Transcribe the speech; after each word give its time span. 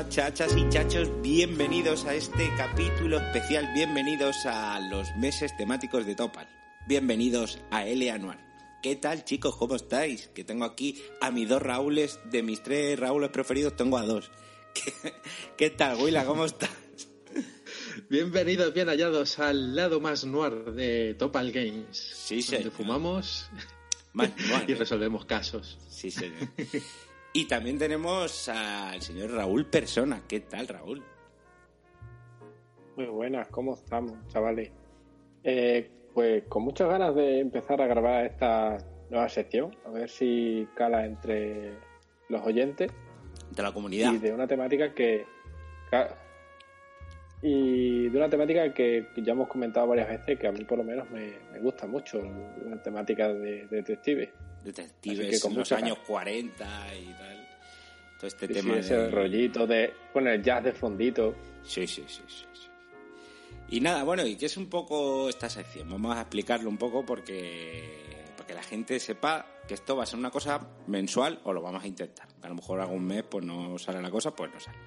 hola 0.00 0.08
chachas 0.08 0.56
y 0.56 0.66
chachos, 0.70 1.10
bienvenidos 1.20 2.06
a 2.06 2.14
este 2.14 2.50
capítulo 2.56 3.18
especial, 3.18 3.70
bienvenidos 3.74 4.46
a 4.46 4.80
los 4.80 5.14
meses 5.16 5.54
temáticos 5.58 6.06
de 6.06 6.14
Topal, 6.14 6.48
bienvenidos 6.86 7.58
a 7.70 7.86
L 7.86 8.10
Anual. 8.10 8.38
¿Qué 8.82 8.96
tal 8.96 9.24
chicos? 9.24 9.56
¿Cómo 9.56 9.76
estáis? 9.76 10.28
Que 10.28 10.42
tengo 10.42 10.64
aquí 10.64 11.02
a 11.20 11.30
mis 11.30 11.46
dos 11.50 11.60
Raúles, 11.60 12.18
de 12.30 12.42
mis 12.42 12.62
tres 12.62 12.98
Raúles 12.98 13.28
preferidos 13.28 13.76
tengo 13.76 13.98
a 13.98 14.06
dos. 14.06 14.30
¿Qué, 14.74 15.12
qué 15.58 15.70
tal, 15.70 15.98
Willa? 15.98 16.24
¿Cómo 16.24 16.46
estás? 16.46 16.70
Bienvenidos, 18.08 18.72
bien 18.72 18.88
hallados 18.88 19.38
al 19.38 19.76
lado 19.76 20.00
más 20.00 20.24
noir 20.24 20.72
de 20.72 21.14
Topal 21.18 21.52
Games. 21.52 21.98
Sí, 21.98 22.36
Donde 22.36 22.56
señor. 22.56 22.72
fumamos 22.72 23.50
Más 24.14 24.30
noir, 24.48 24.64
y 24.66 24.72
¿eh? 24.72 24.76
resolvemos 24.76 25.26
casos. 25.26 25.76
Sí, 25.90 26.10
señor. 26.10 26.48
Y 27.32 27.46
también 27.46 27.78
tenemos 27.78 28.48
al 28.48 29.00
señor 29.00 29.30
Raúl 29.32 29.66
Persona. 29.66 30.22
¿Qué 30.28 30.40
tal, 30.40 30.66
Raúl? 30.66 31.02
Muy 32.96 33.06
buenas, 33.06 33.46
¿cómo 33.48 33.74
estamos, 33.74 34.12
chavales? 34.28 34.72
Eh, 35.44 35.88
pues 36.12 36.42
con 36.48 36.64
muchas 36.64 36.88
ganas 36.88 37.14
de 37.14 37.38
empezar 37.40 37.80
a 37.80 37.86
grabar 37.86 38.26
esta 38.26 38.78
nueva 39.10 39.28
sección, 39.28 39.74
a 39.86 39.90
ver 39.90 40.08
si 40.10 40.66
cala 40.74 41.06
entre 41.06 41.72
los 42.28 42.44
oyentes 42.44 42.90
De 43.50 43.62
la 43.62 43.72
comunidad. 43.72 44.12
y 44.12 44.18
de 44.18 44.32
una 44.32 44.46
temática 44.46 44.92
que 44.94 45.24
y 47.42 48.08
de 48.08 48.16
una 48.18 48.28
temática 48.28 48.74
que 48.74 49.06
ya 49.16 49.32
hemos 49.32 49.48
comentado 49.48 49.86
varias 49.86 50.08
veces 50.08 50.38
que 50.38 50.46
a 50.46 50.52
mí 50.52 50.64
por 50.64 50.78
lo 50.78 50.84
menos 50.84 51.08
me, 51.10 51.32
me 51.52 51.58
gusta 51.60 51.86
mucho, 51.86 52.20
una 52.20 52.82
temática 52.82 53.28
de, 53.32 53.66
de 53.66 53.76
detective. 53.78 54.32
Detectives 54.64 55.30
que 55.30 55.40
con 55.40 55.52
en 55.52 55.58
los 55.58 55.72
años 55.72 55.98
40 56.06 56.94
y 56.94 57.04
tal. 57.12 57.48
Todo 58.18 58.26
este 58.26 58.46
Sí, 58.48 58.52
tema 58.54 58.74
sí, 58.74 58.80
ese 58.80 58.96
de- 58.96 59.10
rollito 59.10 59.66
de 59.66 59.92
poner 60.12 60.42
jazz 60.42 60.62
de 60.64 60.72
fondito. 60.72 61.34
Sí, 61.62 61.86
sí, 61.86 62.04
sí, 62.06 62.22
sí, 62.28 62.44
sí. 62.52 62.68
Y 63.70 63.80
nada, 63.80 64.02
bueno, 64.02 64.26
y 64.26 64.36
que 64.36 64.46
es 64.46 64.56
un 64.56 64.68
poco 64.68 65.28
esta 65.28 65.48
sección. 65.48 65.88
Vamos 65.88 66.16
a 66.16 66.20
explicarlo 66.22 66.68
un 66.68 66.76
poco 66.76 67.06
porque, 67.06 68.26
porque 68.36 68.52
la 68.52 68.62
gente 68.62 68.98
sepa 69.00 69.46
que 69.66 69.74
esto 69.74 69.96
va 69.96 70.02
a 70.02 70.06
ser 70.06 70.18
una 70.18 70.30
cosa 70.30 70.60
mensual 70.88 71.40
o 71.44 71.52
lo 71.52 71.62
vamos 71.62 71.82
a 71.82 71.86
intentar. 71.86 72.26
A 72.42 72.48
lo 72.48 72.56
mejor 72.56 72.80
algún 72.80 73.06
mes 73.06 73.22
pues 73.22 73.44
no 73.44 73.78
sale 73.78 74.02
la 74.02 74.10
cosa, 74.10 74.34
pues 74.34 74.52
no 74.52 74.58
sale. 74.60 74.78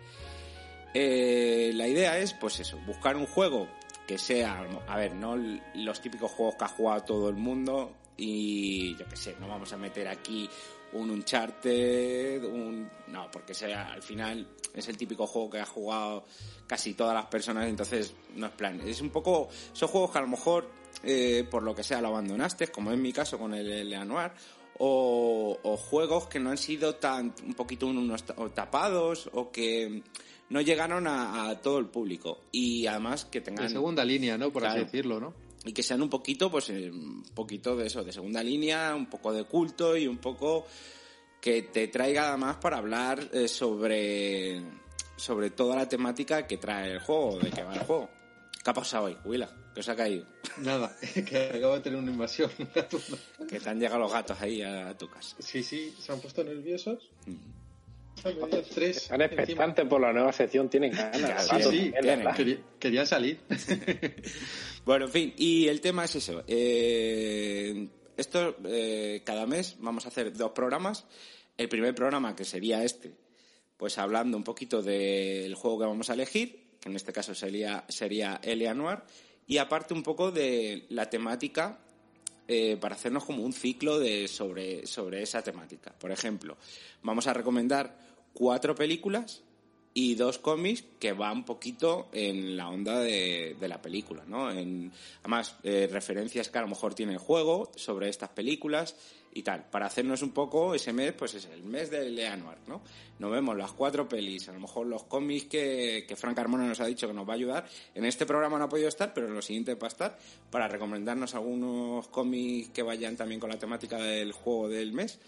Eh, 0.93 1.71
la 1.73 1.87
idea 1.87 2.19
es, 2.19 2.33
pues 2.33 2.59
eso, 2.59 2.77
buscar 2.85 3.15
un 3.15 3.25
juego 3.25 3.67
que 4.05 4.17
sea, 4.17 4.67
a 4.87 4.97
ver, 4.97 5.15
no 5.15 5.35
los 5.73 6.01
típicos 6.01 6.31
juegos 6.31 6.55
que 6.55 6.65
ha 6.65 6.67
jugado 6.67 7.01
todo 7.03 7.29
el 7.29 7.35
mundo 7.35 7.95
y 8.17 8.95
yo 8.95 9.05
qué 9.09 9.15
sé, 9.15 9.35
no 9.39 9.47
vamos 9.47 9.71
a 9.73 9.77
meter 9.77 10.07
aquí 10.07 10.49
un 10.93 11.09
Uncharted, 11.09 12.43
un... 12.43 12.89
No, 13.07 13.29
porque 13.31 13.53
sea, 13.53 13.91
al 13.91 14.03
final 14.03 14.47
es 14.73 14.87
el 14.87 14.97
típico 14.97 15.25
juego 15.25 15.49
que 15.49 15.59
ha 15.59 15.65
jugado 15.65 16.25
casi 16.67 16.93
todas 16.93 17.13
las 17.15 17.25
personas, 17.25 17.67
entonces 17.67 18.13
no 18.35 18.47
es 18.47 18.51
plan. 18.53 18.79
Es 18.85 19.01
un 19.01 19.09
poco, 19.09 19.49
son 19.73 19.89
juegos 19.89 20.11
que 20.11 20.17
a 20.19 20.21
lo 20.21 20.27
mejor, 20.27 20.69
eh, 21.03 21.47
por 21.49 21.63
lo 21.63 21.73
que 21.75 21.83
sea, 21.83 22.01
lo 22.01 22.09
abandonaste, 22.09 22.67
como 22.67 22.91
en 22.91 23.01
mi 23.01 23.11
caso 23.11 23.37
con 23.39 23.53
el 23.53 23.89
Leanoir, 23.89 24.31
o, 24.77 25.59
o 25.63 25.77
juegos 25.77 26.27
que 26.27 26.39
no 26.39 26.51
han 26.51 26.57
sido 26.57 26.95
tan, 26.95 27.33
un 27.45 27.53
poquito 27.53 27.87
unos 27.87 28.23
tapados, 28.53 29.29
o 29.33 29.51
que 29.51 30.03
no 30.49 30.61
llegaron 30.61 31.07
a, 31.07 31.49
a 31.49 31.61
todo 31.61 31.79
el 31.79 31.87
público. 31.87 32.41
Y 32.51 32.85
además 32.85 33.25
que 33.25 33.41
tengan 33.41 33.65
De 33.65 33.71
segunda 33.71 34.05
línea, 34.05 34.37
¿no? 34.37 34.51
Por 34.51 34.61
Claro. 34.61 34.75
así 34.75 34.85
decirlo, 34.85 35.19
¿no? 35.19 35.33
Y 35.65 35.71
que 35.71 35.83
sean 35.83 36.01
un 36.01 36.09
poquito, 36.09 36.51
pues, 36.51 36.69
eh, 36.69 36.91
un 36.91 37.23
poquito 37.33 37.75
de 37.75 37.87
eso, 37.87 38.03
de 38.03 38.11
segunda 38.11 38.43
línea, 38.43 38.95
un 38.95 39.07
poco 39.07 39.31
de 39.31 39.45
culto 39.45 39.95
y 39.95 40.07
un 40.07 40.17
poco 40.17 40.65
que 41.39 41.63
te 41.63 41.87
traiga 41.87 42.29
además 42.29 42.57
para 42.57 42.77
hablar 42.77 43.29
eh, 43.33 43.47
sobre, 43.47 44.61
sobre 45.15 45.49
toda 45.51 45.75
la 45.75 45.87
temática 45.87 46.47
que 46.47 46.57
trae 46.57 46.91
el 46.91 46.99
juego, 46.99 47.39
de 47.39 47.51
qué 47.51 47.63
va 47.63 47.73
el 47.73 47.83
juego. 47.83 48.09
¿Qué 48.63 48.69
ha 48.69 48.73
pasado 48.73 49.05
hoy, 49.05 49.17
Willa? 49.25 49.49
¿Qué 49.73 49.79
os 49.79 49.89
ha 49.89 49.95
caído? 49.95 50.25
Nada, 50.57 50.95
que 51.25 51.51
acabo 51.55 51.75
de 51.75 51.81
tener 51.81 51.99
una 51.99 52.11
invasión. 52.11 52.51
Que 53.49 53.59
te 53.59 53.69
han 53.69 53.79
llegado 53.79 53.99
los 53.99 54.13
gatos 54.13 54.39
ahí 54.39 54.61
a, 54.61 54.89
a 54.89 54.97
tu 54.97 55.09
casa. 55.09 55.35
sí, 55.39 55.63
sí, 55.63 55.93
se 55.99 56.11
han 56.11 56.19
puesto 56.19 56.43
nerviosos. 56.43 57.09
Mm. 57.25 57.62
Tres 58.73 58.97
Están 58.97 59.21
expectantes 59.21 59.85
por 59.85 59.99
la 59.99 60.13
nueva 60.13 60.31
sección, 60.31 60.69
tienen 60.69 60.91
ganas. 60.91 61.17
Claro, 61.19 61.41
Sí, 61.41 61.47
gatos 61.49 61.61
sí, 61.71 61.77
también, 61.77 61.91
tienen. 62.01 62.19
¿verdad? 62.19 62.35
quería- 62.37 62.57
querían 62.79 63.07
salir. 63.07 63.39
Bueno, 64.85 65.05
en 65.05 65.11
fin, 65.11 65.33
y 65.37 65.69
el 65.69 65.79
tema 65.79 66.03
es 66.03 66.15
eso. 66.15 66.43
Eh, 66.45 67.87
esto, 68.17 68.57
eh, 68.65 69.21
cada 69.25 69.45
mes 69.45 69.77
vamos 69.79 70.03
a 70.05 70.09
hacer 70.09 70.33
dos 70.33 70.51
programas. 70.51 71.05
El 71.57 71.69
primer 71.69 71.95
programa, 71.95 72.35
que 72.35 72.43
sería 72.43 72.83
este, 72.83 73.13
pues 73.77 73.97
hablando 73.97 74.35
un 74.35 74.43
poquito 74.43 74.81
del 74.81 75.55
juego 75.55 75.79
que 75.79 75.85
vamos 75.85 76.09
a 76.09 76.15
elegir, 76.15 76.71
que 76.81 76.89
en 76.89 76.97
este 76.97 77.13
caso 77.13 77.33
sería, 77.33 77.85
sería 77.87 78.41
Eleanor, 78.43 79.05
y 79.47 79.57
aparte 79.57 79.93
un 79.93 80.03
poco 80.03 80.31
de 80.33 80.85
la 80.89 81.09
temática 81.09 81.79
eh, 82.47 82.77
para 82.79 82.95
hacernos 82.95 83.25
como 83.25 83.43
un 83.43 83.53
ciclo 83.53 83.99
de, 83.99 84.27
sobre, 84.27 84.85
sobre 84.87 85.21
esa 85.21 85.41
temática. 85.41 85.93
Por 85.97 86.11
ejemplo, 86.11 86.57
vamos 87.01 87.27
a 87.27 87.33
recomendar 87.33 87.97
cuatro 88.33 88.75
películas 88.75 89.43
y 89.93 90.15
dos 90.15 90.39
cómics 90.39 90.83
que 90.99 91.13
van 91.13 91.37
un 91.37 91.45
poquito 91.45 92.09
en 92.11 92.57
la 92.57 92.69
onda 92.69 92.99
de, 92.99 93.55
de 93.59 93.67
la 93.67 93.81
película, 93.81 94.23
¿no? 94.27 94.49
En, 94.51 94.91
además, 95.21 95.55
eh, 95.63 95.87
referencias 95.91 96.49
que 96.49 96.57
a 96.57 96.61
lo 96.61 96.67
mejor 96.67 96.95
tiene 96.95 97.13
el 97.13 97.19
juego 97.19 97.71
sobre 97.75 98.09
estas 98.09 98.29
películas 98.29 98.95
y 99.33 99.43
tal. 99.43 99.65
Para 99.69 99.87
hacernos 99.87 100.21
un 100.21 100.31
poco 100.31 100.75
ese 100.75 100.93
mes, 100.93 101.13
pues 101.13 101.33
es 101.33 101.45
el 101.45 101.63
mes 101.63 101.89
de 101.89 102.09
Leanuar, 102.09 102.57
¿no? 102.67 102.81
Nos 103.19 103.31
vemos 103.31 103.57
las 103.57 103.71
cuatro 103.71 104.07
pelis, 104.07 104.47
a 104.49 104.53
lo 104.53 104.59
mejor 104.59 104.87
los 104.87 105.03
cómics 105.03 105.45
que, 105.45 106.05
que 106.07 106.15
Frank 106.15 106.35
Carmona 106.35 106.67
nos 106.67 106.79
ha 106.79 106.85
dicho 106.85 107.07
que 107.07 107.13
nos 107.13 107.27
va 107.27 107.33
a 107.33 107.35
ayudar. 107.35 107.65
En 107.95 108.05
este 108.05 108.25
programa 108.25 108.57
no 108.57 108.65
ha 108.65 108.69
podido 108.69 108.87
estar, 108.87 109.13
pero 109.13 109.27
en 109.27 109.33
lo 109.33 109.41
siguiente 109.41 109.75
va 109.75 109.87
a 109.87 109.89
estar 109.89 110.17
para 110.51 110.67
recomendarnos 110.67 111.35
algunos 111.35 112.07
cómics 112.09 112.69
que 112.69 112.83
vayan 112.83 113.15
también 113.15 113.39
con 113.39 113.49
la 113.49 113.57
temática 113.57 113.97
del 113.97 114.31
juego 114.31 114.69
del 114.69 114.93
mes 114.93 115.19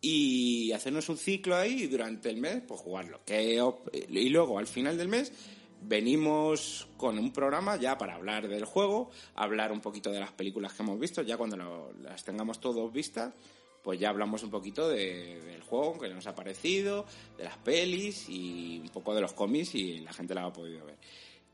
y 0.00 0.72
hacernos 0.72 1.08
un 1.08 1.16
ciclo 1.16 1.56
ahí 1.56 1.82
y 1.82 1.86
durante 1.86 2.30
el 2.30 2.36
mes 2.36 2.62
pues 2.66 2.80
jugarlo. 2.80 3.20
Y 3.28 4.28
luego 4.28 4.58
al 4.58 4.66
final 4.66 4.96
del 4.96 5.08
mes 5.08 5.32
venimos 5.88 6.88
con 6.96 7.18
un 7.18 7.32
programa 7.32 7.76
ya 7.76 7.96
para 7.96 8.14
hablar 8.16 8.48
del 8.48 8.64
juego, 8.64 9.10
hablar 9.34 9.72
un 9.72 9.80
poquito 9.80 10.10
de 10.10 10.20
las 10.20 10.32
películas 10.32 10.72
que 10.72 10.82
hemos 10.82 10.98
visto, 10.98 11.22
ya 11.22 11.36
cuando 11.36 11.56
lo- 11.56 11.92
las 12.02 12.24
tengamos 12.24 12.60
todos 12.60 12.92
vistas, 12.92 13.32
pues 13.82 14.00
ya 14.00 14.08
hablamos 14.08 14.42
un 14.42 14.50
poquito 14.50 14.88
de- 14.88 15.40
del 15.42 15.62
juego, 15.62 15.98
que 15.98 16.08
nos 16.08 16.26
ha 16.26 16.34
parecido, 16.34 17.06
de 17.38 17.44
las 17.44 17.56
pelis 17.58 18.28
y 18.28 18.80
un 18.82 18.88
poco 18.88 19.14
de 19.14 19.20
los 19.20 19.32
cómics 19.32 19.74
y 19.74 20.00
la 20.00 20.12
gente 20.12 20.34
la 20.34 20.44
ha 20.44 20.52
podido 20.52 20.84
ver. 20.84 20.96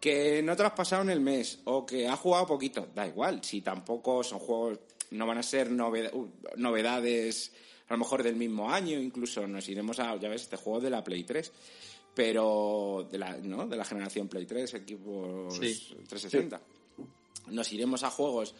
Que 0.01 0.43
no 0.43 0.57
te 0.57 0.63
lo 0.63 0.69
has 0.69 0.75
pasado 0.75 1.03
en 1.03 1.11
el 1.11 1.21
mes 1.21 1.61
o 1.65 1.85
que 1.87 2.09
has 2.09 2.19
jugado 2.19 2.47
poquito, 2.47 2.89
da 2.95 3.07
igual, 3.07 3.45
si 3.45 3.61
tampoco 3.61 4.25
son 4.25 4.39
juegos, 4.39 4.79
no 5.11 5.27
van 5.27 5.39
a 5.39 5.43
ser 5.43 5.71
uh, 5.71 6.29
novedades 6.57 7.53
a 7.89 7.95
lo 7.95 7.99
mejor 7.99 8.23
del 8.23 8.37
mismo 8.37 8.71
año, 8.71 8.99
incluso 8.99 9.47
nos 9.47 9.69
iremos 9.69 9.99
a, 10.01 10.17
ya 10.17 10.31
ves, 10.31 10.43
este 10.43 10.57
juego 10.57 10.81
de 10.81 10.89
la 10.89 11.05
Play 11.05 11.25
3, 11.25 11.53
pero 12.15 13.07
de 13.11 13.19
la, 13.19 13.37
¿no? 13.39 13.67
de 13.67 13.77
la 13.77 13.85
generación 13.85 14.29
Play 14.29 14.47
3, 14.47 14.75
equipos 14.75 15.55
Sí. 15.55 15.95
360. 16.09 16.61
Nos 17.49 17.73
iremos 17.73 18.03
a 18.05 18.11
juegos 18.11 18.55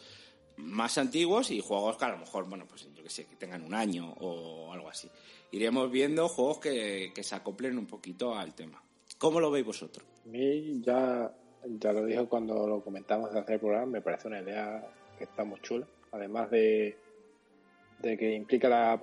más 0.57 0.99
antiguos 0.99 1.51
y 1.51 1.61
juegos 1.61 1.97
que 1.97 2.05
a 2.05 2.11
lo 2.11 2.19
mejor, 2.19 2.49
bueno, 2.49 2.67
pues 2.69 2.89
yo 2.95 3.03
que 3.03 3.11
sé, 3.11 3.27
que 3.27 3.37
tengan 3.37 3.63
un 3.65 3.75
año 3.75 4.13
o 4.21 4.73
algo 4.73 4.89
así. 4.89 5.09
Iremos 5.51 5.91
viendo 5.91 6.29
juegos 6.29 6.59
que, 6.59 7.13
que 7.15 7.23
se 7.23 7.35
acoplen 7.35 7.79
un 7.79 7.87
poquito 7.87 8.35
al 8.35 8.55
tema. 8.55 8.83
¿Cómo 9.19 9.41
lo 9.41 9.51
veis 9.51 9.65
vosotros? 9.67 10.07
A 10.25 10.29
mí 10.29 10.81
ya, 10.83 11.33
ya 11.79 11.93
lo 11.93 12.05
dije 12.05 12.25
cuando 12.27 12.67
lo 12.67 12.83
comentamos 12.83 13.33
de 13.33 13.41
hacer 13.41 13.55
el 13.55 13.61
programa, 13.61 13.87
me 13.87 14.01
parece 14.01 14.29
una 14.29 14.41
idea 14.41 14.87
que 15.19 15.25
está 15.25 15.45
muy 15.45 15.61
chula. 15.61 15.87
Además 16.13 16.51
de, 16.51 16.97
de 18.01 18.19
que 18.19 18.35
implica 18.35 18.69
la, 18.69 18.99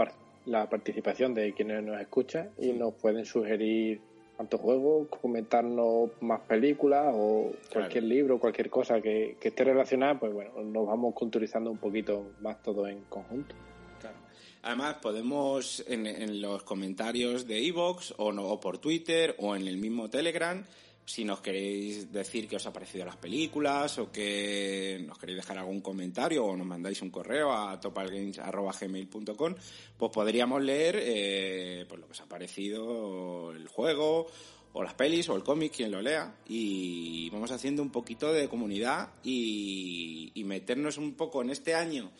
la 0.45 0.69
participación 0.69 1.33
de 1.33 1.53
quienes 1.53 1.83
nos 1.83 1.99
escuchan 1.99 2.51
y 2.57 2.73
nos 2.73 2.93
pueden 2.95 3.25
sugerir 3.25 4.01
tantos 4.39 4.61
juegos, 4.61 5.09
comentarnos 5.21 6.11
más 6.21 6.39
películas 6.47 7.07
o 7.13 7.51
cualquier 7.73 8.05
libro, 8.05 8.39
cualquier 8.39 8.69
cosa 8.69 9.01
que, 9.01 9.35
que 9.37 9.49
esté 9.49 9.65
relacionada, 9.65 10.17
pues 10.17 10.31
bueno, 10.33 10.51
nos 10.63 10.87
vamos 10.87 11.13
culturizando 11.13 11.69
un 11.69 11.77
poquito 11.77 12.31
más 12.39 12.63
todo 12.63 12.87
en 12.87 13.01
conjunto. 13.09 13.53
Claro. 13.99 14.15
Además, 14.61 14.95
podemos 15.01 15.83
en, 15.89 16.07
en 16.07 16.41
los 16.41 16.63
comentarios 16.63 17.47
de 17.47 17.67
Evox 17.67 18.13
o, 18.17 18.31
no- 18.31 18.45
o 18.47 18.61
por 18.61 18.77
Twitter 18.77 19.35
o 19.39 19.57
en 19.57 19.67
el 19.67 19.75
mismo 19.77 20.09
Telegram, 20.09 20.63
si 21.09 21.25
nos 21.25 21.41
queréis 21.41 22.11
decir 22.11 22.47
qué 22.47 22.57
os 22.57 22.67
ha 22.67 22.71
parecido 22.71 23.03
las 23.03 23.17
películas 23.17 23.97
o 23.97 24.11
que 24.11 25.03
nos 25.07 25.17
queréis 25.17 25.37
dejar 25.37 25.57
algún 25.57 25.81
comentario 25.81 26.45
o 26.45 26.55
nos 26.55 26.67
mandáis 26.67 27.01
un 27.01 27.09
correo 27.09 27.51
a 27.51 27.79
topalgames.gmail.com, 27.79 29.55
pues 29.97 30.11
podríamos 30.11 30.61
leer 30.61 30.99
eh, 31.01 31.85
pues 31.89 31.99
lo 31.99 32.05
que 32.05 32.11
os 32.11 32.21
ha 32.21 32.27
parecido 32.27 33.51
el 33.53 33.67
juego 33.67 34.27
o 34.73 34.83
las 34.83 34.93
pelis 34.93 35.27
o 35.29 35.35
el 35.35 35.43
cómic, 35.43 35.73
quien 35.77 35.89
lo 35.89 35.99
lea, 35.99 36.35
y 36.47 37.27
vamos 37.31 37.49
haciendo 37.49 37.81
un 37.81 37.89
poquito 37.89 38.31
de 38.31 38.47
comunidad 38.47 39.09
y, 39.23 40.31
y 40.35 40.43
meternos 40.43 40.99
un 40.99 41.15
poco 41.15 41.41
en 41.41 41.49
este 41.49 41.73
año 41.73 42.11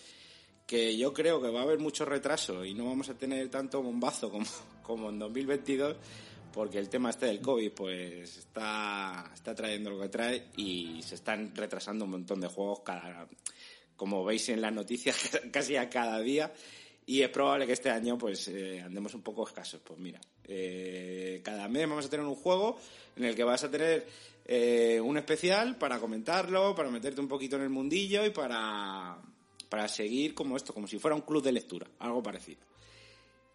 que 0.66 0.98
yo 0.98 1.14
creo 1.14 1.40
que 1.40 1.52
va 1.52 1.60
a 1.60 1.64
haber 1.64 1.78
mucho 1.78 2.06
retraso 2.06 2.66
y 2.66 2.74
no 2.74 2.86
vamos 2.86 3.08
a 3.10 3.18
tener 3.20 3.50
tanto 3.50 3.84
bombazo 3.84 4.32
como, 4.32 4.48
como 4.82 5.10
en 5.10 5.20
2022, 5.20 5.96
porque 6.52 6.80
el 6.80 6.90
tema 6.90 7.10
este 7.10 7.28
del 7.28 7.42
COVID 7.42 7.72
pues 7.72 8.38
está, 8.38 9.32
está 9.34 9.54
trayendo 9.54 9.90
lo 9.90 10.00
que 10.00 10.10
trae 10.10 10.48
y 10.58 11.02
se 11.02 11.16
están 11.16 11.56
retrasando 11.56 12.06
un 12.06 12.12
montón 12.12 12.42
de 12.42 12.48
juegos 12.48 12.82
cada, 12.82 13.28
como 13.96 14.24
veis 14.24 14.50
en 14.50 14.62
las 14.62 14.74
noticias 14.74 15.40
casi 15.52 15.76
a 15.76 15.90
cada 15.90 16.20
día 16.20 16.52
y 17.10 17.24
es 17.24 17.30
probable 17.30 17.66
que 17.66 17.74
este 17.74 17.90
año 17.90 18.20
pues 18.20 18.48
eh, 18.50 18.82
andemos 18.82 19.16
un 19.16 19.24
poco 19.24 19.48
escasos. 19.48 19.82
Pues 19.84 19.98
mira, 19.98 20.22
eh, 20.44 21.42
cada 21.44 21.68
mes 21.68 21.90
vamos 21.90 22.06
a 22.06 22.10
tener 22.10 22.24
un 22.24 22.36
juego 22.36 22.78
en 23.16 23.24
el 23.24 23.36
que 23.36 23.44
vas 23.44 23.64
a 23.64 23.72
tener 23.72 24.06
eh, 24.46 25.02
un 25.04 25.18
especial 25.18 25.76
para 25.76 26.00
comentarlo, 26.00 26.76
para 26.76 26.92
meterte 26.92 27.20
un 27.20 27.28
poquito 27.28 27.56
en 27.56 27.64
el 27.64 27.70
mundillo 27.70 28.24
y 28.24 28.30
para, 28.30 29.18
para 29.70 29.88
seguir 29.88 30.36
como 30.36 30.56
esto, 30.56 30.72
como 30.72 30.86
si 30.86 31.00
fuera 31.00 31.16
un 31.16 31.22
club 31.22 31.42
de 31.42 31.52
lectura, 31.52 31.88
algo 31.98 32.22
parecido. 32.22 32.62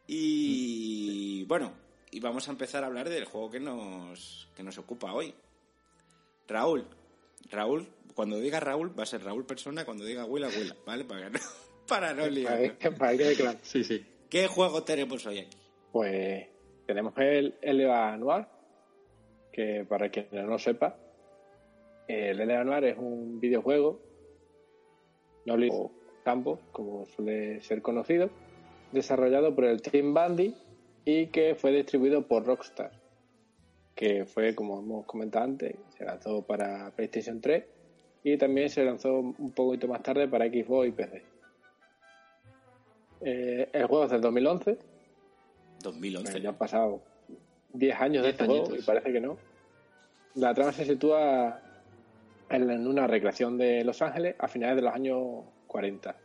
Y 0.09 1.45
bueno, 1.45 1.73
y 2.15 2.21
vamos 2.21 2.47
a 2.47 2.53
empezar 2.53 2.85
a 2.85 2.87
hablar 2.87 3.09
del 3.09 3.25
juego 3.25 3.51
que 3.51 3.59
nos, 3.59 4.49
que 4.55 4.63
nos 4.63 4.79
ocupa 4.79 5.13
hoy. 5.13 5.35
Raúl, 6.47 6.87
Raúl, 7.51 7.89
cuando 8.15 8.39
diga 8.39 8.61
Raúl 8.61 8.97
va 8.97 9.03
a 9.03 9.07
ser 9.07 9.25
Raúl 9.25 9.45
persona, 9.45 9.85
cuando 9.85 10.05
diga 10.05 10.25
Willa, 10.25 10.47
Willa, 10.47 10.77
¿vale? 10.87 11.05
Para 11.05 11.29
no, 11.29 11.41
para 11.89 12.15
no 12.15 12.29
liar. 12.29 12.79
Para 12.97 13.17
que 13.17 13.35
claro. 13.35 13.59
Sí, 13.63 13.83
sí. 13.83 14.07
¿Qué 14.31 14.47
juego 14.47 14.85
tenemos 14.85 15.27
hoy 15.27 15.41
aquí? 15.41 15.57
Pues 15.91 16.47
tenemos 16.87 17.15
el 17.17 17.57
LA 17.61 18.17
Noir, 18.17 18.47
que 19.53 19.85
para 19.89 20.09
quien 20.09 20.29
no 20.31 20.47
lo 20.47 20.59
sepa, 20.61 20.97
el 22.07 22.39
LA 22.39 22.63
Noir 22.63 22.85
es 22.85 22.97
un 22.97 23.41
videojuego, 23.41 24.01
no 25.47 25.55
o 25.55 25.91
campo, 26.23 26.61
como 26.71 27.07
suele 27.07 27.61
ser 27.61 27.83
conocido, 27.83 28.31
desarrollado 28.93 29.53
por 29.53 29.65
el 29.65 29.83
Team 29.83 30.15
Bandy 30.15 30.55
y 31.05 31.27
que 31.27 31.55
fue 31.55 31.73
distribuido 31.73 32.27
por 32.27 32.47
Rockstar, 32.47 32.91
que 33.95 34.25
fue, 34.25 34.55
como 34.55 34.79
hemos 34.79 35.07
comentado 35.07 35.45
antes, 35.45 35.77
se 35.97 36.05
lanzó 36.05 36.43
para 36.43 36.91
PlayStation 36.93 37.41
3 37.41 37.65
y 38.25 38.37
también 38.39 38.71
se 38.71 38.85
lanzó 38.85 39.19
un 39.19 39.53
poquito 39.53 39.87
más 39.87 40.03
tarde 40.03 40.27
para 40.29 40.47
Xbox 40.47 40.89
y 40.89 40.93
PC. 40.93 41.23
Eh, 43.21 43.69
el 43.73 43.87
juego 43.87 44.05
es 44.05 44.11
del 44.11 44.21
2011. 44.21 44.79
2011. 45.83 46.41
ya 46.41 46.49
han 46.49 46.57
pasado 46.57 47.03
10 47.75 48.01
años 48.01 48.23
de 48.23 48.31
este 48.31 48.47
juego 48.47 48.75
y 48.75 48.83
parece 48.83 49.13
que 49.13 49.21
no. 49.21 49.37
La 50.35 50.55
trama 50.55 50.73
se 50.73 50.85
sitúa 50.85 51.61
en 52.49 52.87
una 52.87 53.07
recreación 53.07 53.59
de 53.59 53.85
Los 53.85 54.01
Ángeles 54.03 54.37
a 54.39 54.49
finales 54.49 54.77
de 54.77 54.83
los 54.83 54.95
años 54.95 55.45
40 55.67 56.24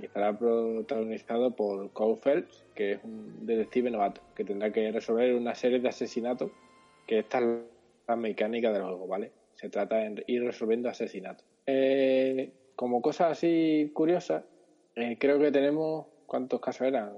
y 0.00 0.06
estará 0.06 0.38
protagonizado 0.38 1.54
por 1.54 1.90
Cole 1.92 2.16
Phelps, 2.22 2.64
que 2.74 2.92
es 2.92 3.04
un 3.04 3.46
detective 3.46 3.90
novato, 3.90 4.20
que 4.34 4.44
tendrá 4.44 4.72
que 4.72 4.90
resolver 4.90 5.34
una 5.34 5.54
serie 5.54 5.80
de 5.80 5.88
asesinatos, 5.88 6.50
que 7.06 7.20
esta 7.20 7.38
es 7.38 7.46
la 8.08 8.16
mecánica 8.16 8.72
del 8.72 8.82
juego, 8.82 9.06
¿vale? 9.06 9.32
Se 9.54 9.68
trata 9.68 9.96
de 9.96 10.24
ir 10.26 10.42
resolviendo 10.44 10.88
asesinatos. 10.88 11.44
Eh, 11.66 12.52
como 12.76 13.02
cosa 13.02 13.30
así 13.30 13.90
curiosa, 13.92 14.44
eh, 14.94 15.16
creo 15.18 15.38
que 15.38 15.52
tenemos, 15.52 16.06
¿cuántos 16.26 16.60
casos 16.60 16.86
eran? 16.86 17.12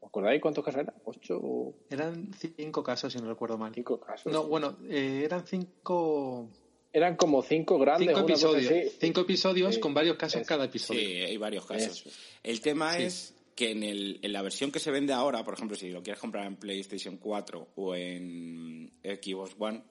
¿Os 0.00 0.08
acordáis 0.08 0.42
cuántos 0.42 0.64
casos 0.64 0.80
eran? 0.82 0.94
¿Ocho? 1.04 1.74
Eran 1.90 2.32
cinco 2.34 2.82
casos, 2.82 3.12
si 3.12 3.20
no 3.20 3.28
recuerdo 3.28 3.56
mal. 3.56 3.72
Cinco 3.74 4.00
casos. 4.00 4.32
No, 4.32 4.44
bueno, 4.44 4.76
eh, 4.88 5.22
eran 5.24 5.46
cinco 5.46 6.48
eran 6.94 7.16
como 7.16 7.42
cinco 7.42 7.76
grandes. 7.76 8.06
Cinco 8.06 8.20
episodios, 8.20 8.92
cinco 9.00 9.20
episodios 9.22 9.78
con 9.78 9.92
varios 9.92 10.16
casos 10.16 10.46
cada 10.46 10.66
episodio. 10.66 11.00
Sí, 11.00 11.06
hay 11.06 11.36
varios 11.36 11.66
casos. 11.66 12.04
El 12.42 12.60
tema 12.60 12.96
es 12.98 13.34
que 13.56 13.72
en, 13.72 13.82
el, 13.82 14.20
en 14.22 14.32
la 14.32 14.42
versión 14.42 14.70
que 14.70 14.78
se 14.78 14.92
vende 14.92 15.12
ahora, 15.12 15.44
por 15.44 15.54
ejemplo, 15.54 15.76
si 15.76 15.90
lo 15.90 16.04
quieres 16.04 16.20
comprar 16.20 16.46
en 16.46 16.54
PlayStation 16.54 17.16
4 17.16 17.68
o 17.74 17.96
en 17.96 18.92
Xbox 19.02 19.56
One, 19.58 19.82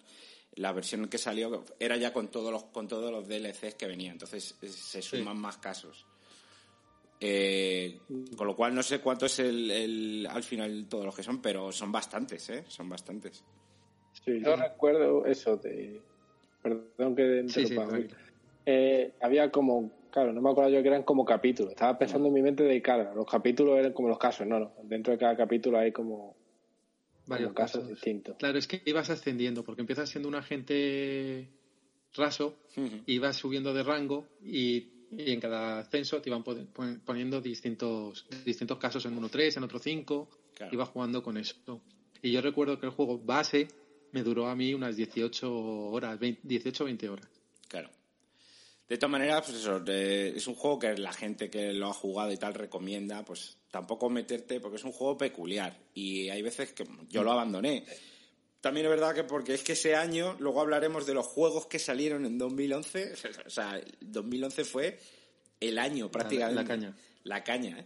la 0.56 0.72
versión 0.72 1.10
que 1.10 1.18
salió 1.18 1.66
era 1.78 1.98
ya 1.98 2.14
con 2.14 2.30
todos 2.30 2.54
los 2.54 2.64
con 2.66 2.88
todos 2.88 3.12
los 3.12 3.28
DLCs 3.28 3.76
que 3.76 3.86
venían, 3.86 4.14
entonces 4.14 4.56
se 4.62 5.02
suman 5.02 5.38
más 5.38 5.58
casos. 5.58 6.06
Eh, 7.20 8.00
con 8.38 8.48
lo 8.48 8.56
cual 8.56 8.74
no 8.74 8.84
sé 8.84 9.00
cuánto 9.00 9.26
es 9.26 9.40
el, 9.40 10.26
al 10.30 10.44
final 10.44 10.88
todos 10.90 11.06
los 11.06 11.16
que 11.16 11.24
son, 11.24 11.42
pero 11.42 11.70
son 11.74 11.92
bastantes, 11.92 12.50
¿eh? 12.50 12.64
Son 12.68 12.88
bastantes. 12.88 13.44
Sí, 14.24 14.42
yo 14.42 14.56
recuerdo 14.56 15.26
eso 15.26 15.58
de 15.58 16.02
Perdón 16.64 17.16
que 17.16 17.46
eh, 18.66 19.14
había 19.22 19.52
como, 19.52 19.92
claro, 20.10 20.32
no 20.32 20.42
me 20.42 20.50
acuerdo 20.50 20.72
yo 20.72 20.82
que 20.82 20.88
eran 20.88 21.04
como 21.04 21.26
capítulos. 21.26 21.74
Estaba 21.74 21.98
pensando 22.00 22.30
en 22.30 22.34
mi 22.34 22.42
mente 22.42 22.64
de, 22.64 22.82
cara 22.82 23.14
los 23.14 23.30
capítulos 23.30 23.78
eran 23.78 23.92
como 23.92 24.08
los 24.08 24.18
casos. 24.18 24.48
No, 24.48 24.60
no. 24.60 24.74
Dentro 24.84 25.12
de 25.12 25.20
cada 25.20 25.36
capítulo 25.36 25.78
hay 25.78 25.92
como 25.92 26.36
varios 27.26 27.54
casos, 27.54 27.88
distintos. 27.88 28.38
Claro, 28.38 28.58
es 28.58 28.68
que 28.68 28.82
ibas 28.86 29.10
ascendiendo, 29.10 29.64
porque 29.64 29.82
empiezas 29.82 30.10
siendo 30.10 30.30
un 30.30 30.36
agente 30.36 31.50
raso, 32.16 32.56
y 33.06 33.18
vas 33.18 33.38
subiendo 33.38 33.74
de 33.74 33.84
rango 33.84 34.28
y, 34.42 34.90
en 35.12 35.40
cada 35.40 35.80
ascenso 35.80 36.22
te 36.22 36.30
iban 36.30 36.44
poniendo 36.44 37.42
distintos, 37.42 38.26
distintos 38.46 38.78
casos 38.78 39.06
en 39.06 39.18
uno 39.18 39.30
3, 39.30 39.58
en 39.58 39.64
otro 39.64 39.80
5, 39.80 40.30
y 40.72 40.74
ibas 40.74 40.90
jugando 40.90 41.22
con 41.22 41.38
eso. 41.38 41.82
Y 42.22 42.32
yo 42.32 42.42
recuerdo 42.42 42.80
que 42.80 42.86
el 42.86 42.92
juego 42.92 43.20
base 43.20 43.68
me 44.14 44.24
duró 44.24 44.48
a 44.48 44.56
mí 44.56 44.74
unas 44.74 44.96
18 44.96 45.54
horas, 45.54 46.18
18 46.20 46.84
o 46.84 46.86
20 46.86 47.10
horas. 47.10 47.28
Claro. 47.68 47.90
De 48.88 48.98
todas 48.98 49.12
maneras, 49.12 49.44
pues 49.46 49.58
eso, 49.58 49.84
es 49.88 50.48
un 50.48 50.56
juego 50.56 50.78
que 50.78 50.96
la 50.98 51.12
gente 51.14 51.50
que 51.50 51.74
lo 51.74 51.88
ha 51.90 51.94
jugado 51.94 52.32
y 52.32 52.38
tal 52.38 52.54
recomienda, 52.54 53.26
pues 53.26 53.58
tampoco 53.72 54.10
meterte, 54.10 54.60
porque 54.60 54.78
es 54.78 54.84
un 54.84 54.92
juego 54.92 55.18
peculiar. 55.18 55.76
Y 55.96 56.30
hay 56.30 56.44
veces 56.44 56.74
que 56.74 56.86
yo 57.10 57.24
lo 57.24 57.32
abandoné. 57.32 57.86
También 58.62 58.86
es 58.86 58.92
verdad 58.92 59.16
que 59.16 59.24
porque 59.24 59.56
es 59.56 59.64
que 59.64 59.74
ese 59.74 59.96
año, 59.96 60.36
luego 60.40 60.62
hablaremos 60.62 61.08
de 61.08 61.16
los 61.16 61.26
juegos 61.26 61.66
que 61.66 61.80
salieron 61.80 62.26
en 62.26 62.38
2011. 62.38 63.14
O 63.48 63.50
sea, 63.50 63.82
2011 64.00 64.64
fue 64.64 65.00
el 65.60 65.80
año 65.80 66.12
prácticamente. 66.12 66.62
La, 66.62 66.68
caña. 66.68 66.96
La 67.24 67.44
caña, 67.44 67.80
¿eh? 67.80 67.86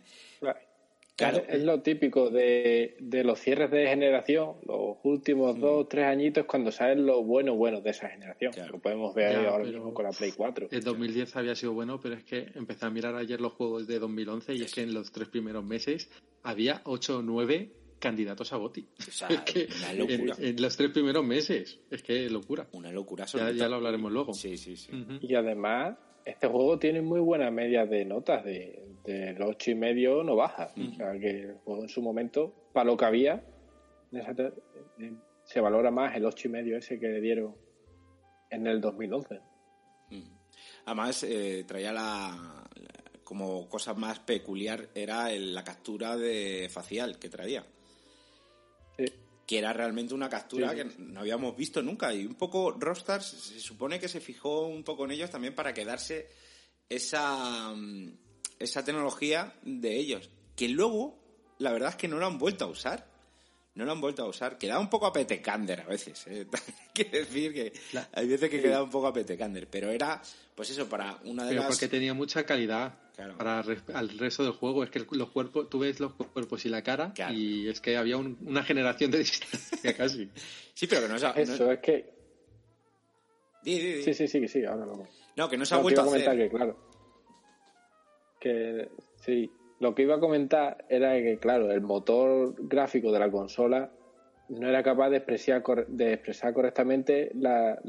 Es, 1.18 1.64
lo 1.64 1.82
típico 1.82 2.30
de, 2.30 2.96
los 3.00 3.40
cierres 3.40 3.72
de 3.72 3.88
generación, 3.88 4.58
los 4.68 4.98
últimos 5.04 5.58
mm. 5.58 5.60
dos, 5.60 5.90
tres 5.90 6.06
añitos, 6.06 6.46
cuando 6.46 6.72
saben 6.72 7.08
lo 7.08 7.24
bueno, 7.24 7.56
bueno 7.56 7.82
de 7.82 7.90
esa 7.90 8.08
generación. 8.08 8.54
Lo 8.72 8.80
podemos 8.80 9.16
ver 9.16 9.36
ahora 9.48 9.64
mismo 9.64 9.94
con 9.94 10.06
la 10.06 10.12
Play 10.12 10.32
4. 10.32 10.68
El 10.70 10.84
2010 10.84 11.36
había 11.36 11.56
sido 11.56 11.74
bueno, 11.74 12.00
pero 12.00 12.16
es 12.16 12.24
que 12.24 12.48
empecé 12.54 12.86
a 12.86 12.92
mirar 12.92 13.16
ayer 13.16 13.42
los 13.42 13.54
juegos 13.54 13.88
de 13.88 13.98
2011 13.98 14.54
y 14.54 14.62
es 14.62 14.74
que 14.74 14.82
en 14.82 14.94
los 14.94 15.12
tres 15.12 15.28
primeros 15.30 15.66
meses 15.66 16.10
había 16.44 16.82
8 16.86 17.18
o 17.18 17.22
9 17.24 17.72
candidatos 17.98 18.54
a 18.54 18.58
Boti. 18.58 18.88
O 19.00 19.02
sea, 19.12 19.28
una 19.28 19.94
locura. 19.94 20.36
En, 20.38 20.62
los 20.62 20.78
tres 20.78 20.92
primeros 20.92 21.26
meses. 21.26 21.80
Es 21.90 22.04
que 22.04 22.30
locura. 22.30 22.68
Una 22.74 22.92
locura. 22.92 23.26
Ya, 23.26 23.52
ya, 23.52 23.68
lo 23.68 23.78
hablaremos 23.78 24.12
luego. 24.12 24.34
Sí, 24.36 24.56
sí, 24.56 24.78
sí. 24.78 24.92
Y 25.22 25.34
además, 25.34 25.98
este 26.26 26.48
juego 26.48 26.78
tiene 26.78 27.02
muy 27.02 27.22
buena 27.22 27.50
media 27.50 27.86
de 27.88 28.06
notas 28.06 28.44
de 28.46 28.88
de 29.08 29.34
los 29.34 29.52
ocho 29.52 29.72
y 29.72 29.76
medio 29.76 30.22
no 30.24 30.36
baja. 30.36 30.74
O 30.76 30.96
sea 30.96 31.14
que 31.14 31.30
el 31.30 31.56
juego 31.64 31.84
en 31.84 31.90
su 31.90 32.02
momento, 32.02 32.54
para 32.74 32.86
lo 32.86 32.98
que 32.98 33.06
había, 33.06 33.42
eh, 34.12 35.14
se 35.46 35.62
valora 35.62 35.92
más 35.92 36.16
el 36.16 36.26
ocho 36.26 36.50
y 36.50 36.52
medio 36.52 36.78
ese 36.78 37.00
que 37.00 37.08
le 37.08 37.22
dieron 37.22 37.56
en 38.50 38.68
el 38.68 38.82
2011. 38.82 39.40
Además, 40.86 41.24
eh, 41.24 41.64
traía 41.68 41.92
la, 41.92 42.70
como 43.24 43.68
cosa 43.70 43.94
más 43.94 44.20
peculiar 44.20 44.90
era 44.94 45.30
la 45.32 45.64
captura 45.64 46.18
de 46.18 46.70
facial 46.70 47.18
que 47.18 47.30
traía. 47.30 47.66
Que 49.46 49.58
era 49.60 49.72
realmente 49.72 50.14
una 50.14 50.30
captura 50.30 50.76
que 50.76 50.86
no 50.98 51.22
habíamos 51.22 51.56
visto 51.56 51.82
nunca. 51.82 52.14
Y 52.14 52.26
un 52.26 52.36
poco 52.36 52.72
Rockstar 52.72 53.24
se 53.24 53.60
supone 53.62 54.00
que 54.00 54.10
se 54.10 54.20
fijó 54.20 54.68
un 54.68 54.84
poco 54.84 55.06
en 55.06 55.12
ellos 55.12 55.30
también 55.30 55.56
para 55.56 55.74
quedarse 55.74 56.28
esa 56.90 57.74
mm, 57.74 58.27
esa 58.60 58.84
tecnología 58.84 59.54
de 59.64 59.96
ellos, 59.96 60.30
que 60.56 60.68
luego, 60.70 61.18
la 61.60 61.72
verdad 61.72 61.90
es 61.90 61.96
que 61.96 62.08
no 62.08 62.18
lo 62.18 62.26
han 62.26 62.38
vuelto 62.38 62.66
a 62.66 62.68
usar. 62.68 63.08
No 63.76 63.86
lo 63.86 63.92
han 63.92 64.02
vuelto 64.02 64.24
a 64.24 64.28
usar. 64.28 64.58
Queda 64.58 64.80
un 64.80 64.90
poco 64.90 65.06
a 65.06 65.14
petecander 65.14 65.82
a 65.82 65.86
veces. 65.86 66.26
¿eh? 66.28 66.48
Hay 66.52 66.94
que 66.94 67.04
decir 67.20 67.54
que 67.54 67.74
hay 68.12 68.28
veces 68.28 68.50
que 68.50 68.60
queda 68.60 68.82
un 68.82 68.90
poco 68.90 69.06
a 69.06 69.14
petecander. 69.14 69.68
Pero 69.68 69.92
era, 69.92 70.20
pues 70.56 70.72
eso, 70.72 70.90
para 70.90 71.20
una 71.26 71.46
de 71.46 71.52
pero 71.52 71.68
porque 71.68 71.88
tenía 71.88 72.16
mucha 72.16 72.44
calidad 72.44 72.96
para 73.38 73.60
al 73.94 74.18
resto 74.18 74.44
del 74.44 74.54
juego. 74.54 74.84
Es 74.84 74.90
que 74.90 75.06
los 75.12 75.30
cuerpos, 75.30 75.70
tú 75.70 75.78
ves 75.78 76.00
los 76.00 76.14
cuerpos 76.14 76.66
y 76.66 76.70
la 76.70 76.82
cara 76.82 77.14
y 77.32 77.70
es 77.70 77.80
que 77.80 77.98
había 77.98 78.18
una 78.18 78.64
generación 78.64 79.12
de 79.12 79.18
distancia 79.20 79.96
casi. 79.96 80.28
sí, 80.74 80.88
pero 80.88 81.04
que 81.04 81.08
no 81.10 81.16
es... 81.18 81.24
Eso, 81.24 81.72
es 81.72 81.80
que... 81.80 82.18
Sí, 83.64 84.14
sí, 84.16 84.28
sí, 84.28 84.48
sí, 84.48 84.66
ahora 84.66 84.88
no. 84.88 85.08
No, 85.36 85.48
que 85.48 85.56
no 85.58 85.66
se 85.66 85.76
ha 85.76 85.78
vuelto 85.78 86.02
a 86.02 86.06
hacer. 86.06 86.36
Que, 86.36 86.50
claro 86.50 86.87
que 88.40 88.90
sí, 89.16 89.52
lo 89.80 89.94
que 89.94 90.04
iba 90.04 90.16
a 90.16 90.20
comentar 90.20 90.86
era 90.90 91.14
que, 91.14 91.38
claro, 91.38 91.72
el 91.72 91.82
motor 91.82 92.56
gráfico 92.58 93.12
de 93.12 93.20
la 93.20 93.32
consola 93.32 93.92
no 94.50 94.68
era 94.68 94.82
capaz 94.82 95.10
de 95.10 95.18
expresar, 95.18 95.64
de 95.88 96.14
expresar 96.14 96.54
correctamente 96.54 97.32
la, 97.36 97.80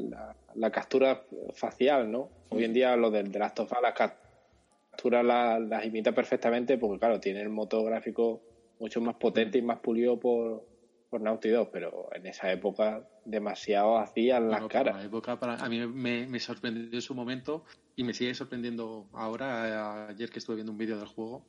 la, 0.55 0.71
captura 0.71 1.23
facial, 1.53 2.11
¿no? 2.11 2.29
Hoy 2.49 2.65
en 2.65 2.73
día 2.73 2.95
lo 2.95 3.11
del 3.11 3.31
de 3.31 3.39
las 3.39 3.53
las 3.57 3.93
capturas 3.93 5.25
las, 5.25 5.85
imita 5.85 6.11
perfectamente 6.11 6.77
porque, 6.77 6.99
claro, 6.99 7.19
tiene 7.19 7.41
el 7.41 7.49
motor 7.49 7.85
gráfico 7.85 8.41
mucho 8.79 9.01
más 9.01 9.15
potente 9.15 9.57
y 9.57 9.61
más 9.61 9.79
pulido 9.79 10.19
por, 10.19 10.65
por 11.09 11.21
Naughty 11.21 11.49
Dog, 11.49 11.69
pero 11.71 12.09
en 12.13 12.27
esa 12.27 12.51
época 12.51 13.07
demasiado 13.25 13.97
hacían 13.97 14.49
las 14.49 14.65
caras. 14.67 15.03
época 15.03 15.39
para, 15.39 15.55
a 15.55 15.69
mí 15.69 15.85
me, 15.87 16.27
me, 16.27 16.39
sorprendió 16.39 16.89
en 16.93 17.01
su 17.01 17.13
momento 17.15 17.63
y 17.99 18.03
me 18.05 18.13
sigue 18.13 18.33
sorprendiendo 18.33 19.09
ahora, 19.11 20.07
ayer 20.07 20.29
que 20.29 20.39
estuve 20.39 20.55
viendo 20.55 20.71
un 20.71 20.77
vídeo 20.77 20.97
del 20.97 21.05
juego, 21.05 21.45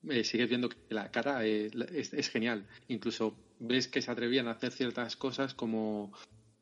me 0.00 0.24
sigues 0.24 0.48
viendo 0.48 0.70
que 0.70 0.78
la 0.88 1.10
cara 1.10 1.44
es, 1.44 1.74
es, 2.14 2.30
genial. 2.30 2.66
Incluso 2.88 3.36
ves 3.58 3.86
que 3.86 4.00
se 4.00 4.10
atrevían 4.10 4.48
a 4.48 4.52
hacer 4.52 4.72
ciertas 4.72 5.16
cosas 5.16 5.52
como 5.52 6.10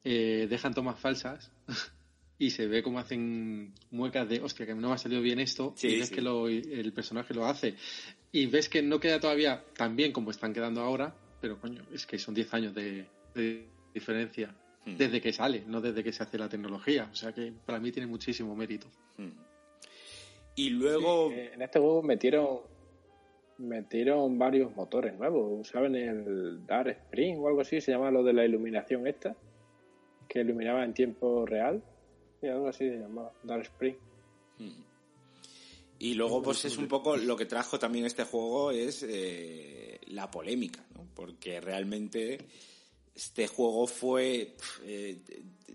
eh, 0.03 0.49
dejan 0.51 0.75
tomas 0.75 0.99
falsas 0.99 1.53
y 2.41 2.51
se 2.51 2.67
ve 2.67 2.83
como 2.83 2.99
hacen 2.99 3.75
muecas 3.93 4.29
de, 4.29 4.41
hostia, 4.41 4.67
que 4.67 4.75
no 4.75 4.89
me 4.89 4.95
ha 4.95 4.99
salido 4.99 5.23
bien 5.23 5.39
esto, 5.39 5.77
y 5.81 6.01
ves 6.01 6.11
que 6.11 6.19
el 6.19 6.93
personaje 6.93 7.35
lo 7.35 7.47
hace. 7.47 7.77
Y 8.33 8.47
ves 8.47 8.69
que 8.69 8.83
no 8.83 8.99
queda 8.99 9.21
todavía 9.21 9.65
tan 9.77 9.95
bien 9.95 10.11
como 10.11 10.33
están 10.33 10.53
quedando 10.53 10.81
ahora, 10.81 11.15
pero 11.41 11.61
coño, 11.61 11.85
es 11.93 12.07
que 12.07 12.19
son 12.19 12.35
10 12.35 12.55
años 12.55 12.75
de, 12.75 13.07
diferencia. 13.95 14.53
Desde 14.97 15.21
que 15.21 15.33
sale, 15.33 15.65
no 15.67 15.81
desde 15.81 16.03
que 16.03 16.13
se 16.13 16.23
hace 16.23 16.39
la 16.39 16.49
tecnología. 16.49 17.09
O 17.11 17.15
sea 17.15 17.33
que 17.33 17.53
para 17.65 17.81
mí 17.81 17.93
tiene 17.93 18.07
muchísimo 18.07 18.55
mérito. 18.55 18.89
Hmm. 19.17 19.33
Y 20.57 20.71
luego... 20.71 21.31
Eh, 21.31 21.53
en 21.55 21.63
este 21.63 21.79
juego 21.79 22.03
metieron 22.03 22.61
metieron 23.59 24.39
varios 24.39 24.75
motores 24.75 25.17
nuevos. 25.19 25.61
Usaban 25.61 25.95
el 25.97 26.65
Dark 26.67 26.91
Spring 26.91 27.39
o 27.41 27.49
algo 27.49 27.61
así, 27.61 27.81
se 27.81 27.93
llama 27.93 28.11
lo 28.11 28.23
de 28.23 28.33
la 28.33 28.45
iluminación 28.45 29.07
esta, 29.07 29.37
que 30.29 30.41
iluminaba 30.41 30.85
en 30.85 30.95
tiempo 30.95 31.45
real. 31.45 31.83
Y 32.41 32.47
algo 32.47 32.69
así 32.69 32.89
se 32.89 32.99
llama 32.99 33.31
Dark 33.43 33.63
Spring. 33.63 33.97
Hmm. 34.59 34.83
Y 36.01 36.15
luego, 36.15 36.41
pues 36.41 36.65
es 36.65 36.79
un 36.79 36.87
poco 36.87 37.17
lo 37.17 37.37
que 37.37 37.47
trajo 37.47 37.79
también 37.79 38.07
este 38.07 38.23
juego 38.23 38.71
es 38.71 39.05
eh, 39.09 39.99
la 40.07 40.31
polémica, 40.31 40.87
¿no? 40.95 41.09
Porque 41.13 41.61
realmente 41.61 42.39
este 43.19 43.49
juego 43.49 43.87
fue. 43.87 44.55
Eh, 44.85 45.19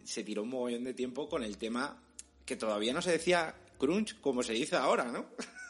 se 0.05 0.23
tiró 0.23 0.43
un 0.43 0.50
mogollón 0.50 0.85
de 0.85 0.93
tiempo 0.93 1.27
con 1.27 1.43
el 1.43 1.57
tema 1.57 2.01
que 2.45 2.55
todavía 2.55 2.93
no 2.93 3.01
se 3.01 3.12
decía 3.12 3.53
crunch 3.77 4.19
como 4.21 4.43
se 4.43 4.53
dice 4.53 4.77
ahora, 4.77 5.05
¿no? 5.05 5.25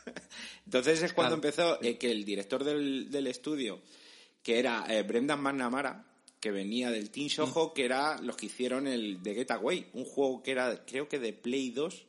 Entonces 0.65 1.01
es 1.01 1.13
cuando 1.13 1.35
empezó 1.35 1.81
eh, 1.81 1.97
que 1.97 2.11
el 2.11 2.25
director 2.25 2.63
del, 2.63 3.09
del, 3.09 3.27
estudio, 3.27 3.81
que 4.41 4.59
era 4.59 4.85
Brendan 5.03 5.41
McNamara, 5.41 6.05
que 6.39 6.51
venía 6.51 6.91
del 6.91 7.09
Team 7.09 7.29
Soho, 7.29 7.69
mm. 7.69 7.73
que 7.73 7.85
era 7.85 8.21
los 8.21 8.35
que 8.35 8.47
hicieron 8.47 8.87
el 8.87 9.19
The 9.23 9.33
Getaway, 9.33 9.87
un 9.93 10.05
juego 10.05 10.43
que 10.43 10.51
era, 10.51 10.85
creo 10.85 11.07
que 11.07 11.19
de 11.19 11.33
Play 11.33 11.71
2 11.71 12.05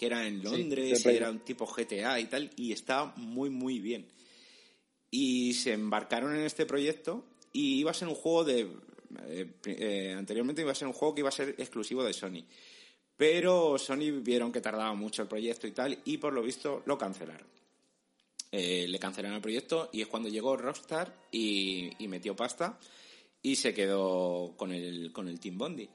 que 0.00 0.06
era 0.06 0.26
en 0.26 0.42
Londres, 0.42 1.04
era 1.04 1.28
un 1.28 1.40
tipo 1.40 1.66
GTA 1.66 2.18
y 2.20 2.24
tal, 2.24 2.50
y 2.56 2.72
estaba 2.72 3.12
muy, 3.16 3.50
muy 3.50 3.80
bien. 3.80 4.08
Y 5.10 5.52
se 5.52 5.74
embarcaron 5.74 6.34
en 6.34 6.44
este 6.44 6.64
proyecto 6.64 7.26
y 7.52 7.80
iba 7.80 7.90
a 7.90 7.94
ser 7.94 8.08
un 8.08 8.14
juego 8.14 8.44
de... 8.44 8.68
Eh, 9.26 9.50
eh, 9.64 10.14
anteriormente 10.16 10.62
iba 10.62 10.72
a 10.72 10.74
ser 10.74 10.86
un 10.86 10.94
juego 10.94 11.14
que 11.14 11.20
iba 11.20 11.28
a 11.28 11.32
ser 11.32 11.54
exclusivo 11.58 12.04
de 12.04 12.12
Sony. 12.12 12.44
Pero 13.16 13.76
Sony 13.78 14.22
vieron 14.22 14.52
que 14.52 14.60
tardaba 14.60 14.94
mucho 14.94 15.22
el 15.22 15.28
proyecto 15.28 15.66
y 15.66 15.72
tal, 15.72 15.98
y 16.04 16.16
por 16.18 16.32
lo 16.32 16.42
visto 16.42 16.82
lo 16.86 16.96
cancelaron. 16.96 17.46
Eh, 18.52 18.86
le 18.88 18.98
cancelaron 18.98 19.36
el 19.36 19.42
proyecto 19.42 19.90
y 19.92 20.00
es 20.00 20.08
cuando 20.08 20.28
llegó 20.28 20.56
Rockstar 20.56 21.14
y, 21.30 21.90
y, 22.02 22.08
metió 22.08 22.34
pasta 22.34 22.80
y 23.42 23.54
se 23.54 23.72
quedó 23.72 24.54
con 24.56 24.72
el, 24.72 25.12
con 25.12 25.28
el 25.28 25.38
Team 25.38 25.56
Bondi. 25.56 25.88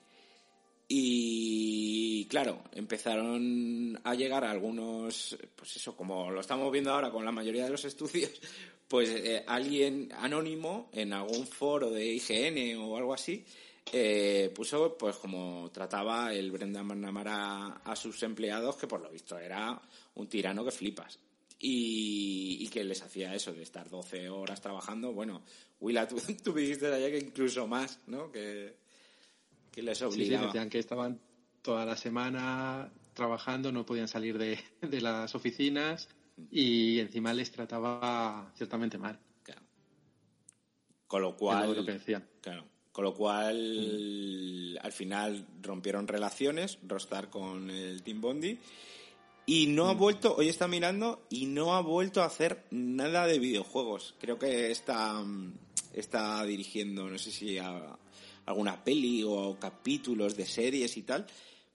Y 0.88 2.26
claro, 2.26 2.64
empezaron 2.74 4.00
a 4.04 4.14
llegar 4.14 4.44
algunos, 4.44 5.38
pues 5.56 5.76
eso, 5.78 5.96
como 5.96 6.30
lo 6.30 6.42
estamos 6.42 6.72
viendo 6.72 6.92
ahora 6.92 7.10
con 7.12 7.26
la 7.26 7.32
mayoría 7.32 7.66
de 7.66 7.72
los 7.72 7.86
estudios, 7.86 8.32
pues 8.88 9.10
eh, 9.10 9.44
alguien 9.48 10.12
anónimo 10.18 10.90
en 10.94 11.14
algún 11.14 11.48
foro 11.48 11.90
de 11.90 12.06
IGN 12.06 12.78
o 12.78 12.98
algo 12.98 13.14
así, 13.14 13.46
eh, 13.92 14.52
puso 14.56 14.98
pues 14.98 15.16
como 15.18 15.70
trataba 15.72 16.34
el 16.34 16.52
Brendan 16.52 16.88
McNamara 16.88 17.82
a, 17.84 17.96
sus 17.96 18.22
empleados, 18.24 18.76
que 18.76 18.88
por 18.88 19.02
lo 19.02 19.10
visto 19.10 19.38
era 19.38 19.80
un 20.16 20.28
tirano 20.28 20.64
que 20.66 20.72
flipas. 20.72 21.20
Y, 21.58 22.68
que 22.68 22.84
les 22.84 23.02
hacía 23.02 23.34
eso 23.34 23.54
de 23.54 23.64
estar 23.64 23.90
12 23.90 24.30
horas 24.30 24.60
trabajando. 24.60 25.14
Bueno, 25.14 25.42
Willa, 25.80 26.06
tú, 26.06 26.18
tú 26.44 26.54
me 26.54 26.62
dijiste 26.62 26.88
allá 26.88 27.10
que 27.10 27.20
incluso 27.20 27.66
más, 27.66 28.00
¿no? 28.08 28.30
Que, 28.32 28.76
que 29.72 29.82
les 29.82 30.02
obligaba. 30.02 30.48
decían 30.48 30.70
que 30.70 30.80
estaban 30.80 31.22
toda 31.62 31.86
la 31.86 31.96
semana 31.96 32.92
trabajando, 33.16 33.72
no 33.72 33.86
podían 33.86 34.08
salir 34.08 34.38
de, 34.38 34.60
las 35.02 35.34
oficinas 35.34 36.08
y 36.52 37.00
encima 37.00 37.34
les 37.34 37.52
trataba 37.52 38.52
ciertamente 38.56 38.98
mal. 38.98 39.20
Claro. 39.44 39.62
Con 41.08 41.22
lo 41.22 41.36
cual. 41.36 41.76
Lo 41.76 41.86
que 41.86 41.94
decían. 41.94 42.28
Claro. 42.42 42.66
Con 42.92 43.04
lo 43.04 43.14
cual, 43.14 43.58
mm. 43.58 44.78
al 44.86 44.92
final 44.92 45.48
rompieron 45.62 46.08
relaciones, 46.08 46.80
Rostar 46.88 47.30
con 47.30 47.70
el 47.70 48.02
Team 48.04 48.22
Bondi. 48.22 48.58
Y 49.48 49.68
no 49.68 49.90
ha 49.90 49.94
mm. 49.94 49.98
vuelto, 49.98 50.36
hoy 50.36 50.48
está 50.50 50.68
mirando, 50.68 51.26
y 51.30 51.46
no 51.46 51.76
ha 51.76 51.82
vuelto 51.82 52.22
a 52.22 52.26
hacer 52.26 52.66
nada 52.72 53.28
de 53.28 53.40
videojuegos. 53.40 54.16
Creo 54.20 54.40
que 54.40 54.72
está, 54.72 55.24
está 55.94 56.44
dirigiendo, 56.46 57.10
no 57.10 57.18
sé 57.18 57.32
si 57.32 57.58
a, 57.58 57.98
alguna 58.46 58.84
peli 58.84 59.24
o 59.26 59.58
capítulos 59.60 60.36
de 60.36 60.46
series 60.46 60.98
y 60.98 61.04
tal, 61.04 61.26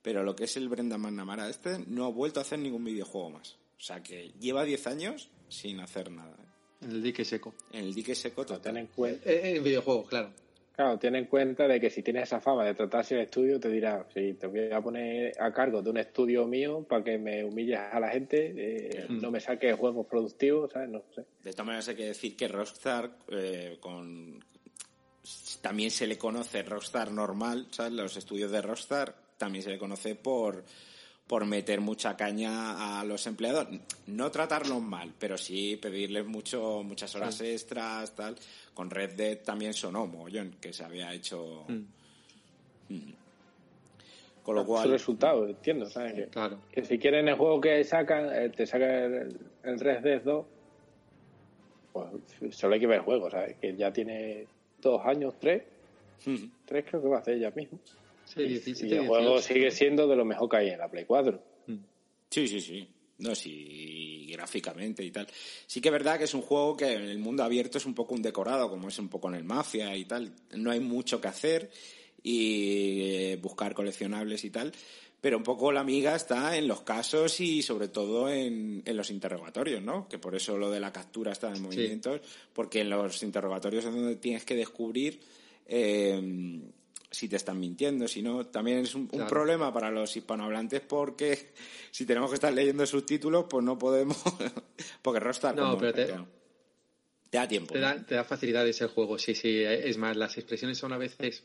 pero 0.03 0.23
lo 0.23 0.35
que 0.35 0.45
es 0.45 0.57
el 0.57 0.69
Brendan 0.69 1.01
McNamara 1.01 1.49
este 1.49 1.85
no 1.87 2.05
ha 2.05 2.09
vuelto 2.09 2.41
a 2.41 2.43
hacer 2.43 2.59
ningún 2.59 2.85
videojuego 2.85 3.31
más. 3.31 3.57
O 3.81 3.83
sea 3.83 4.03
que 4.03 4.33
lleva 4.39 4.63
10 4.63 4.87
años 4.89 5.31
sin 5.49 5.81
hacer 5.81 6.11
nada. 6.11 6.37
¿eh? 6.39 6.85
En 6.85 6.91
el 6.91 7.03
dique 7.03 7.25
seco. 7.25 7.55
En 7.73 7.85
el 7.85 7.95
dique 7.95 8.15
seco 8.15 8.45
total. 8.45 8.77
en 8.77 8.87
cuenta... 8.89 9.31
Eh, 9.31 9.57
en 9.57 9.65
videojuegos, 9.65 10.07
claro. 10.07 10.33
Claro, 10.77 10.99
ten 10.99 11.17
en 11.17 11.25
cuenta 11.25 11.67
de 11.67 11.81
que 11.81 11.89
si 11.89 12.03
tienes 12.03 12.25
esa 12.25 12.41
fama 12.41 12.65
de 12.65 12.75
tratarse 12.75 13.15
el 13.15 13.23
estudio, 13.23 13.59
te 13.59 13.71
dirá, 13.71 14.07
si 14.15 14.35
te 14.35 14.47
voy 14.47 14.71
a 14.71 14.81
poner 14.81 15.33
a 15.41 15.53
cargo 15.53 15.83
de 15.83 15.91
un 15.91 15.97
estudio 15.97 16.47
mío 16.47 16.87
para 16.89 17.03
que 17.03 17.19
me 17.19 17.43
humilles 17.43 17.79
a 17.79 17.99
la 18.01 18.11
gente, 18.11 18.55
eh, 18.57 19.07
mm. 19.09 19.21
no 19.21 19.31
me 19.31 19.41
saques 19.41 19.75
juegos 19.77 20.07
productivos, 20.07 20.71
¿sabes? 20.73 20.91
No 20.91 21.03
sé. 21.15 21.25
De 21.43 21.53
todas 21.53 21.67
maneras 21.67 21.89
hay 21.89 21.97
que 21.97 22.07
decir 22.07 22.37
que 22.37 22.49
Rockstar, 22.49 23.17
con, 23.81 24.43
también 25.61 25.91
se 25.91 26.07
le 26.07 26.17
conoce 26.17 26.63
Rockstar 26.63 27.11
normal, 27.11 27.67
¿sabes? 27.71 27.93
Los 27.93 28.17
estudios 28.17 28.51
de 28.51 28.63
Rockstar 28.63 29.15
también 29.37 29.63
se 29.63 29.71
le 29.71 29.79
conoce 29.79 30.15
por, 30.15 30.65
por 31.31 31.47
meter 31.47 31.81
mucha 31.81 32.17
caña 32.17 32.99
a 32.99 33.05
los 33.05 33.25
empleados. 33.29 33.69
No 34.09 34.33
tratarlos 34.33 34.83
mal, 34.83 35.13
pero 35.17 35.39
sí 35.39 35.77
pedirles 35.77 36.27
mucho, 36.27 36.83
muchas 36.83 37.15
horas 37.15 37.41
extras, 37.41 38.17
tal. 38.17 38.35
Con 38.75 38.91
Red 38.91 39.13
Dead 39.13 39.39
también 39.39 39.73
sonó 39.73 40.09
mogollón, 40.09 40.57
que 40.61 40.73
se 40.73 40.83
había 40.83 41.15
hecho... 41.15 41.67
Mm. 41.69 42.95
Mm. 42.95 43.15
Con 44.43 44.57
lo 44.57 44.67
cual... 44.67 44.91
resultado, 44.91 45.47
entiendo, 45.47 45.89
¿sabes? 45.89 46.15
Que, 46.15 46.27
claro. 46.27 46.59
que 46.73 46.85
si 46.85 46.99
quieren 46.99 47.29
el 47.29 47.37
juego 47.37 47.61
que 47.61 47.85
sacan, 47.85 48.29
eh, 48.35 48.49
te 48.49 48.67
sacan 48.67 48.91
el, 48.91 49.41
el 49.63 49.79
Red 49.79 50.03
Dead 50.03 50.23
2, 50.23 50.47
pues 51.93 52.57
solo 52.57 52.75
hay 52.75 52.81
que 52.81 52.89
ver 52.89 52.99
el 52.99 53.05
juego, 53.05 53.31
¿sabes? 53.31 53.55
Que 53.61 53.77
ya 53.77 53.93
tiene 53.93 54.49
dos 54.83 55.01
años, 55.07 55.35
tres. 55.39 55.63
Tres 56.65 56.85
creo 56.91 57.01
que 57.01 57.09
va 57.09 57.19
a 57.19 57.21
hacer 57.21 57.35
ella 57.35 57.53
mismo. 57.55 57.79
Sí, 58.35 58.63
y 58.87 58.93
el 58.95 59.07
juego 59.07 59.41
sigue 59.41 59.71
siendo 59.71 60.07
de 60.07 60.17
lo 60.17 60.25
mejor 60.25 60.49
que 60.49 60.57
hay 60.59 60.69
en 60.71 60.79
la 60.79 60.91
Play 60.91 61.05
4. 61.05 61.43
Mm. 61.67 61.75
Sí, 62.31 62.49
sí, 62.49 62.61
sí. 62.61 62.89
No, 63.19 63.35
sí, 63.35 64.27
gráficamente 64.31 65.05
y 65.05 65.11
tal. 65.11 65.27
Sí 65.67 65.81
que 65.81 65.89
es 65.89 65.93
verdad 65.93 66.17
que 66.17 66.25
es 66.25 66.35
un 66.35 66.43
juego 66.43 66.77
que 66.77 66.93
en 66.93 67.03
el 67.03 67.19
mundo 67.19 67.43
abierto 67.43 67.79
es 67.79 67.85
un 67.85 67.95
poco 67.95 68.15
un 68.15 68.23
decorado, 68.23 68.71
como 68.71 68.89
es 68.89 68.99
un 68.99 69.09
poco 69.09 69.29
en 69.29 69.35
el 69.35 69.45
Mafia 69.45 69.95
y 69.97 70.05
tal. 70.05 70.33
No 70.53 70.71
hay 70.71 70.81
mucho 70.81 71.21
que 71.21 71.29
hacer 71.29 71.71
y 72.23 73.03
eh, 73.03 73.39
buscar 73.41 73.75
coleccionables 73.75 74.45
y 74.45 74.51
tal 74.51 74.73
pero 75.21 75.37
un 75.37 75.43
poco 75.43 75.71
la 75.71 75.81
amiga 75.81 76.17
está 76.17 76.57
en 76.57 76.67
los 76.67 76.81
casos 76.81 77.41
y 77.41 77.63
sobre 77.63 77.89
todo 77.89 78.31
en, 78.31 78.83
en, 78.85 78.97
los 78.97 79.11
interrogatorios, 79.11 79.83
¿no? 79.83 80.09
Que 80.09 80.19
por 80.19 80.35
eso 80.35 80.57
lo 80.57 80.71
de 80.71 80.81
la 80.81 80.93
captura 80.93 81.33
está 81.33 81.55
en 81.55 81.63
movimientos, 81.63 82.21
porque 82.53 82.81
en 82.81 82.91
los 82.91 83.23
interrogatorios 83.23 83.85
es 83.85 83.95
donde 83.95 84.17
tienes 84.17 84.45
que 84.45 84.55
descubrir 84.55 85.21
eh, 85.67 86.63
si 87.11 87.29
te 87.29 87.37
están 87.37 87.59
mintiendo, 87.59 88.07
si 88.07 88.23
no, 88.23 88.47
también 88.47 88.79
es 88.79 88.95
un, 88.95 89.09
problema 89.09 89.73
para 89.73 89.91
los 89.91 90.17
hispanohablantes 90.17 90.81
porque 90.81 91.53
si 91.91 92.07
tenemos 92.07 92.31
que 92.31 92.35
estar 92.35 92.53
leyendo 92.53 92.87
subtítulos, 92.87 93.47
pues 93.49 93.65
no 93.65 93.79
podemos, 93.79 94.17
porque 95.03 95.21
Rostar... 95.21 95.57
No, 95.57 95.77
pero 95.77 95.93
te, 95.93 96.15
da 97.33 97.49
tiempo. 97.49 97.73
Te 97.73 97.81
da, 97.81 98.05
te 98.05 98.15
da 98.15 98.25
facilidades 98.25 98.81
el 98.81 98.89
juego, 98.89 99.19
sí, 99.19 99.35
sí. 99.35 99.63
Es 99.63 99.99
más, 99.99 100.17
las 100.17 100.37
expresiones 100.37 100.79
son 100.79 100.93
a 100.93 100.99
veces, 100.99 101.45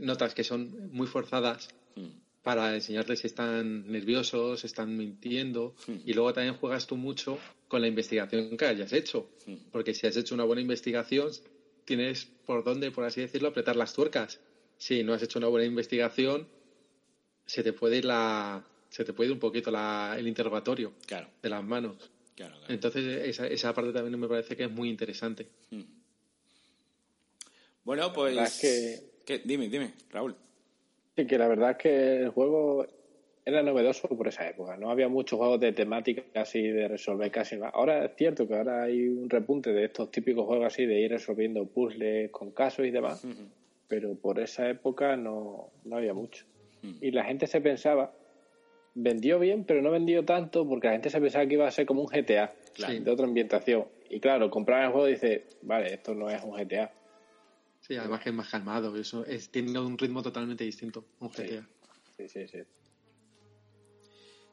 notas 0.00 0.34
que 0.34 0.44
son 0.44 0.90
muy 0.92 1.06
forzadas. 1.06 1.68
Mm 1.94 2.28
para 2.48 2.74
enseñarles 2.74 3.20
si 3.20 3.26
están 3.26 3.92
nerviosos, 3.92 4.64
están 4.64 4.96
mintiendo. 4.96 5.74
Hmm. 5.86 5.96
Y 6.06 6.14
luego 6.14 6.32
también 6.32 6.54
juegas 6.54 6.86
tú 6.86 6.96
mucho 6.96 7.38
con 7.68 7.82
la 7.82 7.88
investigación 7.88 8.56
que 8.56 8.64
hayas 8.64 8.94
hecho. 8.94 9.28
Hmm. 9.44 9.56
Porque 9.70 9.92
si 9.92 10.06
has 10.06 10.16
hecho 10.16 10.34
una 10.34 10.44
buena 10.44 10.62
investigación, 10.62 11.30
tienes 11.84 12.26
por 12.46 12.64
dónde, 12.64 12.90
por 12.90 13.04
así 13.04 13.20
decirlo, 13.20 13.48
apretar 13.48 13.76
las 13.76 13.92
tuercas. 13.92 14.40
Si 14.78 15.04
no 15.04 15.12
has 15.12 15.22
hecho 15.22 15.38
una 15.38 15.48
buena 15.48 15.66
investigación, 15.66 16.48
se 17.44 17.62
te 17.62 17.72
puede 17.72 17.98
ir 17.98 18.04
la, 18.04 18.64
se 18.88 19.04
te 19.04 19.12
puede 19.12 19.28
ir 19.28 19.34
un 19.34 19.40
poquito 19.40 19.70
la, 19.70 20.16
el 20.18 20.26
interrogatorio 20.26 20.94
de 21.42 21.48
las 21.48 21.62
manos. 21.64 22.10
Entonces 22.68 23.04
esa, 23.26 23.46
esa, 23.46 23.74
parte 23.74 23.92
también 23.92 24.18
me 24.18 24.28
parece 24.28 24.56
que 24.56 24.64
es 24.64 24.70
muy 24.70 24.88
interesante. 24.88 25.48
Hmm. 25.70 25.82
Bueno, 27.84 28.12
pues... 28.12 28.60
que... 28.60 29.40
Dime, 29.44 29.68
dime, 29.68 29.92
Raúl. 30.10 30.34
Sí, 31.16 31.26
que 31.26 31.36
la 31.36 31.48
verdad 31.48 31.72
es 31.72 31.76
que 31.76 32.16
el 32.22 32.30
juego 32.30 32.86
era 33.48 33.62
novedoso 33.62 34.08
por 34.08 34.28
esa 34.28 34.48
época. 34.48 34.76
No 34.76 34.90
había 34.90 35.08
muchos 35.08 35.38
juegos 35.38 35.58
de 35.58 35.72
temática 35.72 36.22
así 36.34 36.62
de 36.62 36.86
resolver 36.86 37.30
casi 37.30 37.56
nada. 37.56 37.70
Ahora 37.74 38.04
es 38.04 38.12
cierto 38.16 38.46
que 38.46 38.54
ahora 38.54 38.82
hay 38.82 39.08
un 39.08 39.28
repunte 39.28 39.72
de 39.72 39.86
estos 39.86 40.10
típicos 40.10 40.46
juegos 40.46 40.66
así 40.66 40.84
de 40.86 41.00
ir 41.00 41.10
resolviendo 41.10 41.66
puzzles 41.66 42.30
con 42.30 42.50
casos 42.50 42.86
y 42.86 42.90
demás, 42.90 43.24
pero 43.88 44.14
por 44.14 44.38
esa 44.38 44.68
época 44.68 45.16
no, 45.16 45.70
no 45.84 45.96
había 45.96 46.14
mucho. 46.14 46.44
Y 47.00 47.10
la 47.10 47.24
gente 47.24 47.48
se 47.48 47.60
pensaba, 47.60 48.14
vendió 48.94 49.38
bien, 49.40 49.64
pero 49.64 49.82
no 49.82 49.90
vendió 49.90 50.24
tanto 50.24 50.66
porque 50.66 50.86
la 50.86 50.92
gente 50.92 51.10
se 51.10 51.20
pensaba 51.20 51.46
que 51.46 51.54
iba 51.54 51.66
a 51.66 51.72
ser 51.72 51.86
como 51.86 52.02
un 52.02 52.06
GTA 52.06 52.54
de 52.76 53.10
otra 53.10 53.26
ambientación. 53.26 53.86
Y 54.08 54.20
claro, 54.20 54.48
comprar 54.48 54.84
el 54.84 54.92
juego 54.92 55.08
y 55.08 55.12
dice, 55.12 55.46
vale, 55.62 55.94
esto 55.94 56.14
no 56.14 56.30
es 56.30 56.42
un 56.44 56.56
GTA. 56.56 56.92
Sí, 57.80 57.96
además 57.96 58.22
que 58.22 58.28
es 58.28 58.34
más 58.34 58.48
calmado, 58.48 58.96
eso 58.96 59.24
es, 59.26 59.50
tiene 59.50 59.78
un 59.78 59.98
ritmo 59.98 60.22
totalmente 60.22 60.64
distinto, 60.64 61.04
un 61.20 61.30
GTA. 61.30 61.66
sí, 62.16 62.28
sí. 62.28 62.46
sí. 62.46 62.58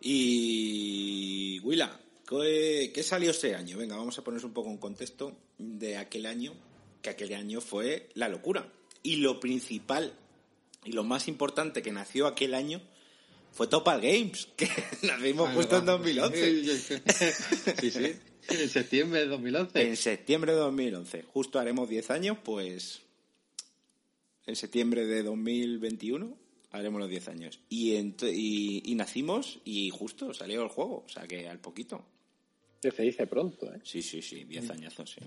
Y 0.07 1.59
Willa, 1.61 1.99
¿qué, 2.27 3.01
salió 3.01 3.31
ese 3.31 3.55
año? 3.55 3.77
Venga, 3.77 3.95
vamos 3.95 4.19
a 4.19 4.23
poner 4.23 4.45
un 4.45 4.53
poco 4.53 4.69
en 4.69 4.77
contexto 4.77 5.35
de 5.57 5.97
aquel 5.97 6.27
año, 6.27 6.53
que 7.01 7.09
aquel 7.09 7.33
año 7.33 7.59
fue 7.59 8.09
la 8.13 8.29
locura. 8.29 8.71
Y 9.05 9.17
lo 9.17 9.39
principal 9.39 10.13
y 10.83 10.91
lo 10.91 11.03
más 11.03 11.27
importante 11.27 11.81
que 11.81 11.91
nació 11.91 12.27
aquel 12.27 12.53
año 12.53 12.81
fue 13.51 13.67
Topal 13.67 14.01
Games, 14.01 14.47
que 14.57 14.67
nacimos 15.03 15.49
ah, 15.49 15.53
justo 15.53 15.77
en 15.77 15.85
2011. 15.85 16.79
sí, 17.81 17.91
sí. 17.91 18.15
En 18.49 18.69
septiembre 18.69 19.21
de 19.21 19.27
2011. 19.27 19.81
En 19.81 19.95
septiembre 19.95 20.53
de 20.53 20.59
2011. 20.59 21.23
Justo 21.23 21.59
haremos 21.59 21.87
10 21.87 22.11
años, 22.11 22.37
pues 22.43 23.01
en 24.45 24.55
septiembre 24.55 25.05
de 25.05 25.23
2021 25.23 26.37
haremos 26.71 26.99
los 26.99 27.09
10 27.09 27.27
años. 27.29 27.59
Y, 27.69 27.95
y, 27.95 28.95
nacimos 28.95 29.59
y 29.65 29.89
justo 29.89 30.33
salió 30.33 30.61
el 30.63 30.69
juego, 30.69 31.03
o 31.05 31.09
sea 31.09 31.27
que 31.27 31.47
al 31.47 31.59
poquito. 31.59 32.05
Se 32.81 33.01
dice 33.01 33.25
pronto, 33.25 33.73
¿eh? 33.73 33.79
Sí, 33.83 34.01
sí, 34.01 34.21
sí, 34.21 34.43
10 34.43 34.69
añazos, 34.69 35.09
sí. 35.09 35.21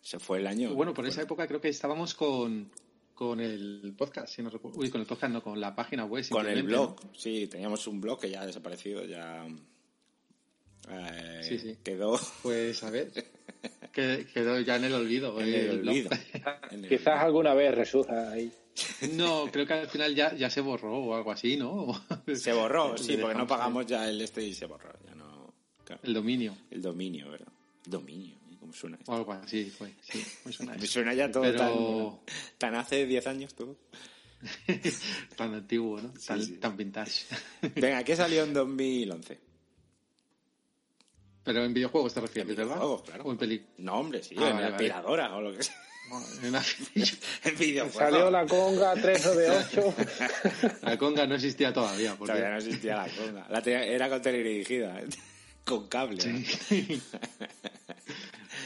Se 0.00 0.18
fue 0.18 0.38
el 0.38 0.46
año. 0.46 0.74
Bueno, 0.74 0.94
por 0.94 1.06
esa 1.06 1.22
época 1.22 1.46
creo 1.46 1.60
que 1.60 1.68
estábamos 1.68 2.14
con, 2.14 2.70
con 3.14 3.40
el 3.40 3.94
podcast, 3.96 4.34
si 4.34 4.42
no 4.42 4.50
recuerdo. 4.50 4.78
Uy, 4.78 4.90
con 4.90 5.00
el 5.00 5.06
podcast, 5.06 5.32
no, 5.32 5.42
con 5.42 5.60
la 5.60 5.74
página 5.74 6.04
web. 6.04 6.26
Con 6.30 6.46
el 6.46 6.62
blog, 6.62 6.96
sí, 7.14 7.46
teníamos 7.48 7.86
un 7.86 8.00
blog 8.00 8.20
que 8.20 8.30
ya 8.30 8.42
ha 8.42 8.46
desaparecido, 8.46 9.04
ya. 9.04 9.46
Eh, 10.88 11.40
sí, 11.42 11.58
sí. 11.58 11.78
Quedó. 11.84 12.18
Pues 12.42 12.82
a 12.82 12.90
ver. 12.90 13.12
quedó 13.92 14.60
ya 14.60 14.76
en 14.76 14.84
el 14.84 14.94
olvido. 14.94 15.40
En 15.40 15.54
el, 15.54 15.88
olvido. 15.88 16.10
Quizás 16.88 17.20
alguna 17.20 17.54
vez 17.54 17.74
resurja 17.74 18.30
ahí. 18.30 18.50
No, 19.12 19.46
creo 19.52 19.66
que 19.66 19.74
al 19.74 19.88
final 19.88 20.14
ya, 20.14 20.34
ya 20.34 20.50
se 20.50 20.60
borró 20.60 20.96
o 20.96 21.14
algo 21.14 21.32
así, 21.32 21.56
¿no? 21.56 22.04
Se 22.34 22.52
borró, 22.52 22.96
sí, 22.96 23.16
porque 23.16 23.36
no 23.36 23.46
pagamos 23.46 23.86
ya 23.86 24.08
el 24.08 24.20
este 24.20 24.42
y 24.42 24.54
se 24.54 24.66
borró. 24.66 24.92
Ya 25.06 25.14
no, 25.14 25.52
El 26.02 26.14
dominio. 26.14 26.56
El 26.70 26.82
dominio, 26.82 27.30
¿verdad? 27.30 27.52
Dominio, 27.84 28.36
¿eh? 28.70 28.72
¿cómo 28.72 28.72
suena? 28.72 28.98
O 29.06 29.14
algo 29.14 29.32
así 29.32 29.70
fue, 29.70 29.94
sí, 30.00 30.24
me 30.44 30.52
suena, 30.52 30.74
me 30.80 30.86
suena 30.86 31.14
ya 31.14 31.30
todo 31.30 31.52
tan, 31.54 32.36
tan 32.58 32.74
hace 32.74 33.06
10 33.06 33.26
años 33.26 33.54
todo. 33.54 33.76
tan 35.36 35.54
antiguo, 35.54 36.00
¿no? 36.00 36.12
Tan, 36.26 36.60
tan 36.60 36.76
vintage. 36.76 37.26
Venga, 37.74 38.02
¿qué 38.04 38.16
salió 38.16 38.44
en 38.44 38.54
2011? 38.54 39.38
Pero 41.42 41.64
en 41.64 41.74
videojuegos 41.74 42.14
te 42.14 42.20
refieres, 42.20 42.56
¿verdad? 42.56 42.78
claro. 43.04 43.24
O 43.24 43.32
en 43.32 43.38
película. 43.38 43.70
No, 43.78 43.94
hombre, 43.94 44.22
sí, 44.22 44.34
en 44.36 44.42
aspiradora 44.42 45.34
o 45.34 45.40
lo 45.40 45.56
que 45.56 45.62
sea. 45.62 45.76
en 47.44 47.58
videojuegos. 47.58 47.94
Salió 47.94 48.30
la 48.30 48.46
conga 48.46 48.94
3 48.94 49.26
o 49.26 49.34
de 49.34 49.50
8. 49.50 49.94
la 50.82 50.98
conga 50.98 51.26
no 51.26 51.34
existía 51.34 51.72
todavía. 51.72 52.14
Porque... 52.16 52.32
Todavía 52.32 52.50
no 52.50 52.58
existía 52.58 52.96
la 52.96 53.08
conga. 53.08 53.46
La 53.48 53.58
era 53.58 54.08
con 54.08 54.22
teledirigida, 54.22 55.00
¿eh? 55.00 55.08
con 55.64 55.88
cable. 55.88 56.20
Sí. 56.20 57.00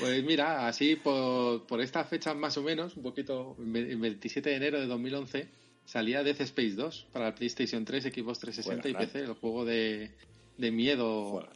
Pues 0.00 0.24
mira, 0.24 0.66
así 0.66 0.96
por, 0.96 1.66
por 1.66 1.80
estas 1.80 2.08
fechas 2.08 2.36
más 2.36 2.56
o 2.56 2.62
menos, 2.62 2.96
un 2.96 3.02
poquito, 3.02 3.56
el 3.58 3.96
27 3.96 4.50
de 4.50 4.56
enero 4.56 4.80
de 4.80 4.86
2011, 4.86 5.48
salía 5.84 6.22
Death 6.22 6.40
Space 6.42 6.74
2 6.74 7.08
para 7.12 7.28
el 7.28 7.34
PlayStation 7.34 7.84
3, 7.84 8.04
Xbox 8.04 8.38
360 8.40 8.88
y 8.88 8.94
PC, 8.94 9.20
el 9.20 9.34
juego 9.34 9.64
de, 9.64 10.12
de 10.56 10.70
miedo 10.70 11.46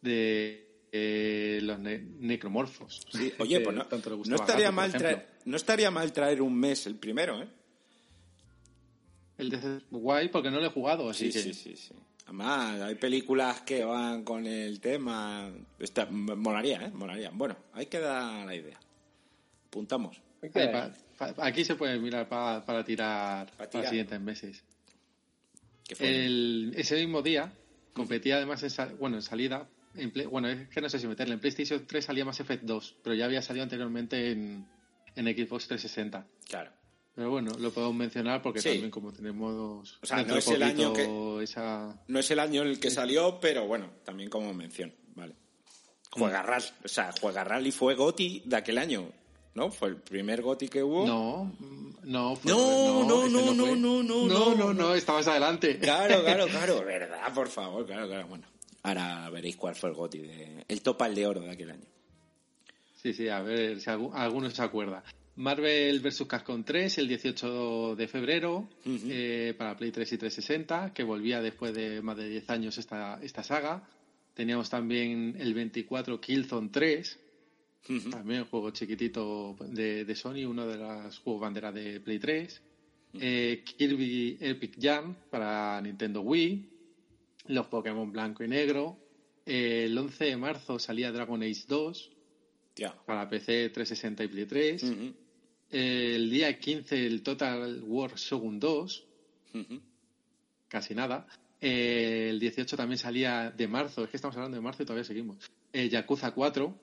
de 0.00 0.66
eh, 0.92 1.58
los 1.62 1.78
necromorfos. 1.78 3.06
oye, 3.38 3.60
pues 3.60 3.76
no, 3.76 3.86
no 4.26 4.36
estaría 4.36 4.70
mal 4.70 4.92
traer, 4.92 5.28
no 5.44 5.56
estaría 5.56 5.90
mal 5.90 6.12
traer 6.12 6.40
un 6.40 6.54
mes 6.58 6.86
el 6.86 6.96
primero, 6.96 7.42
¿eh? 7.42 7.48
El 9.36 9.50
de 9.50 9.80
guay 9.90 10.28
porque 10.28 10.50
no 10.50 10.60
lo 10.60 10.66
he 10.66 10.70
jugado, 10.70 11.10
así 11.10 11.32
sí, 11.32 11.42
sí, 11.42 11.54
sí, 11.54 11.76
sí. 11.76 11.94
Además, 12.26 12.80
hay 12.80 12.94
películas 12.94 13.60
que 13.62 13.84
van 13.84 14.24
con 14.24 14.46
el 14.46 14.80
tema. 14.80 15.52
Está, 15.78 16.06
molaría, 16.06 16.86
¿eh? 16.86 16.90
Molaría. 16.90 17.30
Bueno, 17.32 17.56
hay 17.72 17.86
que 17.86 18.00
dar 18.00 18.46
la 18.46 18.54
idea. 18.54 18.78
Apuntamos. 19.68 20.20
aquí 21.38 21.64
se 21.64 21.74
puede 21.74 21.98
mirar 21.98 22.28
para, 22.28 22.84
tirar, 22.84 23.50
para, 23.56 23.70
los 23.72 23.88
siguientes 23.88 24.20
meses. 24.20 24.64
El, 25.98 26.72
ese 26.76 26.96
mismo 26.96 27.20
día 27.20 27.52
competía 27.92 28.36
además 28.36 28.62
en, 28.62 28.98
bueno, 28.98 29.16
en 29.16 29.22
salida 29.22 29.68
bueno, 30.30 30.48
es 30.48 30.68
que 30.68 30.80
no 30.80 30.88
sé 30.88 30.98
si 30.98 31.06
meterle. 31.06 31.34
En 31.34 31.40
PlayStation 31.40 31.86
3 31.86 32.04
salía 32.04 32.24
Mass 32.24 32.40
Effect 32.40 32.64
2, 32.64 32.96
pero 33.02 33.14
ya 33.14 33.26
había 33.26 33.42
salido 33.42 33.62
anteriormente 33.62 34.32
en, 34.32 34.66
en 35.14 35.24
Xbox 35.26 35.68
360. 35.68 36.26
Claro. 36.48 36.72
Pero 37.14 37.30
bueno, 37.30 37.52
lo 37.58 37.70
podemos 37.70 37.94
mencionar 37.94 38.42
porque 38.42 38.60
también 38.60 38.90
como 38.90 39.12
tenemos... 39.12 39.98
O 40.02 40.06
sea, 40.06 40.24
no 40.24 40.36
es 40.36 40.48
el 40.48 40.62
año 40.62 40.92
que... 40.92 41.06
No 41.06 42.18
es 42.18 42.30
el 42.30 42.40
año 42.40 42.62
en 42.62 42.68
el 42.68 42.80
que 42.80 42.90
salió, 42.90 43.38
pero 43.40 43.66
bueno, 43.66 43.90
también 44.04 44.28
como 44.28 44.52
mención, 44.52 44.92
vale. 45.14 45.36
Juega 46.10 46.42
mm. 46.42 46.46
Rally, 46.46 46.66
o 46.84 46.88
sea, 46.88 47.10
Juega 47.20 47.44
Rally 47.44 47.70
fue 47.72 47.94
GOTI 47.94 48.42
de 48.46 48.56
aquel 48.56 48.78
año, 48.78 49.10
¿no? 49.54 49.70
Fue 49.70 49.88
el 49.88 49.96
primer 49.96 50.42
GOTI 50.42 50.68
que 50.68 50.82
hubo. 50.82 51.06
No, 51.06 51.52
no, 52.04 52.36
fue, 52.36 52.52
no, 52.52 53.04
no, 53.04 53.28
no, 53.28 53.52
no, 53.52 53.76
no, 53.76 54.02
no, 54.02 54.28
no, 54.28 54.54
no, 54.54 54.74
no, 54.74 54.94
estabas 54.94 55.26
adelante. 55.28 55.78
Claro, 55.78 56.22
claro, 56.22 56.46
claro, 56.50 56.84
verdad, 56.84 57.32
por 57.34 57.48
favor, 57.48 57.86
claro, 57.86 58.06
claro, 58.06 58.28
bueno. 58.28 58.46
Ahora 58.82 59.30
veréis 59.30 59.56
cuál 59.56 59.74
fue 59.74 59.90
el 59.90 59.96
GOTI, 59.96 60.18
de, 60.18 60.64
el 60.68 60.82
topal 60.82 61.14
de 61.14 61.26
oro 61.26 61.40
de 61.40 61.50
aquel 61.50 61.70
año. 61.70 61.86
Sí, 63.02 63.12
sí, 63.12 63.28
a 63.28 63.40
ver 63.40 63.80
si 63.80 63.90
alguno 63.90 64.50
se 64.50 64.62
acuerda. 64.62 65.02
Marvel 65.36 66.00
vs. 66.00 66.26
Capcom 66.26 66.62
3 66.62 66.98
el 66.98 67.08
18 67.08 67.96
de 67.96 68.08
febrero 68.08 68.68
eh, 68.86 69.54
para 69.58 69.76
Play 69.76 69.90
3 69.90 70.12
y 70.12 70.18
360, 70.18 70.92
que 70.92 71.02
volvía 71.02 71.40
después 71.40 71.74
de 71.74 72.02
más 72.02 72.16
de 72.16 72.28
10 72.28 72.50
años 72.50 72.78
esta, 72.78 73.18
esta 73.22 73.42
saga. 73.42 73.88
Teníamos 74.34 74.70
también 74.70 75.36
el 75.38 75.54
24 75.54 76.20
Killzone 76.20 76.68
3, 76.70 77.18
también 78.10 78.42
un 78.42 78.46
juego 78.46 78.70
chiquitito 78.70 79.56
de, 79.60 80.04
de, 80.04 80.14
Sony, 80.14 80.44
uno 80.46 80.66
de 80.66 80.76
los 80.76 81.18
juegos 81.18 81.42
bandera 81.42 81.72
de 81.72 82.00
Play 82.00 82.18
3. 82.18 82.62
Eh, 83.20 83.62
Kirby 83.64 84.38
Epic 84.40 84.76
Jam 84.80 85.14
para 85.30 85.80
Nintendo 85.80 86.20
Wii 86.20 86.74
los 87.46 87.66
Pokémon 87.66 88.10
blanco 88.10 88.44
y 88.44 88.48
negro. 88.48 88.96
el 89.46 89.96
11 89.96 90.24
de 90.24 90.36
marzo 90.36 90.78
salía 90.78 91.12
Dragon 91.12 91.42
Age 91.42 91.64
2 91.68 92.10
para 93.04 93.28
PC 93.28 93.70
360 93.70 94.24
y 94.24 94.28
Play 94.28 94.46
3. 94.46 94.84
El 95.74 96.30
día 96.30 96.56
15 96.56 97.06
el 97.06 97.22
Total 97.22 97.82
War 97.82 98.14
Shogun 98.14 98.60
2. 98.60 99.06
Casi 100.68 100.94
nada. 100.94 101.26
el 101.60 102.38
18 102.38 102.76
también 102.76 102.98
salía 102.98 103.50
de 103.50 103.66
marzo, 103.66 104.04
es 104.04 104.10
que 104.10 104.16
estamos 104.16 104.36
hablando 104.36 104.56
de 104.56 104.60
marzo 104.60 104.82
y 104.82 104.86
todavía 104.86 105.04
seguimos. 105.04 105.50
Yakuza 105.72 106.30
4. 106.30 106.78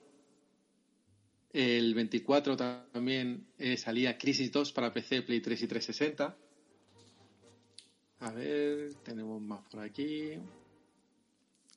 El 1.54 1.94
24 1.94 2.56
también 2.56 3.46
eh, 3.58 3.76
salía 3.76 4.18
Crisis 4.18 4.52
2 4.52 4.72
para 4.72 4.92
PC, 4.92 5.22
Play 5.22 5.40
3 5.40 5.62
y 5.62 5.66
360. 5.66 6.36
A 8.20 8.30
ver, 8.30 8.94
tenemos 9.02 9.40
más 9.40 9.60
por 9.70 9.80
aquí. 9.80 10.32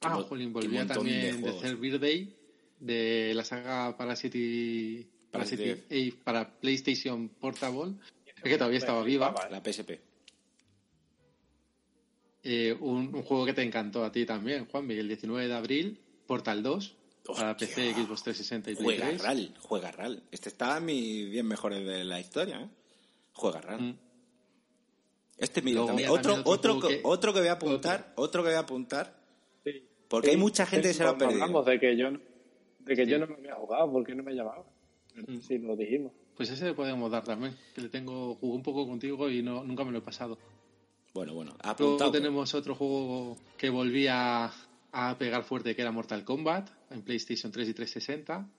Ah, 0.01 0.21
Jolín, 0.21 0.51
volvía 0.51 0.85
también 0.85 1.41
de, 1.41 1.51
Third 1.53 1.79
Birthday 1.79 2.35
de 2.79 3.33
la 3.33 3.43
saga 3.43 3.97
Parasite, 3.97 5.07
Parasite 5.31 6.13
para 6.23 6.49
PlayStation 6.59 7.29
Portable, 7.29 7.95
es 8.25 8.43
que 8.43 8.57
todavía 8.57 8.79
estaba 8.79 9.03
viva. 9.03 9.33
La 9.49 9.61
PSP. 9.61 9.99
Eh, 12.47 12.77
un, 12.79 13.11
juego 13.23 13.43
que 13.45 13.53
te 13.53 13.63
encantó 13.63 14.05
a 14.05 14.11
ti 14.11 14.23
también, 14.23 14.67
Juan 14.67 14.89
el 14.91 15.07
19 15.07 15.47
de 15.47 15.53
abril, 15.55 15.99
Portal 16.27 16.61
2, 16.61 16.95
para 17.35 17.57
PC, 17.57 17.93
Xbox 17.93 18.21
360 18.21 18.71
y 18.71 18.75
Juega 18.75 19.11
RAL, 19.17 19.55
juega 19.61 19.91
RAL. 19.91 20.21
Este 20.29 20.49
está 20.49 20.75
a 20.75 20.79
mis 20.79 21.31
10 21.31 21.43
mejores 21.43 21.83
de 21.83 22.03
la 22.03 22.19
historia, 22.19 22.61
¿eh? 22.61 22.69
Juega 23.33 23.61
RAL. 23.61 23.81
Mm. 23.81 23.97
Este, 25.39 25.63
mira, 25.63 25.81
otro, 25.81 26.41
otro, 26.45 26.79
que, 26.79 27.01
otro 27.03 27.33
que 27.33 27.39
voy 27.39 27.49
a 27.49 27.53
apuntar, 27.53 28.13
otro, 28.15 28.43
que 28.43 28.49
voy 28.49 28.57
a 28.57 28.59
apuntar, 28.59 29.15
porque 30.07 30.29
hay 30.29 30.37
mucha 30.37 30.67
gente 30.67 30.89
que 30.89 30.93
se 30.93 31.03
lo 31.03 31.09
ha 31.09 31.17
perdido. 31.17 31.41
Hablamos 31.41 31.65
de 31.65 31.79
que 31.79 31.97
yo, 31.97 32.09
de 32.79 32.95
que 32.95 33.07
yo 33.07 33.17
no 33.17 33.25
me 33.25 33.33
había 33.33 33.55
jugado, 33.55 33.91
porque 33.91 34.13
no 34.13 34.21
me 34.21 34.33
llamaba. 34.33 34.63
Sí, 35.41 35.57
lo 35.59 35.75
dijimos. 35.75 36.11
Pues 36.35 36.49
ese 36.49 36.65
le 36.65 36.73
podemos 36.73 37.09
dar 37.11 37.23
también, 37.23 37.55
que 37.73 37.81
le 37.81 37.89
tengo, 37.89 38.35
jugué 38.35 38.55
un 38.55 38.63
poco 38.63 38.87
contigo 38.87 39.29
y 39.29 39.41
no, 39.41 39.63
nunca 39.63 39.83
me 39.83 39.91
lo 39.91 39.99
he 39.99 40.01
pasado. 40.01 40.37
Bueno, 41.13 41.33
bueno, 41.33 41.55
Luego 41.79 42.11
tenemos 42.11 42.53
otro 42.53 42.75
juego 42.75 43.37
que 43.57 43.69
volvía 43.69 44.51
a 44.91 45.17
pegar 45.17 45.43
fuerte, 45.43 45.73
que 45.73 45.81
era 45.81 45.91
Mortal 45.91 46.25
Kombat, 46.25 46.69
en 46.91 47.01
PlayStation 47.03 47.51
3 47.51 47.69
y 47.69 47.73
360 47.73 48.49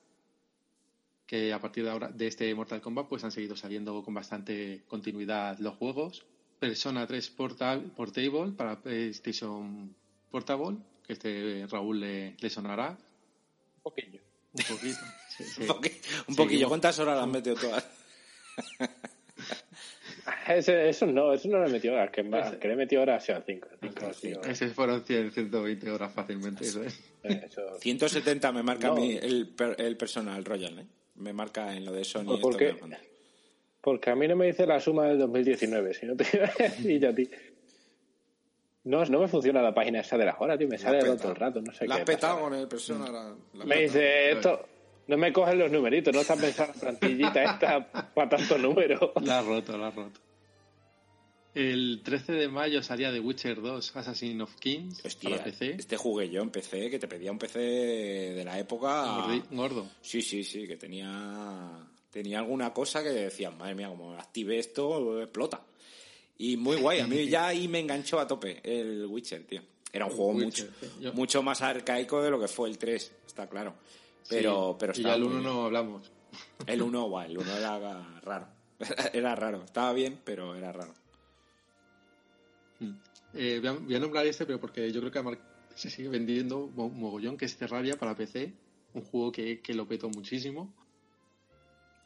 que 1.27 1.53
a 1.53 1.61
partir 1.61 1.85
de 1.85 1.91
ahora 1.91 2.09
de 2.09 2.29
este 2.29 2.55
Mortal 2.55 2.81
Kombat 2.81 3.09
pues 3.09 3.25
han 3.25 3.33
seguido 3.33 3.57
saliendo 3.57 4.03
con 4.03 4.15
bastante 4.15 4.85
continuidad 4.87 5.59
los 5.59 5.75
juegos. 5.75 6.25
Persona 6.59 7.07
3 7.07 7.31
Portable 7.31 8.53
para 8.53 8.81
PlayStation 8.81 9.95
Portable, 10.31 10.79
que 11.07 11.13
este 11.15 11.67
Raúl 11.69 12.01
le, 12.01 12.37
le 12.39 12.51
sonará. 12.51 12.91
Un 12.91 13.83
poquillo. 13.83 14.21
Un 14.53 14.65
poquito. 14.65 15.01
Un, 16.29 16.37
poquillo. 16.37 16.69
¿Cuántas 16.69 16.99
horas 16.99 17.17
las 17.17 17.25
han 17.25 17.31
metido 17.31 17.57
todas? 17.57 17.87
Ese, 20.49 20.89
eso 20.89 21.07
no, 21.07 21.33
eso 21.33 21.49
no 21.49 21.63
le 21.63 21.71
metió 21.71 21.93
horas, 21.93 22.11
que, 22.11 22.23
más, 22.23 22.57
que 22.57 22.69
le 22.69 22.77
metió 22.77 23.03
horas 23.03 23.29
a 23.31 23.43
5. 23.43 23.69
Ese 24.49 24.69
fueron 24.69 25.05
100, 25.05 25.33
120 25.33 25.91
horas 25.91 26.13
fácilmente. 26.13 26.65
Eso, 26.65 26.83
es. 26.83 27.01
170 27.81 28.53
me 28.53 28.63
marca 28.63 28.89
a 28.89 28.95
mí 28.95 29.19
el, 29.21 29.55
el 29.79 29.97
personal 29.97 30.45
Royal, 30.45 30.79
¿eh? 30.79 30.87
me 31.17 31.33
marca 31.33 31.75
en 31.75 31.85
lo 31.85 31.93
de 31.93 32.05
Sony. 32.05 32.25
Pues 32.25 32.41
porque, 32.41 32.77
porque 33.81 34.11
a 34.11 34.17
mí 34.17 34.29
no 34.29 34.37
me 34.37 34.47
dice 34.47 34.67
la 34.67 34.81
suma 34.81 35.07
del 35.07 35.19
2019, 35.19 35.95
si 35.95 36.07
no 36.07 36.17
te 36.17 36.25
y 36.85 37.05
a 37.05 37.15
ti. 37.15 37.29
No, 38.85 39.05
no 39.05 39.21
me 39.21 39.27
funciona 39.27 39.61
la 39.61 39.75
página 39.75 40.01
esa 40.01 40.17
de 40.17 40.27
las 40.27 40.37
horas, 40.39 40.59
tío. 40.59 40.69
Me 40.69 40.79
sale 40.79 41.01
todo 41.01 41.31
el 41.31 41.37
rato, 41.37 41.61
no 41.61 41.73
sé 41.73 41.89
la 41.89 41.99
qué. 41.99 42.05
petado 42.05 42.41
con 42.41 42.55
el 42.55 42.69
persona. 42.69 43.11
La, 43.11 43.65
me 43.65 43.83
dice 43.83 44.31
esto. 44.31 44.65
No 45.09 45.17
me 45.17 45.33
cogen 45.33 45.59
los 45.59 45.71
numeritos, 45.71 46.13
no 46.15 46.21
estás 46.21 46.41
pensando 46.41 46.73
en 46.75 46.81
plantillita 46.81 47.45
esta 47.45 48.13
para 48.15 48.29
tantos 48.29 48.61
números. 48.61 49.11
La 49.23 49.39
ha 49.39 49.43
roto, 49.43 49.79
la 49.79 49.89
ha 49.89 49.91
roto. 49.91 50.21
El 51.55 52.03
13 52.05 52.33
de 52.33 52.49
mayo 52.49 52.83
salía 52.83 53.11
The 53.11 53.21
Witcher 53.21 53.63
2 53.63 53.97
Assassin 53.97 54.43
of 54.43 54.55
Kings 54.57 55.01
para 55.23 55.43
PC. 55.43 55.77
Este 55.79 55.97
jugué 55.97 56.29
yo 56.29 56.43
en 56.43 56.51
PC, 56.51 56.91
que 56.91 56.99
te 56.99 57.09
pedía 57.09 57.33
un 57.33 57.39
PC 57.39 57.59
de 57.59 58.45
la 58.45 58.59
época. 58.59 59.27
Gordo. 59.51 59.89
Sí, 60.03 60.21
sí, 60.21 60.45
sí, 60.45 60.67
que 60.67 60.77
tenía 60.77 61.87
tenía 62.17 62.39
alguna 62.39 62.73
cosa 62.73 63.03
que 63.03 63.11
decía, 63.11 63.51
madre 63.51 63.75
mía, 63.75 63.89
como 63.89 64.15
active 64.15 64.59
esto, 64.59 65.23
explota. 65.23 65.63
Y 66.39 66.57
muy 66.57 66.77
guay, 66.79 67.01
a 67.01 67.07
mí 67.07 67.29
ya 67.29 67.49
ahí 67.49 67.69
me 67.69 67.79
enganchó 67.79 68.19
a 68.19 68.27
tope 68.27 68.61
el 68.63 69.05
Witcher, 69.07 69.45
tío. 69.45 69.61
Era 69.93 70.07
un 70.07 70.13
juego 70.13 70.33
mucho, 70.33 70.67
mucho 71.13 71.43
más 71.43 71.61
arcaico 71.63 72.23
de 72.23 72.31
lo 72.31 72.41
que 72.41 72.49
fue 72.49 72.69
el 72.69 72.79
3, 72.79 73.13
está 73.27 73.47
claro. 73.47 73.75
Pero, 74.29 74.77
pero 74.79 74.93
y 74.97 75.03
ya 75.03 75.15
el 75.15 75.25
1 75.25 75.41
no 75.41 75.65
hablamos. 75.65 76.11
El 76.67 76.83
1, 76.83 77.09
guay, 77.09 77.31
el 77.31 77.39
1 77.39 77.57
era 77.57 78.21
raro. 78.23 78.49
Era 79.13 79.35
raro, 79.35 79.65
estaba 79.65 79.93
bien, 79.95 80.21
pero 80.23 80.55
era 80.55 80.71
raro. 80.71 80.93
Mm. 82.81 82.93
Eh, 83.33 83.61
voy, 83.61 83.95
a, 83.95 83.99
nombrar 83.99 84.27
este, 84.27 84.45
pero 84.45 84.61
porque 84.61 84.93
yo 84.93 85.01
creo 85.01 85.11
que 85.11 85.39
se 85.75 85.89
sigue 85.89 86.11
vendiendo 86.11 86.67
mogollón, 86.69 87.39
que 87.39 87.47
es 87.47 87.57
Terraria 87.57 87.97
para 87.97 88.15
PC, 88.15 88.53
un 88.93 89.03
juego 89.03 89.33
que, 89.33 89.61
que 89.61 89.73
lo 89.73 89.89
petó 89.89 90.11
muchísimo. 90.11 90.75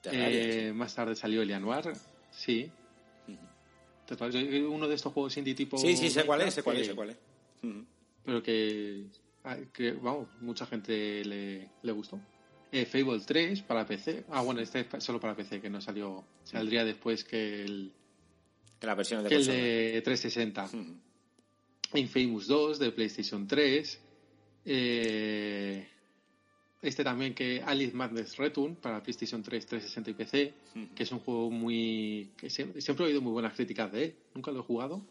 Eh, 0.04 0.72
más 0.74 0.94
tarde 0.94 1.14
salió 1.14 1.42
el 1.42 1.50
Januar, 1.50 1.92
sí. 2.30 2.70
Uno 4.68 4.88
de 4.88 4.94
estos 4.94 5.12
juegos 5.12 5.36
indie 5.36 5.54
tipo. 5.54 5.78
Sí, 5.78 5.96
sí, 5.96 6.10
sé 6.10 6.24
cuál 6.24 6.42
es, 6.42 6.54
sé 6.54 6.62
cuál 6.62 6.78
es, 6.78 6.86
sé 6.86 6.94
cuál 6.94 7.10
es. 7.10 7.18
Pero 8.24 8.42
que, 8.42 9.06
que, 9.72 9.92
vamos, 9.92 10.28
mucha 10.40 10.66
gente 10.66 11.24
le, 11.24 11.68
le 11.82 11.92
gustó. 11.92 12.20
Eh, 12.72 12.86
Fable 12.86 13.20
3 13.20 13.62
para 13.62 13.86
PC. 13.86 14.24
Ah, 14.30 14.42
bueno, 14.42 14.60
este 14.60 14.86
es 14.92 15.04
solo 15.04 15.18
para 15.18 15.34
PC, 15.34 15.60
que 15.60 15.70
no 15.70 15.80
salió. 15.80 16.24
Saldría 16.44 16.84
después 16.84 17.24
que 17.24 17.64
el, 17.64 17.92
la 18.80 18.94
versión 18.94 19.22
de 19.24 19.28
que 19.28 19.36
el 19.36 19.46
de 19.46 20.02
360. 20.02 20.70
Infamous 21.94 22.46
2 22.46 22.78
de 22.78 22.92
PlayStation 22.92 23.46
3. 23.46 24.00
Eh, 24.64 25.88
este 26.82 27.04
también 27.04 27.34
que 27.34 27.62
Alice 27.64 27.94
Madness 27.94 28.36
Return 28.36 28.76
para 28.76 29.02
PlayStation 29.02 29.42
3, 29.42 29.66
360 29.66 30.10
y 30.10 30.14
PC, 30.14 30.54
que 30.94 31.02
es 31.02 31.12
un 31.12 31.18
juego 31.18 31.50
muy... 31.50 32.30
que 32.36 32.48
siempre, 32.48 32.80
he 32.80 33.02
oído 33.02 33.20
muy 33.20 33.32
buenas 33.32 33.54
críticas 33.54 33.92
de 33.92 34.04
él, 34.04 34.14
nunca 34.34 34.50
lo 34.50 34.60
he 34.60 34.62
jugado. 34.62 35.02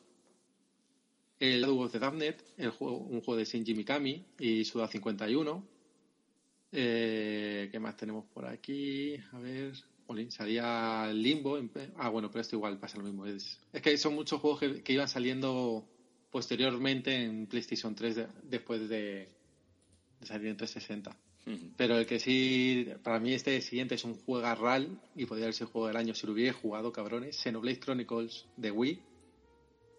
El 1.40 1.62
Shadow 1.62 1.82
of 1.82 1.92
the 1.92 2.00
Damned, 2.00 2.36
el 2.58 2.72
juego, 2.72 2.98
un 2.98 3.22
juego 3.22 3.38
de 3.38 3.46
Shinji 3.46 3.74
Mikami 3.74 4.26
y 4.40 4.66
Suda 4.66 4.88
51. 4.88 5.68
Eh, 6.72 7.70
¿Qué 7.72 7.80
más 7.80 7.96
tenemos 7.96 8.26
por 8.26 8.46
aquí? 8.46 9.16
A 9.32 9.40
ver 9.40 9.74
salía 10.30 11.12
Limbo. 11.14 11.60
ah, 11.98 12.10
bueno, 12.10 12.30
pero 12.30 12.42
esto 12.42 12.56
igual 12.56 12.80
pasa 12.80 12.98
lo 12.98 13.04
mismo. 13.04 13.26
Es, 13.26 13.60
que 13.82 13.98
son 13.98 14.16
muchos 14.16 14.42
juegos 14.42 14.60
que, 14.60 14.94
iban 14.94 15.08
saliendo 15.08 15.88
posteriormente 16.32 17.24
en 17.24 17.48
PlayStation 17.48 17.96
3 17.96 18.28
después 18.44 18.90
de, 18.90 19.30
salir 20.22 20.48
en 20.48 20.58
360. 20.58 21.16
Pero 21.78 21.98
el 21.98 22.06
que 22.06 22.20
sí, 22.20 22.88
para 23.02 23.20
mí 23.20 23.34
este 23.34 23.60
siguiente 23.62 23.96
es 23.96 24.04
un 24.04 24.14
juego 24.14 24.54
RAL 24.54 25.00
y 25.16 25.26
podría 25.26 25.46
haber 25.46 25.56
sido 25.56 25.68
el 25.68 25.72
juego 25.72 25.88
del 25.88 25.98
año 25.98 26.14
si 26.14 26.28
lo 26.28 26.34
hubiera 26.34 26.54
jugado, 26.54 26.92
cabrones. 26.92 27.38
Xenoblade 27.38 27.80
Chronicles 27.80 28.46
de 28.56 28.70
Wii. 28.70 29.02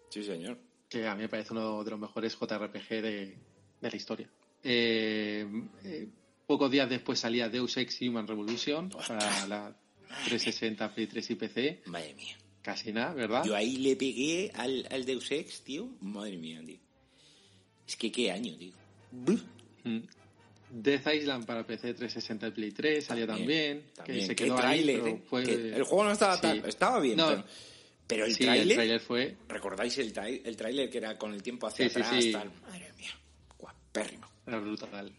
Sí, 0.09 0.23
señor. 0.23 0.57
Que 0.91 1.07
a 1.07 1.15
mí 1.15 1.21
me 1.21 1.29
parece 1.29 1.53
uno 1.53 1.85
de 1.85 1.91
los 1.91 1.99
mejores 1.99 2.37
JRPG 2.37 2.89
de, 3.01 3.37
la 3.79 3.95
historia. 3.95 4.29
Eh, 4.61 5.47
eh, 5.85 6.09
pocos 6.45 6.69
días 6.69 6.89
después 6.89 7.17
salía 7.17 7.47
Deus 7.47 7.77
Ex 7.77 8.01
Human 8.01 8.27
Revolution 8.27 8.89
para 8.89 9.47
la 9.47 9.73
360, 10.25 10.93
Play 10.93 11.07
3 11.07 11.29
y 11.29 11.35
PC. 11.35 11.81
Madre 11.85 12.13
mía. 12.15 12.37
Casi 12.61 12.91
nada, 12.91 13.13
¿verdad? 13.13 13.45
Yo 13.45 13.55
ahí 13.55 13.77
le 13.77 13.95
pegué 13.95 14.51
al, 14.53 14.85
al 14.91 15.05
Deus 15.05 15.31
Ex, 15.31 15.61
tío. 15.61 15.87
Madre 16.01 16.35
mía, 16.35 16.61
tío. 16.65 16.77
Es 17.87 17.95
que 17.95 18.11
qué 18.11 18.29
año, 18.29 18.53
tío. 18.57 18.73
Mm. 19.85 19.99
Death 20.71 21.07
Island 21.07 21.45
para 21.45 21.65
PC 21.65 21.93
360 21.93 22.47
y 22.47 22.51
Play 22.51 22.71
3 22.71 23.05
salía 23.05 23.27
también. 23.27 23.83
Que 24.05 24.25
se 24.25 24.35
quedó 24.35 24.57
ahí, 24.57 24.89
El 24.89 25.83
juego 25.83 26.03
no 26.03 26.11
estaba 26.11 26.39
tan... 26.39 26.65
Estaba 26.65 26.99
bien, 26.99 27.15
pero... 27.15 27.45
el, 28.11 28.33
sí, 28.33 28.43
trailer, 28.43 28.99
fue... 28.99 29.37
¿Recordáis 29.47 29.97
el, 29.97 30.13
el 30.45 30.57
trailer 30.57 30.89
que 30.89 30.97
era 30.97 31.17
con 31.17 31.33
el 31.33 31.41
tiempo 31.41 31.67
hacia 31.67 31.87
atrás? 31.87 32.09
Tal? 32.31 32.51
Madre 32.61 32.91
mía, 32.97 33.11
guapérrimo. 33.57 34.27
Era 34.45 34.59
brutal. 34.59 35.13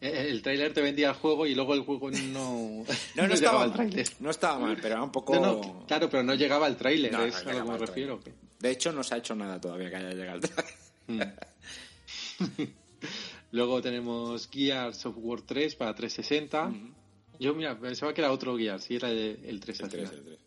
Eh, 0.00 0.28
el 0.30 0.42
tráiler 0.42 0.72
te 0.72 0.80
vendía 0.80 1.08
el 1.08 1.14
juego 1.14 1.46
y 1.46 1.54
luego 1.54 1.74
el 1.74 1.80
juego 1.80 2.10
no, 2.10 2.84
no, 3.16 3.26
no, 3.26 3.34
estaba 3.34 3.64
al 3.64 3.72
tráiler. 3.72 4.08
No 4.20 4.30
estaba 4.30 4.58
mal, 4.58 4.76
pero 4.76 4.94
era 4.94 5.02
un 5.02 5.10
poco... 5.10 5.84
claro, 5.86 6.08
pero 6.08 6.22
no 6.22 6.34
llegaba 6.34 6.66
al 6.66 6.76
tráiler, 6.76 7.12
es 7.14 7.36
a 7.36 7.52
lo 7.52 7.64
que 7.64 7.70
me 7.70 7.78
refiero. 7.78 8.20
De 8.58 8.70
hecho, 8.70 8.92
no 8.92 9.02
se 9.02 9.14
ha 9.14 9.18
hecho 9.18 9.34
nada 9.34 9.60
todavía 9.60 9.90
que 9.90 9.96
haya 9.96 10.10
llegado 10.10 10.40
al 10.40 10.40
tráiler. 10.40 10.74
Mm. 11.08 12.62
luego 13.52 13.80
tenemos 13.80 14.48
Gears 14.48 15.06
of 15.06 15.16
War 15.18 15.42
3 15.42 15.74
para 15.74 15.94
360. 15.94 16.72
Yo, 17.40 17.54
mira, 17.54 17.78
pensaba 17.78 18.12
que 18.14 18.20
era 18.20 18.32
otro 18.32 18.56
Gears, 18.56 18.84
sí, 18.84 18.96
era 18.96 19.10
el, 19.10 19.60
3 19.60 19.80
el 19.80 19.88
3, 19.88 20.12
el 20.12 20.24
3. 20.24 20.38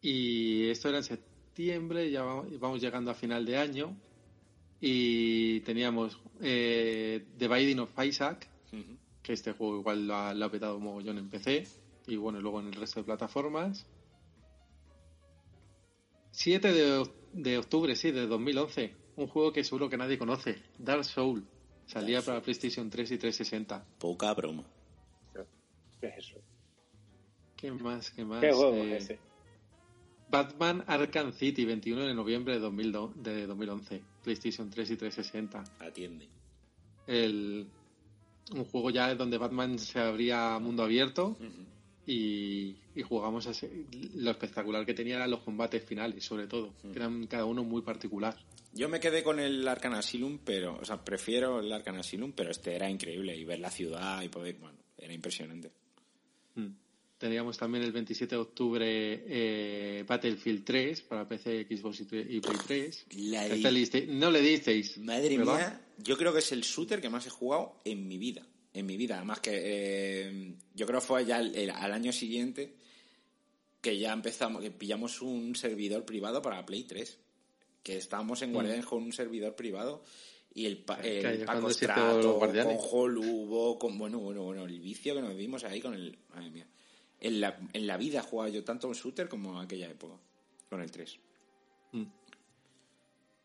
Y 0.00 0.68
esto 0.70 0.88
era 0.88 0.98
en 0.98 1.04
septiembre, 1.04 2.10
ya 2.10 2.22
vamos 2.22 2.80
llegando 2.80 3.10
a 3.10 3.14
final 3.14 3.44
de 3.44 3.56
año 3.56 3.96
y 4.80 5.60
teníamos 5.60 6.20
eh, 6.40 7.26
The 7.36 7.48
Binding 7.48 7.80
of 7.80 8.04
Isaac, 8.04 8.48
que 9.22 9.32
este 9.32 9.52
juego 9.52 9.80
igual 9.80 10.06
lo 10.06 10.14
ha, 10.14 10.34
lo 10.34 10.46
ha 10.46 10.50
petado 10.50 10.76
un 10.76 10.84
mogollón 10.84 11.18
en 11.18 11.28
PC 11.28 11.66
y 12.06 12.16
bueno, 12.16 12.40
luego 12.40 12.60
en 12.60 12.68
el 12.68 12.74
resto 12.74 13.00
de 13.00 13.04
plataformas. 13.04 13.86
7 16.30 16.72
de, 16.72 17.10
de, 17.32 17.58
octubre, 17.58 17.96
sí, 17.96 18.12
de 18.12 18.26
2011. 18.26 18.94
Un 19.16 19.26
juego 19.26 19.52
que 19.52 19.64
seguro 19.64 19.90
que 19.90 19.96
nadie 19.96 20.16
conoce. 20.16 20.62
Dark 20.78 21.04
Soul. 21.04 21.44
Salía 21.86 22.22
para 22.22 22.40
PlayStation 22.40 22.88
3 22.88 23.10
y 23.12 23.18
360. 23.18 23.84
Poca 23.98 24.32
broma. 24.34 24.64
¿Qué 26.00 26.06
es 26.06 26.18
eso? 26.18 26.36
¿Qué 27.56 27.72
más? 27.72 28.10
¿Qué 28.10 28.24
más? 28.24 28.40
¿Qué 28.40 28.52
juego 28.52 28.76
es 28.76 28.84
eh, 28.84 28.96
ese? 28.96 29.18
Batman 30.30 30.84
Arkham 30.86 31.32
City, 31.32 31.64
21 31.64 32.06
de 32.06 32.14
noviembre 32.14 32.54
de, 32.54 33.46
2011. 33.46 34.02
PlayStation 34.22 34.70
3 34.70 34.90
y 34.90 34.96
360. 34.96 35.64
Atiende. 35.80 36.28
El, 37.06 37.66
un 38.52 38.64
juego 38.64 38.90
ya 38.90 39.14
donde 39.14 39.38
Batman 39.38 39.78
se 39.78 39.98
abría 39.98 40.58
mundo 40.58 40.82
abierto 40.82 41.36
y, 42.06 42.76
jugamos 43.06 43.46
ese, 43.46 43.70
lo 44.14 44.30
espectacular 44.30 44.84
que 44.84 44.94
tenía 44.94 45.16
eran 45.16 45.30
los 45.30 45.40
combates 45.40 45.84
finales, 45.84 46.24
sobre 46.24 46.46
todo, 46.46 46.74
que 46.80 46.98
eran 46.98 47.26
cada 47.26 47.44
uno 47.44 47.64
muy 47.64 47.82
particular. 47.82 48.36
Yo 48.72 48.88
me 48.88 49.00
quedé 49.00 49.22
con 49.22 49.38
el 49.38 49.66
Arkham 49.66 49.94
Asylum, 49.94 50.38
pero, 50.44 50.78
o 50.80 50.84
sea, 50.84 51.02
prefiero 51.02 51.60
el 51.60 51.72
Arkham 51.72 51.98
Asylum, 51.98 52.32
pero 52.32 52.50
este 52.50 52.74
era 52.74 52.88
increíble 52.88 53.36
y 53.36 53.44
ver 53.44 53.60
la 53.60 53.70
ciudad 53.70 54.22
y 54.22 54.28
poder, 54.28 54.56
bueno, 54.58 54.78
era 54.96 55.12
impresionante. 55.12 55.70
Mm. 57.18 57.20
Teníamos 57.20 57.58
también 57.58 57.82
el 57.84 57.90
27 57.92 58.34
de 58.36 58.40
octubre 58.40 58.84
eh, 59.26 60.04
Battlefield 60.06 60.64
3 60.64 61.00
para 61.02 61.26
PC, 61.26 61.66
Xbox 61.68 62.00
y 62.00 62.04
Play 62.04 62.40
3. 62.66 63.06
Este 63.54 64.06
no 64.06 64.30
le 64.30 64.40
disteis. 64.40 64.98
Madre 64.98 65.30
mía, 65.58 65.80
yo 65.98 66.16
creo 66.16 66.32
que 66.32 66.38
es 66.38 66.52
el 66.52 66.60
shooter 66.62 67.00
que 67.00 67.10
más 67.10 67.26
he 67.26 67.30
jugado 67.30 67.80
en 67.84 68.06
mi 68.06 68.18
vida. 68.18 68.46
en 68.74 68.86
mi 68.86 68.96
vida. 68.96 69.16
Además 69.16 69.40
que 69.40 69.50
eh, 69.54 70.54
yo 70.74 70.86
creo 70.86 71.00
que 71.00 71.06
fue 71.06 71.24
ya 71.24 71.40
el- 71.40 71.70
al 71.70 71.92
año 71.92 72.12
siguiente 72.12 72.74
que 73.80 73.98
ya 73.98 74.12
empezamos, 74.12 74.62
que 74.62 74.70
pillamos 74.70 75.20
un 75.22 75.56
servidor 75.56 76.04
privado 76.04 76.40
para 76.42 76.64
Play 76.64 76.84
3. 76.84 77.18
Que 77.82 77.96
estábamos 77.96 78.42
en 78.42 78.52
Guardianes 78.52 78.86
con 78.86 79.02
un 79.02 79.12
servidor 79.12 79.56
privado 79.56 80.04
y 80.54 80.66
el, 80.66 80.78
pa- 80.78 81.00
el 81.00 81.22
Paco 81.46 81.60
Strato, 81.94 82.38
con. 82.64 82.76
Holubo, 82.92 83.78
con 83.78 83.98
bueno, 83.98 84.18
bueno, 84.20 84.42
bueno, 84.44 84.64
el 84.66 84.78
vicio 84.80 85.14
que 85.14 85.22
nos 85.22 85.36
dimos 85.36 85.64
ahí 85.64 85.80
con 85.80 85.94
el. 85.94 86.16
Madre 86.32 86.50
mía. 86.50 86.66
En 87.20 87.40
la, 87.40 87.58
en 87.72 87.86
la 87.86 87.96
vida 87.96 88.22
jugaba 88.22 88.48
yo 88.48 88.62
tanto 88.64 88.88
un 88.88 88.94
shooter 88.94 89.28
como 89.28 89.58
en 89.58 89.64
aquella 89.64 89.88
época, 89.88 90.14
con 90.68 90.80
el 90.80 90.90
3. 90.90 91.18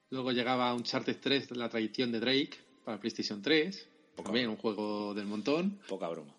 Luego 0.10 0.32
llegaba 0.32 0.74
Uncharted 0.76 1.18
3, 1.20 1.58
la 1.58 1.70
tradición 1.70 2.12
de 2.12 2.20
Drake, 2.20 2.52
para 2.86 3.00
PlayStation 3.00 3.42
3. 3.42 3.88
Poca 4.16 4.26
También 4.28 4.48
un 4.48 4.58
juego 4.58 5.14
del 5.16 5.26
montón. 5.26 5.80
Poca 5.88 6.08
broma. 6.08 6.36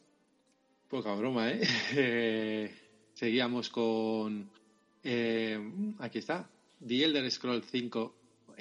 Poca 0.89 1.13
broma, 1.15 1.51
¿eh? 1.51 2.71
Seguíamos 3.15 3.69
con... 3.71 4.49
eh, 5.03 5.59
aquí 5.99 6.19
está. 6.19 6.49
The 6.87 7.05
Elder 7.05 7.29
Scrolls 7.31 7.67
5 7.71 8.15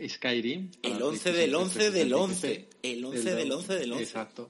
Skyrim. 0.07 0.71
El 0.81 1.01
11 1.01 1.31
PlayStation 1.31 1.31
del 1.31 1.51
3, 1.51 1.61
11 1.61 1.91
del 1.91 2.09
360 2.09 2.17
11. 2.17 2.69
El 2.81 3.05
11 3.05 3.35
del 3.35 3.51
11 3.51 3.73
del 3.75 3.91
11. 3.91 4.03
Exacto. 4.03 4.49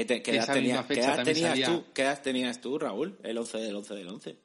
¿Qué, 0.00 0.04
te- 0.06 0.22
qué 0.22 0.36
edad, 0.36 0.52
tenía- 0.52 0.86
qué 0.88 0.94
edad 1.00 1.24
tenías 1.24 1.50
salía- 1.50 1.66
tú, 1.66 1.84
¿Qué 1.92 2.02
edad 2.02 2.22
tenías 2.22 2.60
tú, 2.60 2.78
Raúl? 2.78 3.18
El 3.22 3.36
11 3.38 3.58
del 3.58 3.76
11 3.76 3.94
del 3.94 4.08
11. 4.08 4.36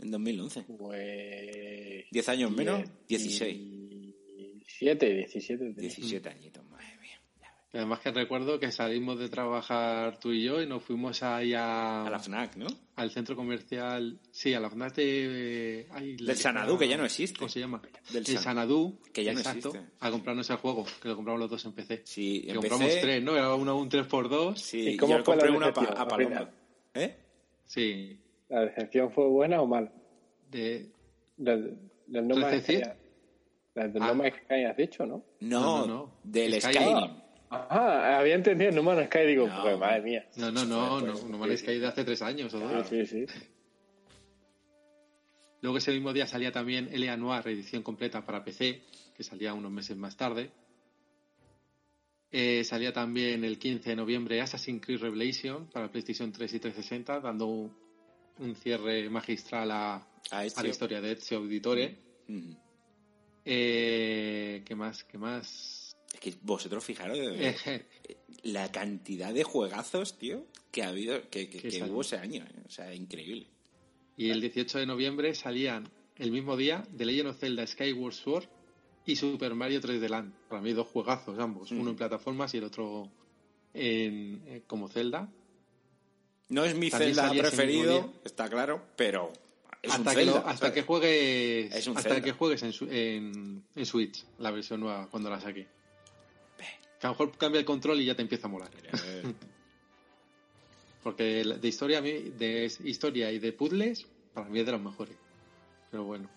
En 0.00 0.10
2011. 0.10 0.62
Pues. 0.78 2.04
10 2.10 2.28
años 2.28 2.50
menos, 2.50 2.82
16. 3.08 3.56
17, 3.58 5.14
17. 5.14 5.64
tenía. 5.64 5.80
17 5.80 6.28
añitos, 6.28 6.64
madre 6.70 6.86
mía. 7.00 7.20
Ya 7.40 7.48
ves. 7.56 7.57
Además 7.72 8.00
que 8.00 8.10
recuerdo 8.10 8.58
que 8.58 8.72
salimos 8.72 9.18
de 9.18 9.28
trabajar 9.28 10.18
tú 10.18 10.32
y 10.32 10.42
yo 10.42 10.62
y 10.62 10.66
nos 10.66 10.82
fuimos 10.82 11.22
ahí 11.22 11.52
a, 11.52 12.06
A 12.06 12.10
la 12.10 12.18
FNAC, 12.18 12.56
¿no? 12.56 12.66
al 12.96 13.10
centro 13.10 13.36
comercial, 13.36 14.18
sí, 14.30 14.54
a 14.54 14.60
la 14.60 14.70
FNAC 14.70 14.94
de... 14.96 15.86
ay, 15.90 16.16
la 16.16 16.26
Del 16.28 16.36
que 16.36 16.42
Sanadú, 16.42 16.72
está- 16.72 16.84
que 16.84 16.88
ya 16.88 16.96
no 16.96 17.04
existe. 17.04 17.38
¿Cómo 17.38 17.48
se 17.50 17.60
llama? 17.60 17.82
Del 18.10 18.16
el 18.16 18.26
San- 18.26 18.42
Sanadú, 18.42 18.98
que 19.12 19.22
ya 19.22 19.34
no 19.34 19.40
exacto, 19.40 19.68
existe. 19.68 19.90
a 20.00 20.10
comprarnos 20.10 20.48
el 20.48 20.56
juego, 20.56 20.86
que 21.02 21.08
lo 21.08 21.16
compramos 21.16 21.40
los 21.40 21.50
dos 21.50 21.64
en 21.66 21.72
PC. 21.72 22.00
Sí, 22.04 22.42
que 22.46 22.54
compramos 22.54 22.90
tres, 23.02 23.22
¿no? 23.22 23.36
Era 23.36 23.54
uno 23.54 23.76
un 23.76 23.90
3x2. 23.90 24.56
Sí, 24.56 24.88
¿Y 24.90 24.96
cómo 24.96 25.18
yo 25.18 25.24
fue 25.24 25.36
la 25.36 25.50
una 25.52 25.72
pa- 25.72 25.84
a 25.84 26.02
al 26.02 26.08
Paloma. 26.08 26.28
final? 26.30 26.50
¿Eh? 26.94 27.16
Sí, 27.66 28.18
¿La 28.48 28.60
decepción 28.62 29.12
fue 29.12 29.26
buena 29.28 29.60
o 29.60 29.66
mala? 29.66 29.92
de... 30.50 30.88
Del, 31.36 31.78
del 32.06 32.26
No 32.26 32.34
Man's 32.34 32.50
¿Recepción? 32.50 32.82
Sky. 32.82 32.92
Del 33.74 33.92
del 33.92 34.02
Ah. 34.02 34.06
No 34.08 34.14
Man's 34.14 34.34
Sky 34.42 34.64
has 34.64 34.76
dicho, 34.76 35.04
¿no? 35.06 35.22
No, 35.40 35.60
No, 35.60 35.78
no, 35.80 35.86
no. 35.86 36.12
del 36.24 36.60
Skyrim. 36.62 37.17
Ajá, 37.50 38.18
había 38.18 38.34
entendido 38.34 38.72
No 38.72 38.82
Man's 38.82 39.06
Sky. 39.06 39.26
Digo, 39.26 39.46
No. 39.48 39.62
pues 39.62 39.78
madre 39.78 40.02
mía. 40.02 40.26
No, 40.36 40.50
no, 40.50 40.64
no, 40.64 40.98
Pues, 41.00 41.22
no, 41.24 41.28
no 41.30 41.38
me 41.38 41.56
que 41.56 41.78
de 41.78 41.86
hace 41.86 42.04
tres 42.04 42.20
años 42.22 42.52
o 42.54 42.60
dos. 42.60 42.86
Sí, 42.88 43.06
sí, 43.06 43.26
sí. 43.26 43.34
Luego 45.60 45.78
ese 45.78 45.92
mismo 45.92 46.12
día 46.12 46.26
salía 46.26 46.52
también 46.52 46.88
L.A. 46.92 47.16
Noir, 47.16 47.46
edición 47.48 47.82
completa 47.82 48.24
para 48.24 48.44
PC, 48.44 48.82
que 49.16 49.24
salía 49.24 49.54
unos 49.54 49.72
meses 49.72 49.96
más 49.96 50.16
tarde. 50.16 50.50
Eh, 52.30 52.62
salía 52.64 52.92
también 52.92 53.42
el 53.42 53.58
15 53.58 53.90
de 53.90 53.96
noviembre 53.96 54.40
Assassin's 54.40 54.84
Creed 54.84 55.00
Revelation 55.00 55.66
para 55.70 55.90
PlayStation 55.90 56.30
3 56.30 56.52
y 56.54 56.60
360, 56.60 57.20
dando 57.20 57.46
un, 57.46 57.74
un 58.38 58.54
cierre 58.54 59.08
magistral 59.08 59.70
a, 59.70 59.94
A 59.96 60.06
a 60.30 60.44
Ezio. 60.44 60.62
la 60.62 60.68
historia 60.68 61.00
de 61.00 61.12
Ezio 61.12 61.38
Auditore. 61.38 61.96
Ujú. 62.28 62.54
Eh, 63.46 64.62
¿Qué 64.64 64.74
más? 64.76 65.02
¿Qué 65.04 65.16
más? 65.16 65.77
Es 66.12 66.20
que 66.20 66.34
vosotros 66.42 66.84
fijaros 66.84 67.16
la 68.42 68.70
cantidad 68.72 69.32
de 69.32 69.44
juegazos, 69.44 70.18
tío, 70.18 70.44
que 70.70 70.82
ha 70.82 70.88
habido, 70.88 71.28
que, 71.30 71.48
que- 71.48 71.82
hubo 71.84 72.00
ese 72.02 72.16
año. 72.16 72.44
¿eh? 72.44 72.62
O 72.66 72.70
sea, 72.70 72.94
increíble. 72.94 73.46
y 74.16 74.30
el 74.30 74.40
18 74.40 74.78
de 74.78 74.86
noviembre 74.86 75.34
salían 75.34 75.88
el 76.16 76.32
mismo 76.32 76.56
día 76.56 76.82
The 76.96 77.04
Legend 77.06 77.28
of 77.28 77.38
Zelda 77.38 77.66
Skyward 77.66 78.12
Sword 78.14 78.44
y 79.06 79.16
Super 79.16 79.54
Mario 79.54 79.80
3D 79.80 80.08
Land. 80.08 80.32
Para 80.48 80.60
mí 80.60 80.72
dos 80.72 80.86
juegazos 80.88 81.38
ambos, 81.38 81.70
Mm. 81.72 81.80
uno 81.80 81.90
en 81.90 81.96
plataformas 81.96 82.52
y 82.54 82.58
el 82.58 82.64
otro 82.64 83.08
en, 83.74 84.42
eh, 84.46 84.62
como 84.66 84.88
Zelda. 84.88 85.28
No 86.48 86.64
es 86.64 86.74
mi 86.74 86.90
También 86.90 87.14
Zelda 87.14 87.30
preferido, 87.30 88.12
está 88.24 88.48
claro, 88.48 88.82
pero 88.96 89.32
es 89.82 89.92
hasta 89.92 90.10
un 90.10 90.16
que, 90.16 90.24
lo- 90.24 90.36
hasta 90.38 90.56
¿sabes? 90.56 90.72
que 90.72 90.82
juegues 90.82 91.72
hasta 91.86 92.00
Zelda. 92.02 92.20
que 92.22 92.32
juegues 92.32 92.62
en, 92.90 93.62
en 93.76 93.86
Switch 93.86 94.24
la 94.38 94.50
versión 94.50 94.80
nueva 94.80 95.08
cuando 95.10 95.28
la 95.30 95.40
saque 95.40 95.68
que 97.00 97.06
a 97.06 97.10
lo 97.10 97.14
mejor 97.14 97.36
cambia 97.38 97.58
el 97.60 97.64
control 97.64 98.00
y 98.00 98.06
ya 98.06 98.14
te 98.14 98.22
empieza 98.22 98.46
a 98.46 98.50
molar 98.50 98.70
Eh, 99.04 99.22
porque 101.02 101.44
de 101.44 101.68
historia 101.68 102.00
de 102.02 102.70
historia 102.84 103.30
y 103.32 103.38
de 103.38 103.52
puzzles 103.52 104.06
para 104.34 104.48
mí 104.48 104.58
es 104.60 104.66
de 104.66 104.72
los 104.72 104.80
mejores 104.80 105.14
pero 105.90 106.04
bueno 106.04 106.28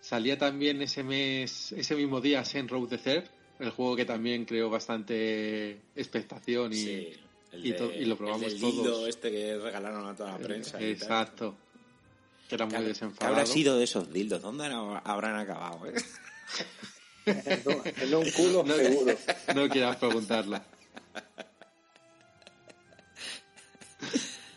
salía 0.00 0.36
también 0.38 0.82
ese 0.82 1.02
mes 1.02 1.72
ese 1.72 1.94
mismo 1.94 2.20
día 2.20 2.44
Saint 2.44 2.70
Road 2.70 2.88
the 2.88 2.98
Third 2.98 3.24
el 3.60 3.70
juego 3.70 3.94
que 3.96 4.04
también 4.04 4.44
creó 4.44 4.68
bastante 4.68 5.80
expectación 5.94 6.72
y 6.72 6.76
sí, 6.76 7.12
y 7.52 7.70
de- 7.70 7.78
to- 7.78 7.94
y 7.94 8.04
lo 8.04 8.16
probamos 8.16 8.52
el 8.52 8.60
todos. 8.60 9.08
este 9.08 9.30
que 9.30 9.56
regalaron 9.58 10.06
a 10.08 10.14
toda 10.16 10.32
la 10.32 10.38
prensa. 10.38 10.80
exacto 10.82 11.56
que 12.48 12.56
era 12.56 12.66
muy 12.66 12.72
¿Qué 12.72 12.76
habrá- 12.78 12.82
¿Qué 12.82 12.88
desenfadado 12.88 13.32
habrá 13.36 13.46
sido 13.46 13.78
de 13.78 13.84
esos 13.84 14.12
dildos? 14.12 14.42
¿Dónde 14.42 14.64
hab- 14.64 15.00
habrán 15.04 15.36
acabado? 15.36 15.86
eh? 15.86 15.94
En 18.02 18.14
un 18.14 18.30
culo 18.30 18.64
No, 18.64 18.74
seguro. 18.74 19.16
no 19.54 19.68
quieras 19.68 19.96
preguntarlo. 19.96 20.60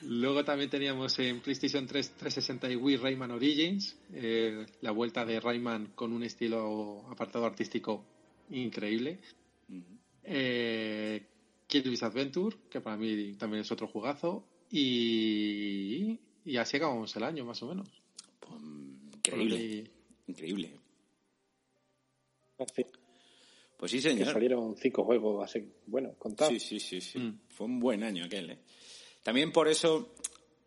Luego 0.03 0.43
también 0.45 0.69
teníamos 0.69 1.17
en 1.19 1.41
PlayStation 1.41 1.85
3 1.85 2.11
360 2.11 2.71
y 2.71 2.75
Wii 2.77 2.97
Rayman 2.97 3.31
Origins, 3.31 3.97
eh, 4.13 4.65
la 4.81 4.91
vuelta 4.91 5.25
de 5.25 5.39
Rayman 5.39 5.87
con 5.95 6.13
un 6.13 6.23
estilo 6.23 7.05
apartado 7.09 7.45
artístico 7.45 8.05
increíble. 8.49 9.19
Eh, 10.23 11.25
Kirby's 11.67 12.03
Adventure, 12.03 12.55
que 12.69 12.79
para 12.79 12.95
mí 12.95 13.33
también 13.33 13.61
es 13.61 13.71
otro 13.71 13.87
jugazo. 13.87 14.45
Y, 14.71 16.19
y 16.45 16.57
así 16.57 16.77
acabamos 16.77 17.13
el 17.15 17.23
año, 17.23 17.43
más 17.43 17.61
o 17.63 17.67
menos. 17.67 17.89
Pues, 18.39 18.61
increíble, 19.13 19.91
increíble. 20.27 20.71
Así 22.59 22.85
Pues 23.77 23.91
sí, 23.91 23.97
que 24.01 24.09
señor. 24.09 24.33
salieron 24.33 24.75
cinco 24.77 25.03
juegos 25.03 25.43
así, 25.43 25.71
bueno, 25.85 26.13
contados. 26.17 26.53
Sí, 26.53 26.59
sí, 26.59 26.79
sí, 26.79 27.01
sí. 27.01 27.19
Mm. 27.19 27.39
Fue 27.49 27.67
un 27.67 27.79
buen 27.79 28.03
año 28.03 28.25
aquel, 28.25 28.51
¿eh? 28.51 28.57
También 29.23 29.51
por 29.51 29.67
eso, 29.67 30.13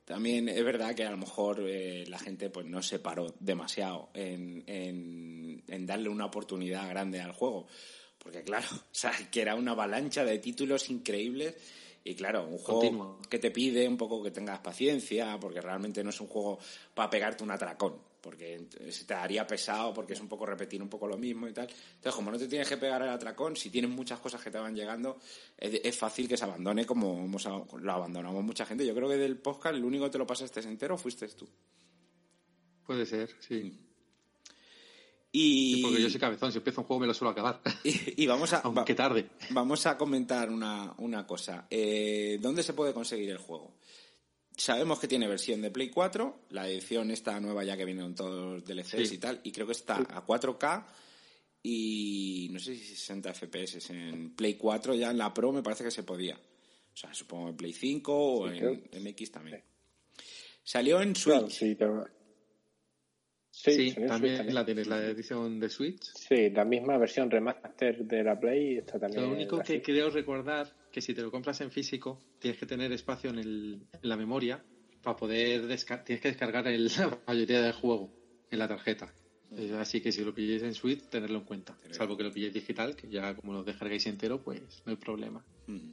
también 0.04 0.48
es 0.48 0.62
verdad 0.64 0.94
que 0.94 1.04
a 1.04 1.10
lo 1.10 1.16
mejor 1.16 1.64
eh, 1.66 2.04
la 2.06 2.18
gente 2.18 2.50
pues 2.50 2.66
no 2.66 2.82
se 2.82 2.98
paró 2.98 3.34
demasiado 3.40 4.10
en, 4.14 4.62
en, 4.66 5.62
en 5.66 5.86
darle 5.86 6.08
una 6.08 6.26
oportunidad 6.26 6.88
grande 6.88 7.20
al 7.20 7.32
juego. 7.32 7.66
Porque 8.18 8.42
claro, 8.42 8.66
o 8.70 8.82
sea, 8.92 9.12
que 9.30 9.40
era 9.40 9.54
una 9.54 9.72
avalancha 9.72 10.24
de 10.24 10.38
títulos 10.38 10.90
increíbles 10.90 11.54
y 12.04 12.14
claro, 12.14 12.46
un 12.46 12.58
juego 12.58 12.80
Continuo. 12.80 13.18
que 13.28 13.38
te 13.38 13.50
pide 13.50 13.86
un 13.88 13.96
poco 13.96 14.22
que 14.22 14.30
tengas 14.30 14.60
paciencia, 14.60 15.38
porque 15.40 15.60
realmente 15.60 16.02
no 16.04 16.10
es 16.10 16.20
un 16.20 16.28
juego 16.28 16.58
para 16.94 17.10
pegarte 17.10 17.42
un 17.44 17.50
atracón, 17.50 17.96
porque 18.20 18.66
se 18.90 19.04
te 19.04 19.14
haría 19.14 19.46
pesado, 19.46 19.92
porque 19.92 20.12
es 20.12 20.20
un 20.20 20.28
poco 20.28 20.46
repetir 20.46 20.82
un 20.82 20.88
poco 20.88 21.06
lo 21.06 21.16
mismo 21.16 21.48
y 21.48 21.52
tal. 21.52 21.68
Entonces, 21.68 22.14
como 22.14 22.30
no 22.30 22.38
te 22.38 22.48
tienes 22.48 22.68
que 22.68 22.76
pegar 22.76 23.02
el 23.02 23.08
atracón, 23.08 23.56
si 23.56 23.70
tienes 23.70 23.90
muchas 23.90 24.20
cosas 24.20 24.42
que 24.42 24.50
te 24.50 24.58
van 24.58 24.74
llegando, 24.74 25.18
es, 25.56 25.80
es 25.82 25.96
fácil 25.96 26.28
que 26.28 26.36
se 26.36 26.44
abandone 26.44 26.84
como 26.84 27.24
hemos, 27.24 27.44
lo 27.44 27.92
abandonamos 27.92 28.44
mucha 28.44 28.66
gente. 28.66 28.86
Yo 28.86 28.94
creo 28.94 29.08
que 29.08 29.16
del 29.16 29.38
podcast 29.38 29.76
el 29.76 29.84
único 29.84 30.04
que 30.04 30.10
te 30.10 30.18
lo 30.18 30.26
pasaste 30.26 30.60
entero 30.60 30.96
fuiste 30.98 31.26
tú. 31.28 31.48
puede 32.84 33.06
ser, 33.06 33.30
sí. 33.40 33.86
Y, 35.32 35.74
Sí, 35.76 35.82
Porque 35.82 36.02
yo 36.02 36.10
soy 36.10 36.20
cabezón, 36.20 36.50
si 36.50 36.58
empiezo 36.58 36.80
un 36.80 36.86
juego 36.86 37.00
me 37.00 37.06
lo 37.06 37.14
suelo 37.14 37.30
acabar. 37.30 37.60
y, 37.84 38.24
y 38.24 38.26
vamos 38.26 38.52
a... 38.52 38.58
Aunque 38.64 38.94
tarde. 38.94 39.30
Vamos 39.50 39.86
a 39.86 39.96
comentar 39.96 40.50
una, 40.50 40.92
una 40.98 41.26
cosa. 41.26 41.66
Eh, 41.70 42.38
¿Dónde 42.40 42.62
se 42.62 42.72
puede 42.72 42.92
conseguir 42.92 43.30
el 43.30 43.38
juego? 43.38 43.74
Sabemos 44.60 45.00
que 45.00 45.08
tiene 45.08 45.26
versión 45.26 45.62
de 45.62 45.70
Play 45.70 45.88
4, 45.88 46.40
la 46.50 46.68
edición 46.68 47.10
esta 47.10 47.40
nueva 47.40 47.64
ya 47.64 47.78
que 47.78 47.86
viene 47.86 48.02
con 48.02 48.14
todos 48.14 48.54
los 48.56 48.64
DLCs 48.64 49.08
Sí. 49.08 49.14
y 49.14 49.18
tal, 49.18 49.40
y 49.42 49.52
creo 49.52 49.64
que 49.66 49.72
está 49.72 49.96
a 49.96 50.26
4K 50.26 50.84
y 51.62 52.48
no 52.52 52.58
sé 52.58 52.74
si 52.76 52.84
60 52.94 53.32
FPS 53.32 53.90
en 53.90 54.34
Play 54.36 54.54
4, 54.54 54.94
ya 54.94 55.10
en 55.12 55.16
la 55.18 55.32
Pro 55.32 55.50
me 55.52 55.62
parece 55.62 55.84
que 55.84 55.90
se 55.90 56.02
podía. 56.02 56.36
O 56.36 56.96
sea, 56.96 57.14
supongo 57.14 57.48
en 57.48 57.56
Play 57.56 57.72
5 57.72 58.12
o 58.34 58.48
Sí, 58.48 58.52
en, 58.54 58.58
creo. 58.60 58.80
en 58.92 59.06
X 59.06 59.32
también. 59.32 59.62
Salió 60.62 61.00
en 61.00 61.16
Switch. 61.16 61.58
Claro, 61.78 62.06
sí, 63.50 63.94
también, 64.06 64.54
la 64.54 64.64
tienes, 64.66 64.86
la 64.88 65.02
edición 65.06 65.58
de 65.58 65.70
Switch. 65.70 66.02
Sí, 66.14 66.50
la 66.50 66.66
misma 66.66 66.98
versión 66.98 67.30
remaster 67.30 68.04
de 68.04 68.22
la 68.24 68.38
Play 68.38 68.76
está 68.76 68.98
también. 68.98 69.22
Lo 69.22 69.30
único 69.32 69.58
que 69.60 69.80
creo 69.80 70.10
recordar 70.10 70.70
que 70.92 71.00
si 71.00 71.14
te 71.14 71.22
lo 71.22 71.30
compras 71.30 71.60
en 71.60 71.70
físico, 71.70 72.18
tienes 72.38 72.58
que 72.58 72.66
tener 72.66 72.90
espacio 72.92 73.30
en, 73.30 73.38
el- 73.38 73.80
en 73.92 74.08
la 74.08 74.16
memoria 74.16 74.62
para 75.02 75.16
poder 75.16 75.66
descargar. 75.66 76.04
Tienes 76.04 76.22
que 76.22 76.28
descargar 76.28 76.66
el- 76.68 76.86
la 76.98 77.18
mayoría 77.26 77.62
del 77.62 77.72
juego 77.72 78.10
en 78.50 78.58
la 78.58 78.68
tarjeta. 78.68 79.12
Eh, 79.52 79.72
Así 79.78 80.00
que 80.00 80.12
si 80.12 80.24
lo 80.24 80.32
pilláis 80.34 80.62
en 80.62 80.74
Switch, 80.74 81.02
tenerlo 81.08 81.38
en 81.38 81.44
cuenta. 81.44 81.74
Tenerlo. 81.76 81.94
Salvo 81.94 82.16
que 82.16 82.22
lo 82.24 82.32
pilléis 82.32 82.54
digital, 82.54 82.94
que 82.94 83.08
ya 83.08 83.34
como 83.34 83.52
lo 83.52 83.64
descargáis 83.64 84.06
entero, 84.06 84.40
pues 84.42 84.60
no 84.86 84.90
hay 84.92 84.96
problema. 84.96 85.44
Mm. 85.66 85.90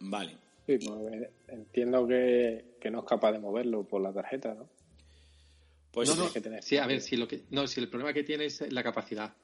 Vale. 0.00 0.36
Sí, 0.66 0.78
pues, 0.78 1.28
entiendo 1.48 2.06
que, 2.06 2.64
que 2.80 2.90
no 2.90 3.00
es 3.00 3.04
capaz 3.06 3.32
de 3.32 3.38
moverlo 3.40 3.82
por 3.84 4.00
la 4.00 4.12
tarjeta, 4.12 4.54
¿no? 4.54 4.68
Pues 5.92 6.16
no, 6.16 6.32
que 6.32 6.40
tener- 6.40 6.62
sí, 6.62 6.76
a 6.78 6.86
ver, 6.86 7.00
si 7.00 7.16
lo 7.16 7.26
que, 7.26 7.42
no, 7.50 7.66
si 7.66 7.80
el 7.80 7.88
problema 7.88 8.12
que 8.12 8.22
tiene 8.22 8.44
es 8.46 8.60
la 8.72 8.82
capacidad. 8.82 9.34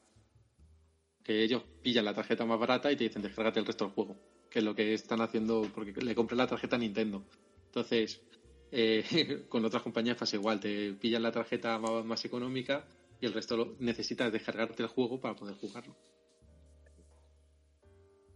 Que 1.27 1.43
ellos 1.43 1.65
pillan 1.83 2.05
la 2.05 2.15
tarjeta 2.15 2.45
más 2.45 2.57
barata 2.61 2.93
y 2.93 2.97
te 2.97 3.03
dicen 3.03 3.21
descárgate 3.21 3.59
el 3.59 3.67
resto 3.67 3.85
del 3.85 3.95
juego. 3.95 4.17
Que 4.49 4.61
es 4.61 4.65
lo 4.65 4.77
que 4.77 4.95
están 4.95 5.21
haciendo 5.21 5.69
porque 5.75 5.93
le 5.93 6.15
compré 6.15 6.37
la 6.37 6.47
tarjeta 6.47 6.77
a 6.77 6.79
Nintendo. 6.79 7.25
Entonces, 7.67 8.23
eh, 8.71 9.45
con 9.49 9.65
otras 9.65 9.83
compañías 9.83 10.17
pasa 10.17 10.37
igual, 10.37 10.61
te 10.61 10.93
pillan 10.93 11.25
la 11.25 11.33
tarjeta 11.33 11.79
más, 11.81 12.05
más 12.05 12.25
económica 12.25 12.87
y 13.21 13.27
el 13.27 13.33
resto 13.33 13.57
lo, 13.57 13.75
necesitas 13.81 14.31
descargarte 14.31 14.85
el 14.85 14.89
juego 14.89 15.21
para 15.21 15.35
poder 15.35 15.57
jugarlo. 15.57 15.97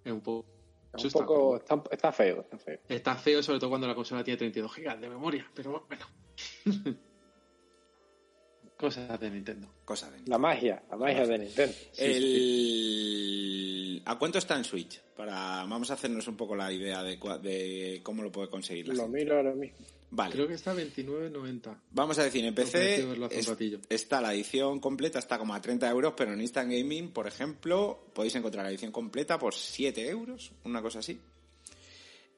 Es 0.04 0.12
un 0.12 0.20
poco... 0.20 0.46
Es 0.94 1.04
eso 1.04 1.18
un 1.18 1.24
está- 1.24 1.26
poco, 1.26 1.56
está, 1.58 1.82
está 1.92 2.12
feo, 2.12 2.40
está 2.40 2.58
feo. 2.58 2.80
Está 2.88 3.14
feo, 3.14 3.42
sobre 3.42 3.60
todo 3.60 3.70
cuando 3.70 3.86
la 3.86 3.94
consola 3.94 4.24
tiene 4.24 4.38
32 4.38 4.74
GB 4.74 4.98
de 4.98 5.08
memoria, 5.08 5.48
pero 5.54 5.86
bueno. 5.86 6.06
Cosas 8.80 9.20
de 9.20 9.30
Nintendo. 9.30 9.68
cosa 9.84 10.10
de 10.10 10.20
La 10.26 10.38
magia, 10.38 10.82
la 10.90 10.96
magia 10.96 11.26
de 11.26 11.38
Nintendo. 11.38 11.74
El... 11.98 14.02
¿A 14.06 14.18
cuánto 14.18 14.38
está 14.38 14.56
en 14.56 14.64
Switch? 14.64 15.00
Para 15.16 15.64
vamos 15.66 15.90
a 15.90 15.94
hacernos 15.94 16.26
un 16.28 16.36
poco 16.36 16.56
la 16.56 16.72
idea 16.72 17.02
de, 17.02 17.20
cua- 17.20 17.38
de 17.38 18.00
cómo 18.02 18.22
lo 18.22 18.32
puede 18.32 18.48
conseguir 18.48 18.88
la 18.88 18.94
Lo 18.94 19.02
gente. 19.02 19.18
miro 19.18 19.36
ahora 19.36 19.54
mismo. 19.54 19.76
Vale. 20.12 20.32
Creo 20.32 20.48
que 20.48 20.54
está 20.54 20.74
29.90. 20.74 21.76
Vamos 21.92 22.18
a 22.18 22.24
decir, 22.24 22.44
en 22.44 22.54
PC 22.54 23.06
es- 23.30 23.52
está 23.90 24.20
la 24.20 24.32
edición 24.34 24.80
completa, 24.80 25.18
está 25.18 25.38
como 25.38 25.54
a 25.54 25.60
30 25.60 25.88
euros, 25.90 26.14
pero 26.16 26.32
en 26.32 26.40
Instant 26.40 26.72
Gaming, 26.72 27.10
por 27.12 27.26
ejemplo, 27.28 28.06
podéis 28.14 28.34
encontrar 28.34 28.64
la 28.64 28.70
edición 28.70 28.90
completa 28.92 29.38
por 29.38 29.54
7 29.54 30.08
euros, 30.08 30.52
una 30.64 30.80
cosa 30.82 30.98
así. 31.00 31.18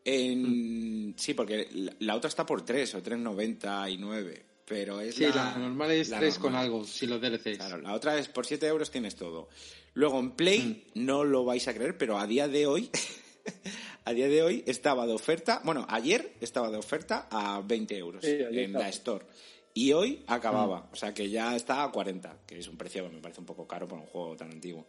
En... 0.04 1.10
Mm. 1.10 1.14
Sí, 1.16 1.34
porque 1.34 1.68
la, 1.72 1.94
la 2.00 2.16
otra 2.16 2.28
está 2.28 2.44
por 2.44 2.62
3 2.64 2.96
o 2.96 3.02
3,99, 3.02 4.42
pero 4.72 5.00
es 5.02 5.14
Sí, 5.16 5.24
la, 5.26 5.34
la, 5.34 5.58
normal 5.58 5.90
es 5.90 6.08
la 6.08 6.18
3 6.18 6.38
con 6.38 6.54
algo, 6.54 6.82
si 6.84 7.06
los 7.06 7.20
DLCs. 7.20 7.58
Claro, 7.58 7.76
la 7.82 7.92
otra 7.92 8.18
es 8.18 8.28
por 8.28 8.46
7 8.46 8.66
euros 8.66 8.90
tienes 8.90 9.16
todo. 9.16 9.48
Luego 9.92 10.18
en 10.18 10.30
Play, 10.30 10.86
Mm. 10.94 11.04
no 11.04 11.24
lo 11.24 11.44
vais 11.44 11.68
a 11.68 11.74
creer, 11.74 11.98
pero 11.98 12.16
a 12.18 12.26
día 12.26 12.48
de 12.48 12.66
hoy, 12.66 12.88
a 14.06 14.12
día 14.14 14.28
de 14.28 14.42
hoy 14.42 14.64
estaba 14.66 15.06
de 15.06 15.12
oferta, 15.12 15.60
bueno, 15.64 15.84
ayer 15.90 16.32
estaba 16.40 16.70
de 16.70 16.78
oferta 16.78 17.28
a 17.30 17.60
20 17.60 17.96
euros 17.98 18.24
Sí, 18.24 18.30
en 18.30 18.58
estaba. 18.58 18.84
la 18.84 18.88
Store. 18.88 19.26
Y 19.74 19.92
hoy 19.92 20.22
acababa, 20.26 20.80
Mm. 20.80 20.92
o 20.92 20.96
sea 20.96 21.12
que 21.14 21.28
ya 21.28 21.54
está 21.54 21.82
a 21.84 21.90
40, 21.92 22.38
que 22.46 22.58
es 22.58 22.68
un 22.68 22.76
precio 22.78 23.04
que 23.08 23.14
me 23.14 23.20
parece 23.20 23.40
un 23.40 23.46
poco 23.46 23.66
caro 23.66 23.86
para 23.86 24.00
un 24.00 24.06
juego 24.06 24.36
tan 24.36 24.50
antiguo. 24.50 24.86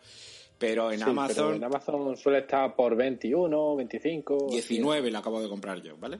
Pero 0.57 0.91
en 0.91 0.99
Sí, 0.99 1.05
pero 1.05 1.11
Amazon, 1.21 1.55
en 1.55 1.63
Amazon 1.65 2.15
suele 2.15 2.39
estar 2.39 2.73
por 2.75 2.95
21, 2.95 3.75
25. 3.75 4.47
19 4.49 5.11
lo 5.11 5.17
acabo 5.17 5.41
de 5.41 5.49
comprar 5.49 5.81
yo, 5.81 5.97
¿vale? 5.97 6.19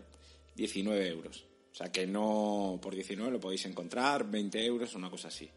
19 0.56 1.08
euros. 1.08 1.46
O 1.74 1.76
sea 1.76 1.92
que 1.92 2.06
no, 2.06 2.78
por 2.82 2.94
19 2.94 3.32
lo 3.32 3.40
podéis 3.40 3.66
encontrar, 3.66 4.30
20 4.30 4.64
euros, 4.64 4.94
una 4.94 5.10
cosa 5.10 5.30
así. 5.30 5.50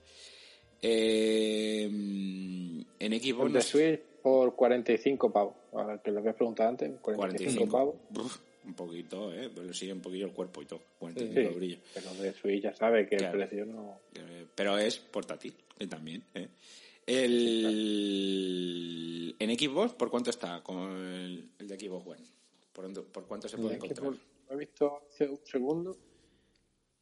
Eh, 0.81 1.85
en 1.85 3.21
Xbox 3.21 3.47
El 3.47 3.53
no 3.53 3.59
de 3.59 3.63
sé- 3.63 3.69
Switch 3.71 4.01
por 4.23 4.55
45 4.57 5.31
pavos. 5.33 5.55
Ahora 5.73 6.01
que 6.03 6.11
lo 6.11 6.21
habías 6.21 6.35
preguntado 6.35 6.71
antes, 6.71 6.91
45, 7.01 7.67
45. 7.69 7.71
pavos. 8.17 8.41
Un 8.65 8.75
poquito, 8.75 9.33
¿eh? 9.33 9.51
Pero 9.55 9.73
sigue 9.73 9.93
un 9.93 10.01
poquillo 10.01 10.27
el 10.27 10.33
cuerpo 10.33 10.61
y 10.63 10.67
todo. 10.67 10.81
45 10.99 11.49
Sí, 11.51 11.55
brillo. 11.55 11.79
pero 11.95 12.15
de 12.15 12.33
Switch 12.33 12.63
ya 12.65 12.75
sabe 12.75 13.07
que 13.07 13.17
Claro. 13.17 13.39
el 13.41 13.47
precio 13.49 13.65
no. 13.67 14.01
Eh, 14.15 14.47
pero 14.55 14.77
es 14.79 14.99
portátil 14.99 15.55
eh, 15.79 15.87
también. 15.87 16.25
¿eh? 16.35 16.49
El... 18.07 19.37
En 19.39 19.57
Xbox, 19.59 19.93
¿por 19.93 20.11
cuánto 20.11 20.31
está 20.31 20.63
con 20.63 20.79
el, 20.97 21.49
el 21.59 21.69
de 21.69 21.79
Xbox 21.79 22.07
One? 22.07 22.25
¿Por, 22.73 23.25
cuánto 23.27 23.49
se 23.49 23.57
puede 23.59 23.77
encontrar? 23.77 24.15
Lo 24.49 24.55
he 24.55 24.59
visto 24.59 25.03
hace 25.09 25.29
un 25.29 25.41
segundo. 25.45 25.97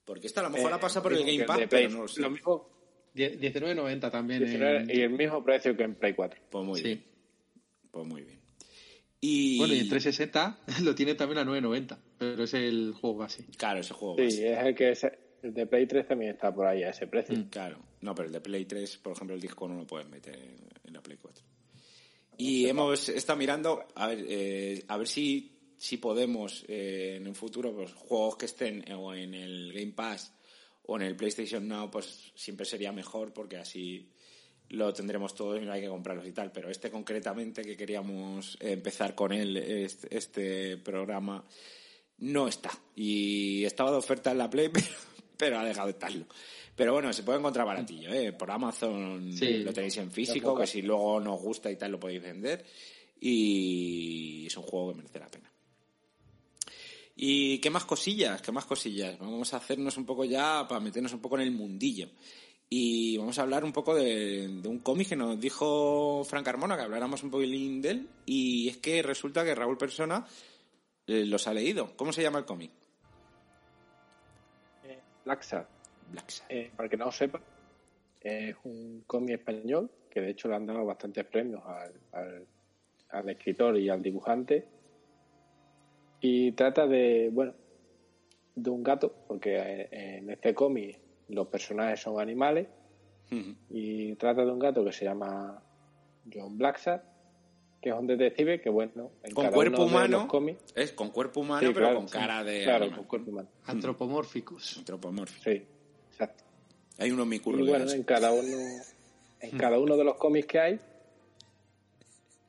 Porque 0.04 0.26
esta 0.26 0.40
a 0.40 0.44
lo 0.44 0.50
mejor 0.50 0.70
la 0.70 0.76
Eh, 0.76 0.80
pasa 0.80 1.02
por 1.02 1.12
el 1.12 1.24
Game 1.24 1.44
Pass, 1.44 1.60
pero 1.68 1.88
no 1.90 2.02
lo 2.02 2.08
sé. 2.08 2.20
Lo 2.20 2.30
mismo, 2.30 2.70
Die- 3.14 3.38
19.90 3.38 4.10
también. 4.10 4.40
19 4.44 4.76
en- 4.80 4.90
y 4.90 5.00
el 5.00 5.10
mismo 5.10 5.42
precio 5.44 5.76
que 5.76 5.84
en 5.84 5.94
Play 5.94 6.14
4. 6.14 6.40
Pues 6.50 6.64
muy 6.64 6.78
Sí. 6.78 6.84
bien. 6.84 7.04
Pues 7.90 8.06
muy 8.06 8.22
bien. 8.22 8.40
Y... 9.20 9.56
Bueno, 9.58 9.72
y 9.74 9.78
en 9.78 9.88
360 9.88 10.58
lo 10.82 10.94
tiene 10.94 11.14
también 11.14 11.38
a 11.38 11.44
9.90, 11.44 11.98
pero 12.18 12.44
es 12.44 12.52
el 12.54 12.92
juego 12.92 13.16
base. 13.18 13.46
Claro, 13.56 13.80
ese 13.80 13.94
juego 13.94 14.16
Sí, 14.16 14.24
base. 14.24 14.52
es 14.52 14.58
el 14.66 14.74
que 14.74 14.90
es, 14.90 15.06
el 15.42 15.54
de 15.54 15.66
Play 15.66 15.86
3 15.86 16.06
también 16.08 16.32
está 16.32 16.54
por 16.54 16.66
ahí 16.66 16.82
a 16.82 16.90
ese 16.90 17.06
precio. 17.06 17.34
Mm. 17.36 17.48
Claro. 17.48 17.78
No, 18.02 18.14
pero 18.14 18.26
el 18.26 18.32
de 18.32 18.40
Play 18.42 18.66
3, 18.66 18.98
por 18.98 19.12
ejemplo, 19.12 19.34
el 19.34 19.40
disco 19.40 19.66
no 19.68 19.76
lo 19.76 19.86
puedes 19.86 20.08
meter 20.08 20.34
en 20.84 20.92
la 20.92 21.00
Play 21.00 21.16
4. 21.16 21.42
Y 22.36 22.66
hemos 22.66 23.08
estado 23.08 23.38
mirando 23.38 23.86
a 23.94 24.08
ver, 24.08 24.24
eh, 24.28 24.84
a 24.88 24.96
ver 24.98 25.06
si, 25.06 25.53
si 25.84 25.98
podemos 25.98 26.64
eh, 26.66 27.16
en 27.18 27.28
un 27.28 27.34
futuro, 27.34 27.74
pues 27.74 27.92
juegos 27.92 28.36
que 28.36 28.46
estén 28.46 28.90
o 28.94 29.12
en 29.12 29.34
el 29.34 29.70
Game 29.70 29.92
Pass 29.92 30.32
o 30.86 30.96
en 30.96 31.02
el 31.02 31.14
PlayStation 31.14 31.68
Now, 31.68 31.90
pues 31.90 32.32
siempre 32.34 32.64
sería 32.64 32.90
mejor 32.90 33.34
porque 33.34 33.58
así 33.58 34.08
lo 34.70 34.94
tendremos 34.94 35.34
todo 35.34 35.58
y 35.58 35.60
no 35.66 35.72
hay 35.72 35.82
que 35.82 35.88
comprarlos 35.88 36.26
y 36.26 36.32
tal. 36.32 36.50
Pero 36.52 36.70
este 36.70 36.90
concretamente 36.90 37.60
que 37.60 37.76
queríamos 37.76 38.56
empezar 38.60 39.14
con 39.14 39.30
él, 39.30 39.58
este, 39.58 40.78
programa, 40.78 41.44
no 42.16 42.48
está. 42.48 42.70
Y 42.96 43.62
estaba 43.66 43.90
de 43.90 43.98
oferta 43.98 44.30
en 44.30 44.38
la 44.38 44.48
Play, 44.48 44.68
pero, 44.72 44.86
pero 45.36 45.58
ha 45.58 45.66
dejado 45.66 45.88
de 45.88 45.92
estarlo. 45.92 46.24
Pero 46.74 46.94
bueno, 46.94 47.12
se 47.12 47.24
puede 47.24 47.40
encontrar 47.40 47.66
baratillo, 47.66 48.10
¿eh? 48.10 48.32
Por 48.32 48.50
Amazon 48.50 49.30
Sí. 49.36 49.58
lo 49.58 49.74
tenéis 49.74 49.98
en 49.98 50.10
físico, 50.10 50.56
que 50.56 50.66
si 50.66 50.80
luego 50.80 51.20
nos 51.20 51.38
gusta 51.42 51.70
y 51.70 51.76
tal 51.76 51.92
lo 51.92 52.00
podéis 52.00 52.22
vender. 52.22 52.64
Y 53.20 54.46
es 54.46 54.56
un 54.56 54.62
juego 54.62 54.92
que 54.92 54.96
merece 54.96 55.18
la 55.18 55.30
pena. 55.30 55.53
¿Y 57.16 57.58
qué 57.58 57.70
más 57.70 57.84
cosillas? 57.84 58.42
¿Qué 58.42 58.50
más 58.52 58.64
cosillas? 58.64 59.18
Vamos 59.18 59.54
a 59.54 59.58
hacernos 59.58 59.96
un 59.96 60.04
poco 60.04 60.24
ya, 60.24 60.66
para 60.68 60.80
meternos 60.80 61.12
un 61.12 61.20
poco 61.20 61.36
en 61.36 61.42
el 61.42 61.52
mundillo. 61.52 62.08
Y 62.68 63.16
vamos 63.18 63.38
a 63.38 63.42
hablar 63.42 63.62
un 63.64 63.72
poco 63.72 63.94
de, 63.94 64.48
de 64.48 64.68
un 64.68 64.80
cómic 64.80 65.10
que 65.10 65.16
nos 65.16 65.38
dijo 65.38 66.24
Frank 66.24 66.44
Carmona, 66.44 66.76
que 66.76 66.82
habláramos 66.82 67.22
un 67.22 67.30
poquilín 67.30 67.80
de 67.80 67.90
él. 67.90 68.08
Y 68.26 68.68
es 68.68 68.78
que 68.78 69.00
resulta 69.02 69.44
que 69.44 69.54
Raúl 69.54 69.78
Persona 69.78 70.26
eh, 71.06 71.24
los 71.24 71.46
ha 71.46 71.54
leído. 71.54 71.94
¿Cómo 71.96 72.12
se 72.12 72.22
llama 72.22 72.40
el 72.40 72.44
cómic? 72.46 72.72
Eh, 74.84 74.98
Black 75.24 75.42
Sad, 75.42 75.64
Black 76.10 76.28
Sad. 76.30 76.46
eh, 76.48 76.72
para 76.76 76.88
que 76.88 76.96
no 76.96 77.04
lo 77.04 77.12
sepa, 77.12 77.40
es 78.20 78.56
un 78.64 79.04
cómic 79.06 79.38
español 79.38 79.88
que 80.10 80.20
de 80.20 80.30
hecho 80.30 80.48
le 80.48 80.56
han 80.56 80.66
dado 80.66 80.84
bastantes 80.84 81.24
premios 81.26 81.62
al, 81.64 81.92
al- 82.12 82.46
al 83.10 83.28
escritor 83.28 83.78
y 83.78 83.88
al 83.88 84.02
dibujante. 84.02 84.66
Y 86.26 86.52
trata 86.52 86.86
de, 86.86 87.28
bueno, 87.30 87.52
de 88.54 88.70
un 88.70 88.82
gato, 88.82 89.14
porque 89.28 89.56
eh, 89.58 89.88
en 89.90 90.30
este 90.30 90.54
cómic 90.54 90.98
los 91.28 91.48
personajes 91.48 92.00
son 92.00 92.18
animales, 92.18 92.66
y 93.68 94.14
trata 94.14 94.42
de 94.42 94.50
un 94.50 94.58
gato 94.58 94.82
que 94.84 94.92
se 94.92 95.04
llama 95.04 95.62
John 96.32 96.56
Blacksad, 96.56 97.02
que 97.82 97.90
es 97.90 97.94
un 97.94 98.06
detective 98.06 98.58
que, 98.62 98.70
bueno, 98.70 99.10
en 99.22 99.34
Con 99.34 99.44
cada 99.44 99.54
cuerpo 99.54 99.82
uno 99.82 99.84
de 99.84 99.90
humano, 99.96 100.18
los 100.20 100.26
cómics, 100.26 100.62
es 100.74 100.92
con 100.92 101.10
cuerpo 101.10 101.40
humano, 101.40 101.60
Sí, 101.60 101.74
pero 101.74 101.86
claro, 101.86 101.96
con 101.98 102.08
sí. 102.08 102.14
cara 102.14 102.42
de 102.42 102.62
claro, 102.62 102.84
animal. 102.84 102.98
con 103.00 103.06
cuerpo 103.08 103.30
humano. 103.30 103.48
Antropomórficos. 103.66 104.78
Antropomórfico. 104.78 105.42
Sí, 105.44 105.62
exacto. 106.10 106.44
Hay 107.00 107.10
unos 107.10 107.26
micurros 107.26 107.60
Y 107.60 107.64
de 107.64 107.70
bueno, 107.70 107.90
en 107.90 108.02
cada 108.02 108.32
uno, 108.32 108.56
en 109.40 109.58
cada 109.58 109.78
uno 109.78 109.94
de 109.98 110.04
los 110.04 110.16
cómics 110.16 110.46
que 110.46 110.58
hay, 110.58 110.80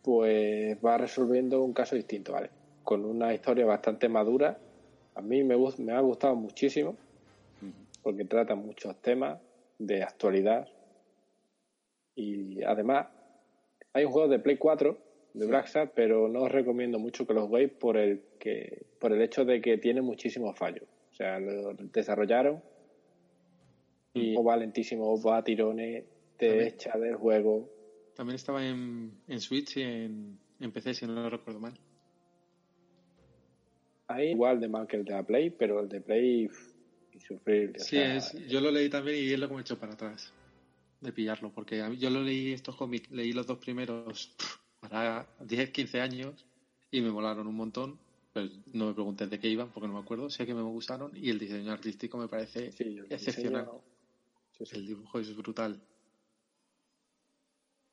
pues 0.01 0.78
va 0.86 0.97
resolviendo 0.97 1.61
un 1.61 1.73
caso 1.73 1.97
distinto, 1.97 2.32
¿vale? 2.32 2.49
Con 2.86 3.03
una 3.03 3.33
historia 3.33 3.65
bastante 3.65 4.07
madura. 4.07 4.57
A 5.15 5.21
mí 5.21 5.43
me, 5.43 5.57
me 5.79 5.91
ha 5.91 5.99
gustado 5.99 6.36
muchísimo, 6.36 6.95
porque 8.01 8.23
trata 8.23 8.55
muchos 8.55 9.01
temas 9.01 9.41
de 9.77 10.03
actualidad. 10.03 10.69
Y 12.15 12.63
además, 12.63 13.07
hay 13.91 14.05
un 14.05 14.11
juego 14.13 14.29
de 14.29 14.39
Play 14.39 14.57
4 14.57 14.97
de 15.33 15.67
Sad, 15.67 15.89
pero 15.93 16.29
no 16.29 16.43
os 16.43 16.51
recomiendo 16.51 16.97
mucho 16.97 17.27
que 17.27 17.33
los 17.33 17.49
veáis 17.49 17.71
por 17.71 17.97
el, 17.97 18.21
que, 18.39 18.86
por 18.99 19.11
el 19.11 19.21
hecho 19.21 19.43
de 19.43 19.59
que 19.59 19.77
tiene 19.77 20.01
muchísimos 20.01 20.57
fallos. 20.57 20.88
O 21.11 21.15
sea, 21.15 21.39
lo 21.39 21.73
desarrollaron 21.73 22.61
y 24.13 24.36
va 24.36 24.55
lentísimo, 24.55 25.21
va 25.21 25.38
a 25.38 25.43
tirones, 25.43 26.05
te 26.38 26.47
También. 26.47 26.67
echa 26.67 26.97
del 26.97 27.15
juego. 27.15 27.69
También 28.15 28.36
estaba 28.36 28.65
en, 28.65 29.11
en 29.27 29.39
Switch 29.41 29.75
y 29.77 29.81
en, 29.81 30.39
en 30.61 30.71
PC, 30.71 30.93
si 30.93 31.05
no 31.05 31.13
lo 31.13 31.29
recuerdo 31.29 31.59
mal. 31.59 31.73
Ahí 34.08 34.32
igual 34.32 34.60
de 34.60 34.68
mal 34.68 34.88
que 34.88 34.97
el 34.97 35.06
de 35.06 35.12
la 35.14 35.24
Play, 35.24 35.49
pero 35.49 35.80
el 35.80 35.89
de 35.89 36.01
Play 36.01 36.49
insufrible. 37.14 37.80
Sí, 37.80 37.95
sea, 37.97 38.16
es, 38.18 38.34
yo 38.47 38.62
lo 38.62 38.72
leí 38.72 38.89
también 38.89 39.18
y 39.24 39.32
es 39.32 39.39
lo 39.39 39.47
que 39.47 39.56
me 39.56 39.62
echó 39.62 39.78
para 39.80 39.93
atrás 39.93 40.34
de 41.01 41.12
pillarlo, 41.12 41.51
porque 41.51 41.82
a 41.82 41.89
mí- 41.89 41.97
yo 41.97 42.10
lo 42.10 42.22
leí 42.22 42.51
estos 42.53 42.76
cómics, 42.76 43.10
leí 43.12 43.34
los 43.34 43.47
dos 43.47 43.58
primeros 43.58 44.36
para 44.80 45.28
10, 45.39 45.72
15 45.72 46.01
años 46.01 46.45
y 46.91 47.01
me 47.01 47.12
molaron 47.12 47.47
un 47.47 47.56
montón, 47.56 47.97
pero 48.34 48.49
no 48.74 48.88
me 48.88 48.93
preguntes 48.93 49.30
de 49.30 49.39
qué 49.39 49.47
iban 49.49 49.72
porque 49.72 49.88
no 49.88 49.93
me 49.93 49.99
acuerdo, 49.99 50.30
sé 50.30 50.45
que 50.45 50.53
me 50.53 50.62
gustaron 50.62 51.12
y 51.16 51.30
el 51.30 51.39
diseño 51.39 51.72
artístico 51.72 52.18
me 52.18 52.28
parece 52.28 52.72
sí, 52.72 52.99
excepcional. 53.10 53.66
diseño 54.60 54.80
El 54.80 54.88
dibujo 54.88 55.20
es 55.20 55.36
brutal. 55.36 55.82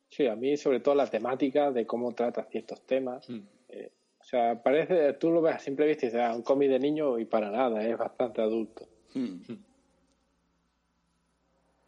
Sí, 0.09 0.27
a 0.27 0.35
mí 0.35 0.55
sobre 0.57 0.79
todo 0.79 0.93
la 0.95 1.09
temática 1.09 1.71
de 1.71 1.87
cómo 1.87 2.13
trata 2.13 2.45
ciertos 2.45 2.85
temas. 2.85 3.27
Mm. 3.29 3.39
eh, 3.69 3.91
o 4.23 4.25
sea, 4.25 4.63
parece, 4.63 5.13
tú 5.13 5.31
lo 5.31 5.41
ves 5.41 5.55
a 5.55 5.59
simple 5.59 5.85
vista 5.85 6.05
y 6.05 6.09
dices, 6.09 6.21
ah, 6.23 6.33
un 6.35 6.41
cómic 6.43 6.69
de 6.69 6.79
niño 6.79 7.19
y 7.19 7.25
para 7.25 7.51
nada, 7.51 7.85
es 7.85 7.97
bastante 7.97 8.41
adulto. 8.41 8.87
Hmm. 9.13 9.41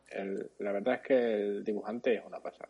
El- 0.10 0.50
la 0.60 0.72
verdad 0.72 0.96
es 0.96 1.02
que 1.02 1.14
el 1.36 1.64
dibujante 1.64 2.14
es 2.16 2.22
una 2.26 2.40
pasada. 2.40 2.70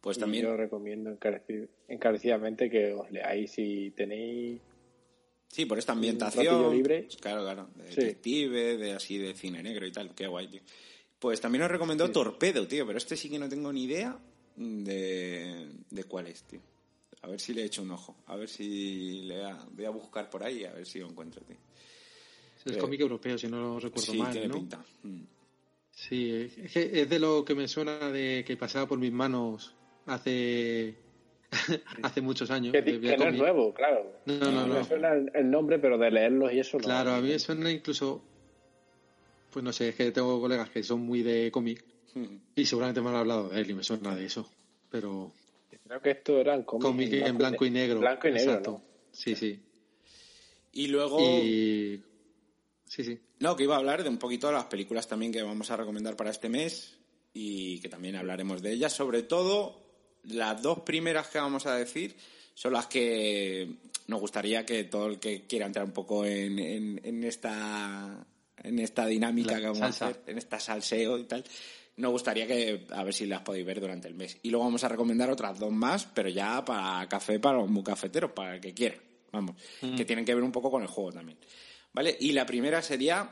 Pues 0.00 0.16
Y 0.16 0.20
también. 0.20 0.44
yo 0.44 0.56
recomiendo 0.56 1.10
encareci- 1.10 1.68
encarecidamente 1.88 2.70
que 2.70 2.92
os 2.92 3.10
leáis 3.10 3.50
si 3.52 3.90
tenéis 3.96 4.60
Sí, 5.48 5.66
por 5.66 5.78
esta 5.78 5.92
ambientación. 5.92 6.72
libre. 6.74 7.08
claro, 7.20 7.42
claro. 7.42 7.68
De 7.76 7.88
Sí. 7.92 8.00
detective, 8.00 8.76
de 8.76 8.92
así 8.92 9.18
de 9.18 9.34
cine 9.34 9.62
negro 9.62 9.86
y 9.86 9.92
tal. 9.92 10.14
Qué 10.14 10.26
guay, 10.26 10.48
tío. 10.48 10.60
Pues 11.18 11.40
también 11.40 11.62
os 11.64 11.70
recomendó 11.70 12.06
Sí. 12.06 12.12
Torpedo, 12.12 12.66
tío. 12.66 12.86
Pero 12.86 12.98
este 12.98 13.16
sí 13.16 13.30
que 13.30 13.38
no 13.38 13.48
tengo 13.48 13.72
ni 13.72 13.84
idea 13.84 14.18
de, 14.56 15.68
de 15.90 16.04
cuál 16.04 16.26
es, 16.28 16.42
tío. 16.44 16.60
A 17.26 17.28
ver 17.28 17.40
si 17.40 17.52
le 17.54 17.64
echo 17.64 17.82
un 17.82 17.90
ojo. 17.90 18.14
A 18.26 18.36
ver 18.36 18.48
si 18.48 19.22
le 19.22 19.44
a- 19.44 19.66
voy 19.72 19.84
a 19.84 19.90
buscar 19.90 20.30
por 20.30 20.44
ahí 20.44 20.64
a 20.64 20.72
ver 20.72 20.86
si 20.86 21.00
lo 21.00 21.08
encuentro, 21.08 21.42
tío. 21.44 21.56
Es 22.64 22.76
Eh, 22.76 22.78
cómic 22.78 23.00
europeo, 23.00 23.36
si 23.36 23.48
no 23.48 23.60
lo 23.60 23.80
recuerdo 23.80 24.12
sí, 24.12 24.18
mal, 24.18 24.30
tiene 24.32 24.48
¿no? 24.48 24.54
pinta. 24.54 24.84
Mm. 25.02 25.22
Sí, 25.90 26.30
es, 26.30 26.72
que 26.72 27.00
es 27.02 27.08
de 27.08 27.18
lo 27.18 27.44
que 27.44 27.54
me 27.56 27.66
suena 27.66 28.10
de 28.10 28.44
que 28.46 28.56
pasaba 28.56 28.86
por 28.86 28.98
mis 28.98 29.10
manos 29.12 29.74
hace 30.06 30.94
hace 32.02 32.20
muchos 32.20 32.50
años. 32.50 32.72
que, 32.72 32.84
que 32.84 33.16
no 33.16 33.24
es 33.28 33.34
nuevo, 33.34 33.74
claro. 33.74 34.12
No, 34.26 34.38
no, 34.52 34.66
no, 34.66 34.74
Me 34.74 34.84
suena 34.84 35.12
el, 35.12 35.30
el 35.34 35.50
nombre, 35.50 35.78
pero 35.80 35.98
de 35.98 36.10
leerlos 36.10 36.52
y 36.52 36.60
eso 36.60 36.78
no. 36.78 36.84
Claro, 36.84 37.10
a 37.12 37.20
mí 37.20 37.28
me 37.28 37.38
suena 37.40 37.70
incluso, 37.72 38.22
pues 39.50 39.64
no 39.64 39.72
sé, 39.72 39.88
es 39.88 39.94
que 39.96 40.12
tengo 40.12 40.40
colegas 40.40 40.70
que 40.70 40.82
son 40.84 41.00
muy 41.00 41.22
de 41.22 41.50
cómic 41.50 41.84
Mm. 42.14 42.36
y 42.54 42.64
seguramente 42.64 43.02
me 43.02 43.10
han 43.10 43.16
hablado 43.16 43.48
de 43.50 43.60
él 43.60 43.70
y 43.70 43.74
me 43.74 43.82
suena 43.84 44.14
de 44.16 44.24
eso, 44.24 44.48
pero 44.90 45.32
Creo 45.86 46.00
que 46.00 46.10
esto 46.10 46.38
eran 46.40 46.62
cómics 46.64 46.84
cómic 46.84 47.12
en 47.12 47.38
blanco 47.38 47.64
y 47.64 47.70
negro. 47.70 48.00
Blanco 48.00 48.28
y 48.28 48.32
negro, 48.32 48.50
exacto. 48.50 48.70
¿no? 48.72 48.82
Sí, 49.12 49.34
sí. 49.34 49.60
Y 50.72 50.88
luego. 50.88 51.18
Y 51.20 52.02
sí, 52.86 53.04
sí. 53.04 53.18
No, 53.40 53.54
que 53.56 53.64
iba 53.64 53.74
a 53.74 53.78
hablar 53.78 54.02
de 54.02 54.08
un 54.08 54.18
poquito 54.18 54.46
de 54.48 54.54
las 54.54 54.64
películas 54.66 55.06
también 55.08 55.32
que 55.32 55.42
vamos 55.42 55.70
a 55.70 55.76
recomendar 55.76 56.16
para 56.16 56.30
este 56.30 56.48
mes 56.48 56.98
y 57.34 57.78
que 57.80 57.88
también 57.88 58.16
hablaremos 58.16 58.62
de 58.62 58.72
ellas. 58.72 58.92
Sobre 58.92 59.22
todo, 59.22 59.80
las 60.24 60.60
dos 60.62 60.80
primeras 60.80 61.28
que 61.28 61.38
vamos 61.38 61.66
a 61.66 61.74
decir 61.76 62.16
son 62.54 62.72
las 62.72 62.86
que 62.86 63.74
nos 64.06 64.20
gustaría 64.20 64.64
que 64.64 64.84
todo 64.84 65.06
el 65.08 65.18
que 65.18 65.46
quiera 65.46 65.66
entrar 65.66 65.84
un 65.84 65.92
poco 65.92 66.24
en, 66.24 66.58
en- 66.58 67.00
en 67.04 67.24
esta 67.24 68.26
en 68.62 68.78
esta 68.78 69.06
dinámica 69.06 69.52
La 69.52 69.58
que 69.60 69.64
vamos 69.66 69.78
salsa. 69.80 70.06
a 70.06 70.08
hacer, 70.10 70.22
en 70.26 70.38
esta 70.38 70.58
salseo 70.58 71.18
y 71.18 71.24
tal, 71.24 71.44
nos 71.96 72.12
gustaría 72.12 72.46
que 72.46 72.86
a 72.90 73.04
ver 73.04 73.14
si 73.14 73.26
las 73.26 73.42
podéis 73.42 73.64
ver 73.64 73.80
durante 73.80 74.08
el 74.08 74.14
mes. 74.14 74.38
Y 74.42 74.50
luego 74.50 74.64
vamos 74.64 74.84
a 74.84 74.88
recomendar 74.88 75.30
otras 75.30 75.58
dos 75.58 75.72
más, 75.72 76.04
pero 76.06 76.28
ya 76.28 76.64
para 76.64 77.08
café, 77.08 77.40
para 77.40 77.58
los 77.58 77.70
muy 77.70 77.82
cafeteros, 77.82 78.32
para 78.32 78.56
el 78.56 78.60
que 78.60 78.74
quiera. 78.74 78.96
Vamos, 79.32 79.56
que 79.80 80.04
tienen 80.04 80.24
que 80.24 80.34
ver 80.34 80.44
un 80.44 80.52
poco 80.52 80.70
con 80.70 80.82
el 80.82 80.88
juego 80.88 81.12
también. 81.12 81.38
¿Vale? 81.92 82.16
Y 82.20 82.32
la 82.32 82.46
primera 82.46 82.80
sería, 82.82 83.28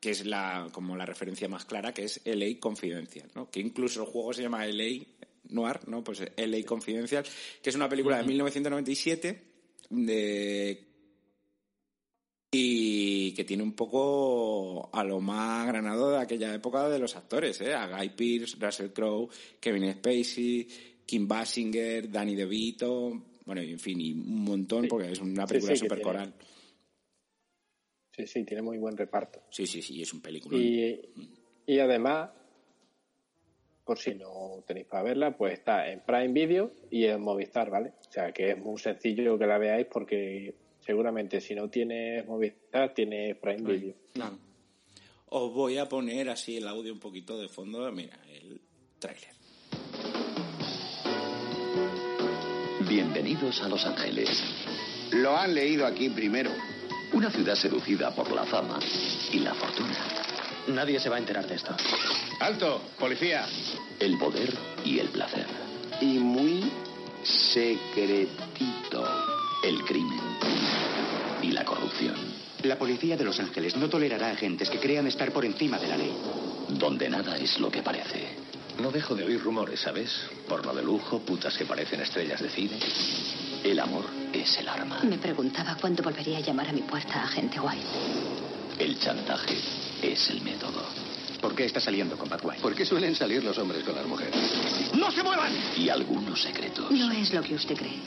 que 0.00 0.10
es 0.10 0.26
la, 0.26 0.68
como 0.72 0.96
la 0.96 1.06
referencia 1.06 1.48
más 1.48 1.64
clara, 1.64 1.92
que 1.92 2.04
es 2.04 2.20
LA 2.24 2.58
Confidencial, 2.58 3.30
¿no? 3.34 3.50
Que 3.50 3.60
incluso 3.60 4.02
el 4.02 4.08
juego 4.08 4.32
se 4.32 4.42
llama 4.42 4.66
LA 4.66 5.04
Noir, 5.50 5.80
¿no? 5.86 6.02
Pues 6.02 6.20
LA 6.36 6.64
Confidencial, 6.66 7.24
que 7.62 7.70
es 7.70 7.76
una 7.76 7.88
película 7.88 8.18
de 8.18 8.24
1997 8.24 9.42
de 9.90 10.87
y 12.50 13.32
que 13.34 13.44
tiene 13.44 13.62
un 13.62 13.74
poco 13.74 14.88
a 14.92 15.04
lo 15.04 15.20
más 15.20 15.66
granado 15.66 16.10
de 16.12 16.18
aquella 16.18 16.54
época 16.54 16.88
de 16.88 16.98
los 16.98 17.14
actores, 17.16 17.60
¿eh? 17.60 17.74
A 17.74 17.86
Guy 17.88 18.08
Pearce, 18.10 18.56
Russell 18.58 18.90
Crowe, 18.90 19.28
Kevin 19.60 19.92
Spacey, 19.92 20.66
Kim 21.04 21.28
Basinger, 21.28 22.10
Danny 22.10 22.34
DeVito, 22.34 23.22
bueno, 23.44 23.62
y 23.62 23.72
en 23.72 23.78
fin, 23.78 24.00
y 24.00 24.12
un 24.12 24.44
montón, 24.44 24.82
Sí. 24.84 24.88
porque 24.88 25.12
es 25.12 25.20
una 25.20 25.46
Sí, 25.46 25.54
película 25.54 25.74
sí, 25.76 25.80
que 25.82 25.88
súper 25.88 26.02
coral. 26.02 26.34
Sí, 28.16 28.26
sí, 28.26 28.44
tiene 28.44 28.62
muy 28.62 28.78
buen 28.78 28.96
reparto. 28.96 29.42
Sí, 29.50 29.66
sí, 29.66 29.80
sí, 29.82 30.02
es 30.02 30.12
un 30.12 30.20
película. 30.20 30.58
Y, 30.58 31.00
y 31.66 31.78
además, 31.78 32.30
por 33.84 33.98
si 33.98 34.14
no 34.14 34.64
tenéis 34.66 34.86
para 34.86 35.02
verla, 35.02 35.36
pues 35.36 35.52
está 35.54 35.90
en 35.90 36.00
Prime 36.00 36.28
Video 36.32 36.72
y 36.90 37.04
en 37.04 37.20
Movistar, 37.20 37.70
¿vale? 37.70 37.92
O 38.08 38.12
sea 38.12 38.32
que 38.32 38.50
es 38.52 38.58
muy 38.58 38.78
sencillo 38.78 39.38
que 39.38 39.46
la 39.46 39.58
veáis 39.58 39.86
porque 39.86 40.54
seguramente 40.88 41.42
si 41.42 41.54
no 41.54 41.68
tienes 41.68 42.26
Movistar, 42.26 42.94
tienes 42.94 43.36
Prime 43.36 43.60
Video. 43.70 43.94
Claro. 44.14 44.38
Os 45.26 45.52
voy 45.52 45.76
a 45.76 45.86
poner 45.86 46.30
así 46.30 46.56
el 46.56 46.66
audio 46.66 46.94
un 46.94 46.98
poquito 46.98 47.38
de 47.38 47.46
fondo, 47.46 47.92
mira, 47.92 48.18
el 48.32 48.58
tráiler. 48.98 49.28
Bienvenidos 52.88 53.60
a 53.62 53.68
Los 53.68 53.84
Ángeles, 53.84 54.42
Lo 55.12 55.36
han 55.36 55.54
leído 55.54 55.84
aquí 55.84 56.08
primero. 56.08 56.50
una 57.12 57.30
ciudad 57.30 57.54
seducida 57.54 58.14
por 58.14 58.32
la 58.32 58.44
fama 58.46 58.78
y 59.30 59.40
la 59.40 59.52
fortuna, 59.52 59.94
Nadie 60.68 60.98
se 60.98 61.10
va 61.10 61.16
a 61.16 61.18
enterar 61.18 61.46
de 61.46 61.56
esto. 61.56 61.76
¡Alto! 62.40 62.80
¡Policía! 62.98 63.44
el 64.00 64.16
poder 64.16 64.54
y 64.86 65.00
el 65.00 65.08
placer, 65.08 65.44
Y 66.00 66.18
muy 66.18 66.62
secretito. 67.22 69.04
el 69.64 69.82
crimen 69.84 70.57
corrupción, 71.98 72.16
La 72.64 72.76
policía 72.78 73.16
de 73.16 73.24
Los 73.24 73.38
Ángeles 73.40 73.76
no 73.76 73.88
tolerará 73.88 74.30
agentes 74.30 74.68
que 74.70 74.78
crean 74.78 75.06
estar 75.06 75.30
por 75.32 75.44
encima 75.44 75.78
de 75.78 75.88
la 75.88 75.96
ley. 75.96 76.12
donde 76.68 77.08
nada 77.08 77.36
es 77.38 77.58
lo 77.60 77.70
que 77.70 77.82
parece. 77.82 78.28
No 78.80 78.90
dejo 78.90 79.14
de 79.14 79.24
oír 79.24 79.40
rumores, 79.42 79.80
¿sabes? 79.80 80.10
Porno 80.48 80.74
de 80.74 80.82
lujo, 80.82 81.20
putas 81.20 81.56
que 81.56 81.64
parecen 81.64 82.00
estrellas 82.00 82.40
de 82.42 82.48
cine. 82.50 82.78
El 83.64 83.78
amor 83.80 84.04
es 84.32 84.56
el 84.58 84.68
arma, 84.68 85.00
Me 85.02 85.18
preguntaba 85.18 85.76
cuándo 85.80 86.02
volvería 86.02 86.38
a 86.38 86.40
llamar 86.40 86.68
a 86.68 86.72
mi 86.72 86.82
puerta 86.82 87.14
a 87.22 87.24
agente 87.24 87.58
White. 87.58 87.86
el 88.78 88.98
chantaje 89.00 89.56
es 90.02 90.30
el 90.30 90.42
método 90.42 90.84
¿Por 91.40 91.54
qué 91.56 91.64
está 91.64 91.80
saliendo 91.80 92.16
con 92.16 92.28
Pat 92.28 92.40
White? 92.44 92.60
¿Por 92.60 92.74
qué 92.74 92.84
suelen 92.84 93.14
salir 93.16 93.42
los 93.42 93.56
hombres 93.58 93.82
con 93.84 93.94
las 93.94 94.06
mujeres? 94.06 94.34
¡No 94.94 95.10
se 95.10 95.22
muevan! 95.22 95.52
y 95.76 95.88
algunos 95.88 96.40
secretos 96.42 96.90
No 96.90 97.10
es 97.12 97.32
lo 97.32 97.42
que 97.42 97.54
usted 97.54 97.76
cree. 97.76 98.00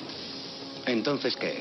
Entonces, 0.85 1.35
¿qué? 1.37 1.57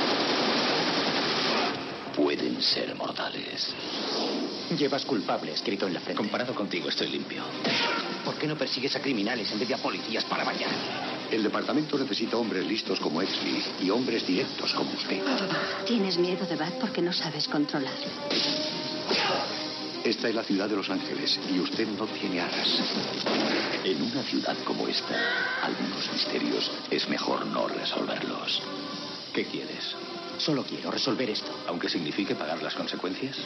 Pueden 2.23 2.61
ser 2.61 2.95
mortales. 2.97 3.75
Llevas 4.77 5.07
culpable 5.07 5.53
escrito 5.53 5.87
en 5.87 5.95
la 5.95 6.01
frente. 6.01 6.19
Comparado 6.19 6.55
contigo 6.55 6.91
estoy 6.91 7.09
limpio. 7.09 7.43
¿Por 8.25 8.35
qué 8.35 8.47
no 8.47 8.57
persigues 8.57 8.95
a 8.95 9.01
criminales 9.01 9.51
en 9.51 9.59
vez 9.59 9.69
de 9.69 9.75
a 9.75 9.79
policías 9.79 10.25
para 10.27 10.45
bañar? 10.45 10.71
El 11.31 11.43
departamento 11.43 11.97
necesita 11.99 12.37
hombres 12.37 12.67
listos 12.67 13.01
como 13.01 13.23
Exley 13.23 13.63
y 13.83 13.89
hombres 13.89 14.27
directos 14.27 14.75
como 14.75 14.93
usted. 14.93 15.23
Tienes 15.87 16.19
miedo 16.19 16.45
de 16.47 16.57
Bat 16.57 16.75
porque 16.75 17.01
no 17.01 17.13
sabes 17.13 17.49
controlarle. 17.49 18.09
Esta 20.05 20.29
es 20.29 20.35
la 20.35 20.45
ciudad 20.45 20.69
de 20.69 20.77
Los 20.77 20.91
Ángeles 20.91 21.41
y 21.51 21.59
usted 21.59 21.89
no 21.89 22.07
tiene 22.07 22.41
alas. 22.41 22.83
En 23.83 24.03
una 24.03 24.23
ciudad 24.25 24.57
como 24.65 24.87
esta, 24.89 25.17
algunos 25.63 26.13
misterios 26.13 26.71
es 26.91 27.09
mejor 27.09 27.47
no 27.47 27.67
resolverlos. 27.67 28.63
¿Qué 29.33 29.47
quieres? 29.47 29.95
Solo 30.41 30.65
quiero 30.65 30.91
resolver 30.91 31.29
esto. 31.29 31.51
Aunque 31.69 31.91
signifique 31.91 32.35
pagar 32.35 32.63
las 32.63 32.75
consecuencias. 32.75 33.37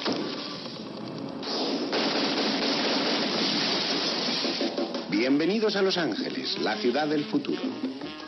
Bienvenidos 5.10 5.74
a 5.74 5.82
Los 5.82 5.98
Ángeles, 5.98 6.56
la 6.60 6.76
ciudad 6.76 7.08
del 7.08 7.24
futuro. 7.24 7.62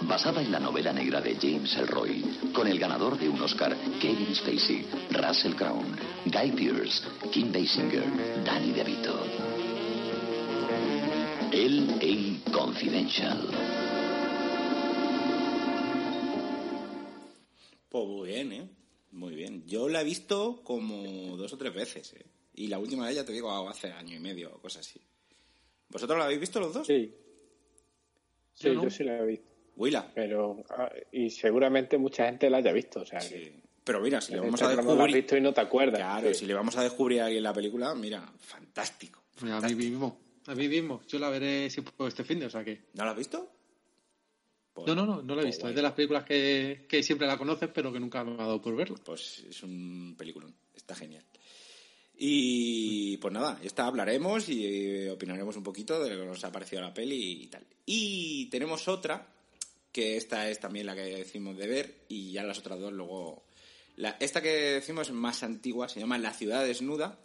Basada 0.03 0.43
en 0.43 0.51
la 0.51 0.59
novela 0.59 0.93
negra 0.93 1.21
de 1.21 1.37
James 1.41 1.77
Elroy, 1.77 2.25
con 2.53 2.67
el 2.67 2.79
ganador 2.81 3.17
de 3.17 3.29
un 3.29 3.41
Oscar, 3.41 3.77
Kevin 4.01 4.35
Spacey, 4.35 4.85
Russell 5.11 5.55
Crowe, 5.55 5.85
Guy 6.25 6.51
Pearce, 6.51 7.05
Kim 7.31 7.53
Basinger, 7.53 8.05
Danny 8.45 8.73
DeVito. 8.73 9.15
L.A. 11.53 12.51
Confidential. 12.51 13.86
Pues 18.05 18.09
muy 18.09 18.29
bien, 18.29 18.53
¿eh? 18.53 18.69
Muy 19.13 19.35
bien. 19.35 19.67
Yo 19.67 19.89
la 19.89 20.03
he 20.03 20.05
visto 20.05 20.61
como 20.63 21.35
dos 21.39 21.51
o 21.55 21.57
tres 21.57 21.73
veces, 21.73 22.13
¿eh? 22.13 22.27
Y 22.55 22.67
la 22.67 22.79
última 22.79 23.07
vez, 23.07 23.17
ya 23.17 23.25
te 23.25 23.33
digo, 23.33 23.51
hace 23.69 23.91
año 23.91 24.15
y 24.17 24.19
medio 24.19 24.55
o 24.55 24.61
cosas 24.61 24.87
así. 24.87 25.01
¿Vosotros 25.89 26.19
la 26.19 26.27
habéis 26.27 26.41
visto 26.41 26.61
los 26.61 26.75
dos? 26.75 26.87
Sí. 26.87 27.15
Sí, 28.53 28.69
Yo 28.75 28.91
sí 28.91 29.03
la 29.03 29.19
he 29.19 29.25
visto. 29.27 29.47
Willa. 29.77 30.13
Pero, 30.15 30.63
ah, 30.69 30.91
y 31.11 31.31
seguramente 31.31 31.97
mucha 31.97 32.27
gente 32.27 32.51
la 32.51 32.59
haya 32.59 32.71
visto. 32.73 33.01
O 33.01 33.07
sea, 33.07 33.21
que 33.21 33.27
Sí. 33.29 33.63
Pero 33.83 34.01
mira, 34.03 34.21
si 34.21 34.33
le 34.33 34.41
vamos 34.41 34.61
a 34.61 34.69
has 34.69 34.77
descubrir... 34.77 35.17
visto 35.17 35.37
y 35.39 35.41
no 35.41 35.55
te 35.55 35.61
acuerdas. 35.63 35.99
Claro, 35.99 36.29
Sí. 36.29 36.41
si 36.41 36.47
le 36.47 36.53
vamos 36.53 36.77
a 36.77 36.83
descubrir 36.83 37.23
ahí 37.23 37.39
en 37.39 37.45
la 37.45 37.55
película, 37.55 37.95
mira, 37.95 38.31
fantástico. 38.41 39.23
Mira, 39.41 39.57
a 39.57 39.61
mí 39.63 39.75
mismo. 39.75 40.21
A 40.49 40.55
mí 40.55 40.69
mismo. 40.69 41.01
Yo 41.09 41.19
la 41.19 41.31
veré 41.31 41.71
si 41.71 41.81
puedo 41.81 42.09
este 42.09 42.25
fin 42.25 42.41
de, 42.41 42.47
o 42.47 42.51
sea 42.51 42.63
que. 42.63 42.89
¿No 42.93 43.07
la 43.07 43.13
has 43.13 43.17
visto? 43.17 43.56
No, 44.85 44.95
no, 44.95 45.07
no, 45.07 45.23
no 45.23 45.35
la 45.35 45.43
he 45.43 45.47
visto. 45.47 45.69
Es 45.69 45.75
de 45.75 45.83
las 45.83 45.93
películas 45.93 46.25
que, 46.25 46.87
que 46.89 47.03
siempre 47.03 47.27
la 47.27 47.39
conoces, 47.39 47.71
pero 47.73 47.93
que 47.93 48.01
nunca 48.01 48.25
me 48.25 48.35
ha 48.35 48.47
dado 48.47 48.61
por 48.61 48.77
verla. 48.77 48.97
Pues 49.05 49.45
es 49.49 49.63
un 49.63 50.15
peliculón, 50.19 50.55
está 50.75 50.95
genial. 50.95 51.25
Y 52.19 53.19
pues 53.19 53.33
nada, 53.33 53.61
esta 53.63 53.87
hablaremos 53.87 54.49
y 54.49 54.65
eh, 54.65 55.11
opinaremos 55.11 55.57
un 55.57 55.63
poquito 55.63 56.03
de 56.03 56.11
lo 56.11 56.21
que 56.21 56.27
nos 56.27 56.45
ha 56.45 56.53
parecido 56.53 56.81
la 56.81 56.95
peli 56.95 57.43
y 57.43 57.47
tal. 57.49 57.67
Y 57.85 58.47
tenemos 58.47 58.89
otra, 58.89 59.27
que 59.93 60.17
esta 60.17 60.49
es 60.49 60.59
también 60.59 60.87
la 60.87 60.95
que 60.95 61.03
decimos 61.03 61.57
de 61.59 61.67
ver, 61.67 61.95
y 62.09 62.33
ya 62.33 62.43
las 62.43 62.59
otras 62.59 62.81
dos 62.81 62.93
luego... 62.93 63.45
La, 63.97 64.17
esta 64.21 64.43
que 64.43 64.49
decimos 64.49 65.09
es 65.09 65.15
más 65.15 65.43
antigua, 65.43 65.89
se 65.89 66.01
llama 66.01 66.19
La 66.19 66.33
ciudad 66.33 66.65
desnuda, 66.65 67.19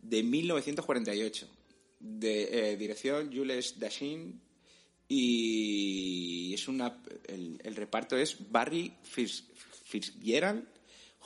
de 0.00 0.22
1948. 0.22 1.48
De 1.98 2.72
eh, 2.72 2.76
dirección 2.76 3.32
Jules 3.32 3.78
Dashin 3.78 4.40
y 5.08 6.52
es 6.54 6.68
una 6.68 7.00
el, 7.26 7.60
el 7.62 7.76
reparto 7.76 8.16
es 8.16 8.36
Barry 8.50 8.92
Fitzgerald, 9.02 10.64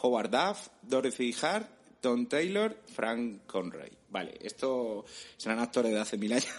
Howard 0.02 0.30
Duff, 0.30 0.68
Dorothy 0.82 1.34
Hart, 1.40 1.68
Tom 2.00 2.26
Taylor, 2.26 2.76
Frank 2.86 3.46
Conroy. 3.46 3.90
Vale, 4.08 4.38
esto 4.42 5.04
serán 5.36 5.60
actores 5.60 5.92
de 5.92 6.00
hace 6.00 6.18
mil 6.18 6.32
años, 6.32 6.52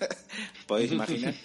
podéis 0.66 0.92
imaginar. 0.92 1.34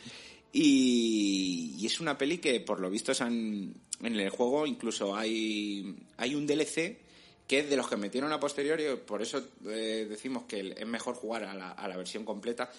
Y, 0.55 1.77
y, 1.79 1.85
es 1.87 1.99
una 1.99 2.15
peli 2.15 2.37
que, 2.37 2.59
por 2.59 2.79
lo 2.79 2.87
visto, 2.87 3.11
en 3.23 3.73
el 4.01 4.29
juego 4.29 4.67
incluso 4.67 5.15
hay, 5.15 5.95
hay 6.15 6.35
un 6.35 6.45
DLC 6.45 6.99
que 7.47 7.59
es 7.59 7.69
de 7.71 7.75
los 7.75 7.89
que 7.89 7.97
metieron 7.97 8.31
a 8.31 8.39
posteriori, 8.39 8.83
por 9.05 9.23
eso 9.23 9.43
eh, 9.65 10.05
decimos 10.07 10.43
que 10.43 10.75
es 10.77 10.87
mejor 10.87 11.15
jugar 11.15 11.45
a 11.45 11.55
la, 11.55 11.71
a 11.71 11.87
la 11.87 11.97
versión 11.97 12.23
completa, 12.23 12.71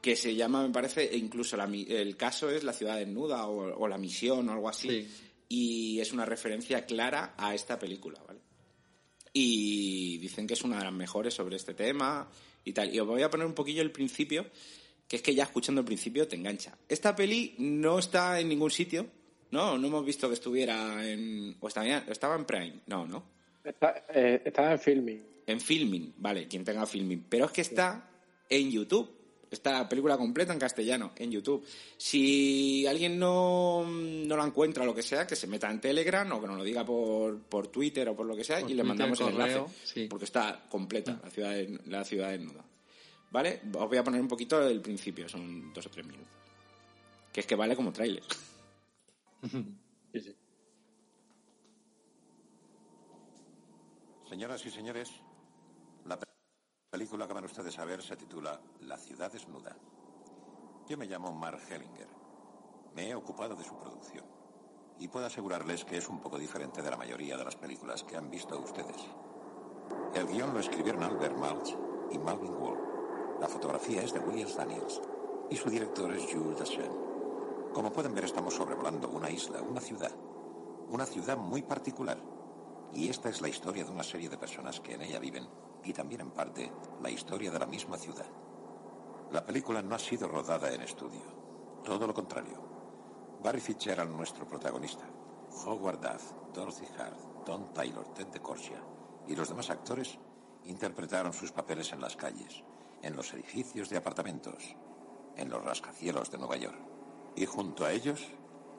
que 0.00 0.16
se 0.16 0.34
llama, 0.34 0.66
me 0.66 0.72
parece, 0.72 1.12
e 1.12 1.16
incluso 1.16 1.56
el 1.62 2.16
caso 2.16 2.50
es 2.50 2.64
La 2.64 2.72
ciudad 2.72 2.96
desnuda 2.96 3.46
o, 3.46 3.88
La 3.88 3.98
misión 3.98 4.48
o 4.48 4.52
algo 4.52 4.68
así. 4.68 5.08
Y 5.48 5.98
es 6.00 6.12
una 6.12 6.24
referencia 6.24 6.86
clara 6.86 7.34
a 7.36 7.54
esta 7.54 7.78
película, 7.78 8.22
¿vale? 8.26 8.40
Y 9.32 10.18
dicen 10.18 10.46
que 10.46 10.54
es 10.54 10.62
una 10.62 10.78
de 10.78 10.84
las 10.84 10.92
mejores 10.92 11.34
sobre 11.34 11.56
este 11.56 11.74
tema 11.74 12.28
y 12.64 12.72
tal. 12.72 12.94
Y 12.94 13.00
os 13.00 13.06
voy 13.06 13.22
a 13.22 13.30
poner 13.30 13.46
un 13.46 13.54
poquillo 13.54 13.82
el 13.82 13.90
principio, 13.90 14.46
que 15.06 15.16
es 15.16 15.22
que 15.22 15.34
ya 15.34 15.44
escuchando 15.44 15.80
el 15.80 15.84
principio 15.84 16.26
te 16.26 16.36
engancha. 16.36 16.76
Esta 16.88 17.14
peli 17.14 17.54
no 17.58 17.98
está 17.98 18.40
en 18.40 18.48
ningún 18.48 18.70
sitio, 18.70 19.06
¿no? 19.50 19.76
No 19.76 19.86
hemos 19.86 20.04
visto 20.04 20.28
que 20.28 20.34
estuviera 20.34 21.08
en... 21.08 21.56
o 21.60 21.68
estaba, 21.68 21.86
estaba 21.86 22.36
en 22.36 22.44
Prime, 22.44 22.80
no, 22.86 23.06
¿no? 23.06 23.24
Está, 23.62 24.06
eh, 24.14 24.42
estaba 24.44 24.72
en 24.72 24.78
Filming. 24.78 25.22
En 25.46 25.60
Filming, 25.60 26.14
vale, 26.16 26.46
quien 26.46 26.64
tenga 26.64 26.86
Filming. 26.86 27.26
Pero 27.28 27.46
es 27.46 27.50
que 27.50 27.60
está 27.60 28.08
en 28.48 28.70
YouTube 28.70 29.19
Está 29.50 29.72
la 29.72 29.88
película 29.88 30.16
completa 30.16 30.52
en 30.52 30.60
castellano, 30.60 31.10
en 31.16 31.32
YouTube. 31.32 31.66
Si 31.96 32.86
alguien 32.86 33.18
no, 33.18 33.84
no 33.84 34.36
la 34.36 34.44
encuentra 34.44 34.84
o 34.84 34.86
lo 34.86 34.94
que 34.94 35.02
sea, 35.02 35.26
que 35.26 35.34
se 35.34 35.48
meta 35.48 35.68
en 35.68 35.80
Telegram 35.80 36.30
o 36.32 36.40
que 36.40 36.46
nos 36.46 36.56
lo 36.56 36.62
diga 36.62 36.84
por, 36.84 37.40
por 37.40 37.66
Twitter 37.66 38.08
o 38.08 38.16
por 38.16 38.26
lo 38.26 38.36
que 38.36 38.44
sea 38.44 38.60
y 38.60 38.74
le 38.74 38.84
mandamos 38.84 39.20
el 39.20 39.28
enlace. 39.28 40.06
Porque 40.08 40.24
está 40.24 40.66
completa 40.68 41.20
la 41.22 41.30
ciudad, 41.30 41.56
la 41.86 42.04
ciudad 42.04 42.30
desnuda. 42.30 42.64
¿Vale? 43.32 43.60
Os 43.74 43.88
voy 43.88 43.98
a 43.98 44.04
poner 44.04 44.20
un 44.20 44.28
poquito 44.28 44.60
del 44.60 44.80
principio, 44.80 45.28
son 45.28 45.72
dos 45.72 45.86
o 45.86 45.90
tres 45.90 46.06
minutos. 46.06 46.28
Que 47.32 47.40
es 47.40 47.46
que 47.46 47.56
vale 47.56 47.74
como 47.74 47.92
tráiler. 47.92 48.22
Señoras 54.28 54.64
y 54.64 54.70
señores, 54.70 55.10
película 56.90 57.28
que 57.28 57.34
van 57.34 57.44
ustedes 57.44 57.78
a 57.78 57.84
ver 57.84 58.02
se 58.02 58.16
titula 58.16 58.60
La 58.80 58.96
ciudad 58.96 59.30
desnuda. 59.30 59.76
Yo 60.88 60.98
me 60.98 61.06
llamo 61.06 61.32
Mark 61.32 61.60
Hellinger. 61.70 62.08
Me 62.96 63.10
he 63.10 63.14
ocupado 63.14 63.54
de 63.54 63.62
su 63.62 63.78
producción. 63.78 64.24
Y 64.98 65.06
puedo 65.06 65.24
asegurarles 65.24 65.84
que 65.84 65.98
es 65.98 66.08
un 66.08 66.18
poco 66.18 66.36
diferente 66.36 66.82
de 66.82 66.90
la 66.90 66.96
mayoría 66.96 67.36
de 67.36 67.44
las 67.44 67.54
películas 67.54 68.02
que 68.02 68.16
han 68.16 68.28
visto 68.28 68.58
ustedes. 68.58 69.06
El 70.14 70.26
guion 70.26 70.52
lo 70.52 70.58
escribieron 70.58 71.04
Albert 71.04 71.36
Malch 71.36 71.76
y 72.10 72.18
Malvin 72.18 72.54
Wall. 72.54 73.38
La 73.40 73.46
fotografía 73.46 74.02
es 74.02 74.12
de 74.12 74.18
Williams 74.18 74.56
Daniels. 74.56 75.00
Y 75.48 75.56
su 75.56 75.70
director 75.70 76.12
es 76.12 76.24
Jules 76.24 76.58
Dassin. 76.58 76.90
Como 77.72 77.92
pueden 77.92 78.14
ver, 78.16 78.24
estamos 78.24 78.54
sobrevolando 78.54 79.08
una 79.10 79.30
isla, 79.30 79.62
una 79.62 79.80
ciudad. 79.80 80.12
Una 80.88 81.06
ciudad 81.06 81.36
muy 81.36 81.62
particular. 81.62 82.18
Y 82.92 83.08
esta 83.08 83.28
es 83.28 83.40
la 83.40 83.48
historia 83.48 83.84
de 83.84 83.92
una 83.92 84.02
serie 84.02 84.28
de 84.28 84.36
personas 84.36 84.80
que 84.80 84.94
en 84.94 85.02
ella 85.02 85.20
viven 85.20 85.46
y 85.84 85.92
también 85.92 86.22
en 86.22 86.30
parte 86.30 86.70
la 87.02 87.10
historia 87.10 87.50
de 87.50 87.58
la 87.58 87.66
misma 87.66 87.96
ciudad. 87.96 88.26
La 89.32 89.44
película 89.44 89.80
no 89.82 89.94
ha 89.94 89.98
sido 89.98 90.28
rodada 90.28 90.72
en 90.72 90.82
estudio, 90.82 91.22
todo 91.84 92.06
lo 92.06 92.14
contrario. 92.14 92.60
Barry 93.42 93.60
Fitzgerald, 93.60 94.14
nuestro 94.14 94.46
protagonista, 94.46 95.04
Howard 95.64 96.00
Duff, 96.00 96.32
Dorothy 96.52 96.86
Hart, 96.98 97.44
Don 97.46 97.72
Taylor, 97.72 98.06
Ted 98.12 98.26
DeCorsia 98.26 98.82
y 99.26 99.34
los 99.34 99.48
demás 99.48 99.70
actores 99.70 100.18
interpretaron 100.64 101.32
sus 101.32 101.52
papeles 101.52 101.92
en 101.92 102.00
las 102.00 102.16
calles, 102.16 102.62
en 103.02 103.16
los 103.16 103.32
edificios 103.32 103.88
de 103.88 103.96
apartamentos, 103.96 104.76
en 105.36 105.48
los 105.48 105.64
rascacielos 105.64 106.30
de 106.30 106.38
Nueva 106.38 106.56
York. 106.56 106.78
Y 107.36 107.46
junto 107.46 107.84
a 107.84 107.92
ellos, 107.92 108.28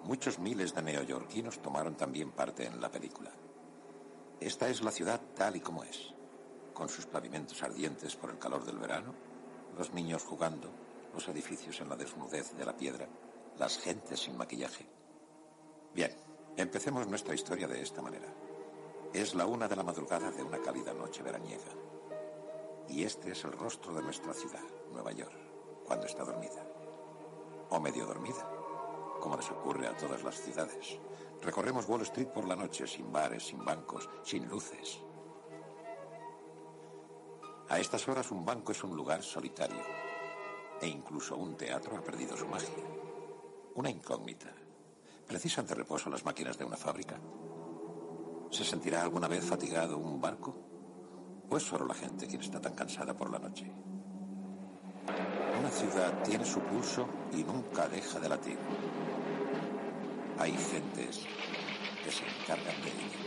muchos 0.03 0.37
miles 0.37 0.75
de 0.75 0.83
neoyorquinos 0.83 1.61
tomaron 1.61 1.95
también 1.95 2.31
parte 2.31 2.65
en 2.65 2.79
la 2.79 2.91
película. 2.91 3.31
Esta 4.39 4.69
es 4.69 4.81
la 4.81 4.91
ciudad 4.91 5.21
tal 5.35 5.55
y 5.55 5.61
como 5.61 5.83
es 5.83 6.13
con 6.73 6.89
sus 6.89 7.05
pavimentos 7.05 7.61
ardientes 7.63 8.15
por 8.15 8.29
el 8.31 8.39
calor 8.39 8.65
del 8.65 8.77
verano, 8.77 9.13
los 9.77 9.93
niños 9.93 10.23
jugando, 10.23 10.69
los 11.13 11.27
edificios 11.27 11.79
en 11.81 11.89
la 11.89 11.95
desnudez 11.95 12.55
de 12.55 12.65
la 12.65 12.75
piedra, 12.75 13.07
las 13.57 13.77
gentes 13.77 14.21
sin 14.21 14.37
maquillaje. 14.37 14.85
Bien, 15.93 16.15
empecemos 16.57 17.07
nuestra 17.07 17.35
historia 17.35 17.67
de 17.67 17.81
esta 17.81 18.01
manera. 18.01 18.27
Es 19.13 19.35
la 19.35 19.45
una 19.45 19.67
de 19.67 19.75
la 19.75 19.83
madrugada 19.83 20.31
de 20.31 20.43
una 20.43 20.59
cálida 20.59 20.93
noche 20.93 21.21
veraniega. 21.21 21.71
Y 22.87 23.03
este 23.03 23.31
es 23.31 23.43
el 23.43 23.51
rostro 23.51 23.93
de 23.93 24.01
nuestra 24.01 24.33
ciudad, 24.33 24.63
Nueva 24.91 25.11
York, 25.11 25.35
cuando 25.85 26.05
está 26.05 26.23
dormida. 26.23 26.65
O 27.69 27.79
medio 27.79 28.05
dormida, 28.05 28.49
como 29.19 29.37
les 29.37 29.49
ocurre 29.51 29.87
a 29.87 29.95
todas 29.95 30.23
las 30.23 30.41
ciudades. 30.41 30.97
Recorremos 31.41 31.87
Wall 31.87 32.01
Street 32.01 32.27
por 32.27 32.47
la 32.47 32.55
noche, 32.55 32.87
sin 32.87 33.11
bares, 33.11 33.47
sin 33.47 33.63
bancos, 33.63 34.09
sin 34.23 34.47
luces, 34.47 35.01
a 37.71 37.79
estas 37.79 38.05
horas 38.09 38.29
un 38.31 38.43
banco 38.43 38.73
es 38.73 38.83
un 38.83 38.93
lugar 38.97 39.23
solitario. 39.23 39.81
E 40.81 40.87
incluso 40.87 41.37
un 41.37 41.55
teatro 41.55 41.95
ha 41.95 42.01
perdido 42.01 42.35
su 42.35 42.45
magia. 42.45 42.83
Una 43.75 43.89
incógnita. 43.89 44.51
¿Precisan 45.25 45.65
de 45.65 45.75
reposo 45.75 46.09
las 46.09 46.25
máquinas 46.25 46.57
de 46.57 46.65
una 46.65 46.75
fábrica? 46.75 47.17
¿Se 48.49 48.65
sentirá 48.65 49.01
alguna 49.01 49.29
vez 49.29 49.45
fatigado 49.45 49.97
un 49.97 50.19
barco? 50.19 50.53
¿O 51.49 51.55
es 51.55 51.63
solo 51.63 51.85
la 51.85 51.93
gente 51.93 52.27
quien 52.27 52.41
está 52.41 52.59
tan 52.59 52.75
cansada 52.75 53.15
por 53.15 53.31
la 53.31 53.39
noche? 53.39 53.71
Una 55.57 55.69
ciudad 55.69 56.23
tiene 56.23 56.43
su 56.43 56.59
pulso 56.59 57.07
y 57.31 57.41
nunca 57.41 57.87
deja 57.87 58.19
de 58.19 58.27
latir. 58.27 58.59
Hay 60.39 60.57
gentes 60.57 61.21
que 62.03 62.11
se 62.11 62.23
encargan 62.25 62.81
de 62.81 62.89
ella. 62.89 63.17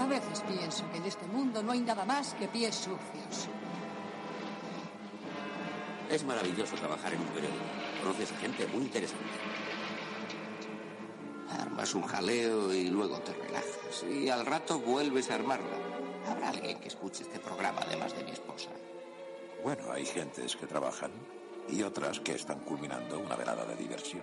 A 0.00 0.06
veces 0.06 0.42
pienso 0.48 0.90
que 0.90 0.98
en 0.98 1.04
este 1.04 1.26
mundo 1.26 1.62
no 1.62 1.72
hay 1.72 1.80
nada 1.80 2.04
más 2.04 2.34
que 2.34 2.48
pies 2.48 2.74
sucios. 2.74 3.48
Es 6.10 6.24
maravilloso 6.24 6.74
trabajar 6.76 7.12
en 7.12 7.20
un 7.20 7.26
periódico. 7.28 7.62
Conoces 8.02 8.32
a 8.32 8.36
gente 8.38 8.66
muy 8.68 8.82
interesante. 8.82 9.24
Armas 11.50 11.94
un 11.94 12.02
jaleo 12.02 12.72
y 12.72 12.88
luego 12.88 13.20
te 13.20 13.32
relajas. 13.32 14.04
Y 14.10 14.28
al 14.28 14.46
rato 14.46 14.80
vuelves 14.80 15.30
a 15.30 15.34
armarla. 15.36 15.76
Habrá 16.28 16.48
alguien 16.48 16.80
que 16.80 16.88
escuche 16.88 17.22
este 17.22 17.38
programa 17.38 17.80
además 17.86 18.16
de 18.16 18.24
mi 18.24 18.30
esposa. 18.30 18.70
Bueno, 19.62 19.92
hay 19.92 20.06
gentes 20.06 20.56
que 20.56 20.66
trabajan 20.66 21.10
y 21.68 21.82
otras 21.82 22.20
que 22.20 22.32
están 22.32 22.60
culminando 22.60 23.18
una 23.18 23.36
velada 23.36 23.64
de 23.66 23.76
diversión. 23.76 24.22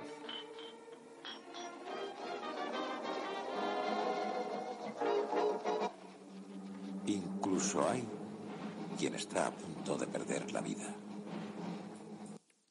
Incluso 7.67 7.89
hay 7.89 8.01
quien 8.97 9.13
está 9.15 9.47
a 9.47 9.51
punto 9.51 9.97
de 9.97 10.07
perder 10.07 10.53
la 10.53 10.61
vida. 10.61 10.95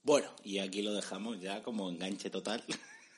Bueno, 0.03 0.29
y 0.43 0.59
aquí 0.59 0.81
lo 0.81 0.95
dejamos 0.95 1.39
ya 1.39 1.63
como 1.63 1.91
enganche 1.91 2.31
total. 2.31 2.65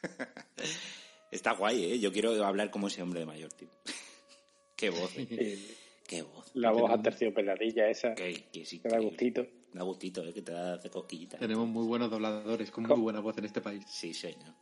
Está 1.31 1.53
guay, 1.53 1.85
¿eh? 1.85 2.01
Yo 2.01 2.11
quiero 2.11 2.45
hablar 2.45 2.73
como 2.73 2.89
ese 2.89 3.01
hombre 3.01 3.21
de 3.21 3.27
mayor, 3.27 3.53
tío. 3.53 3.69
Qué 4.77 4.91
voz. 4.91 5.13
¿eh? 5.19 5.57
Qué 6.05 6.23
voz. 6.23 6.51
La 6.55 6.73
voz 6.73 6.91
aterciopeladilla 6.91 7.89
esa. 7.89 8.13
Que, 8.13 8.47
que, 8.53 8.65
sí, 8.65 8.81
que 8.81 8.89
da 8.89 8.99
gustito. 8.99 9.47
Da 9.73 9.85
gustito, 9.85 10.25
¿eh? 10.25 10.33
Que 10.33 10.43
te 10.43 10.51
da 10.51 10.75
hace 10.75 10.91
cosquillita. 10.91 11.39
Tenemos 11.39 11.69
muy 11.69 11.87
buenos 11.87 12.11
dobladores 12.11 12.73
con 12.73 12.89
muy 12.89 12.99
buena 12.99 13.21
voz 13.21 13.39
en 13.39 13.45
este 13.45 13.61
país. 13.61 13.85
Sí, 13.87 14.13
señor. 14.13 14.53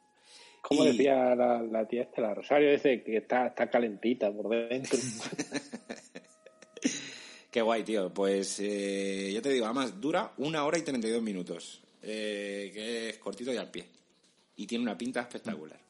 Como 0.60 0.84
decía 0.84 1.34
la, 1.34 1.62
la, 1.62 1.88
tía 1.88 2.02
esta, 2.02 2.20
la 2.20 2.34
Rosario, 2.34 2.72
dice 2.72 3.02
que 3.02 3.18
está, 3.18 3.46
está 3.46 3.70
calentita 3.70 4.30
por 4.30 4.50
dentro. 4.50 4.98
Qué 7.56 7.62
guay, 7.62 7.84
tío. 7.84 8.12
Pues 8.12 8.60
eh, 8.60 9.30
yo 9.32 9.40
te 9.40 9.48
digo, 9.48 9.64
además 9.64 9.98
dura 9.98 10.34
una 10.36 10.62
hora 10.66 10.76
y 10.76 10.82
32 10.82 11.22
minutos. 11.22 11.80
Eh, 12.02 12.70
que 12.70 13.08
es 13.08 13.16
cortito 13.16 13.50
y 13.50 13.56
al 13.56 13.70
pie. 13.70 13.88
Y 14.56 14.66
tiene 14.66 14.82
una 14.84 14.98
pinta 14.98 15.22
espectacular. 15.22 15.80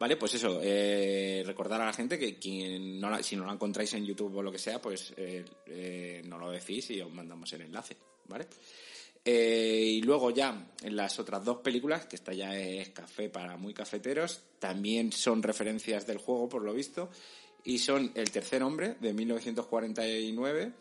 Vale, 0.00 0.16
pues 0.16 0.32
eso, 0.32 0.58
eh, 0.62 1.42
recordar 1.44 1.82
a 1.82 1.84
la 1.84 1.92
gente 1.92 2.18
que 2.18 2.38
quien 2.38 2.98
no 2.98 3.10
la- 3.10 3.22
si 3.22 3.36
no 3.36 3.44
la 3.44 3.52
encontráis 3.52 3.92
en 3.92 4.06
YouTube 4.06 4.34
o 4.34 4.42
lo 4.42 4.50
que 4.50 4.58
sea, 4.58 4.80
pues 4.80 5.12
eh, 5.18 5.44
eh, 5.66 6.22
no 6.24 6.38
lo 6.38 6.50
decís 6.50 6.88
y 6.92 7.02
os 7.02 7.12
mandamos 7.12 7.52
el 7.52 7.60
enlace, 7.60 7.98
¿vale? 8.26 8.46
Y 9.24 10.00
luego 10.00 10.30
ya 10.30 10.72
en 10.82 10.96
las 10.96 11.18
otras 11.20 11.44
dos 11.44 11.58
películas, 11.58 12.06
que 12.06 12.16
esta 12.16 12.32
ya 12.32 12.58
es 12.58 12.88
café 12.88 13.28
para 13.28 13.58
muy 13.58 13.74
cafeteros, 13.74 14.40
también 14.58 15.12
son 15.12 15.42
referencias 15.42 16.06
del 16.06 16.16
juego 16.16 16.48
por 16.48 16.62
lo 16.62 16.72
visto, 16.72 17.10
y 17.64 17.78
son 17.78 18.12
El 18.14 18.30
tercer 18.30 18.62
hombre 18.62 18.96
de 19.00 19.12
1949, 19.12 20.72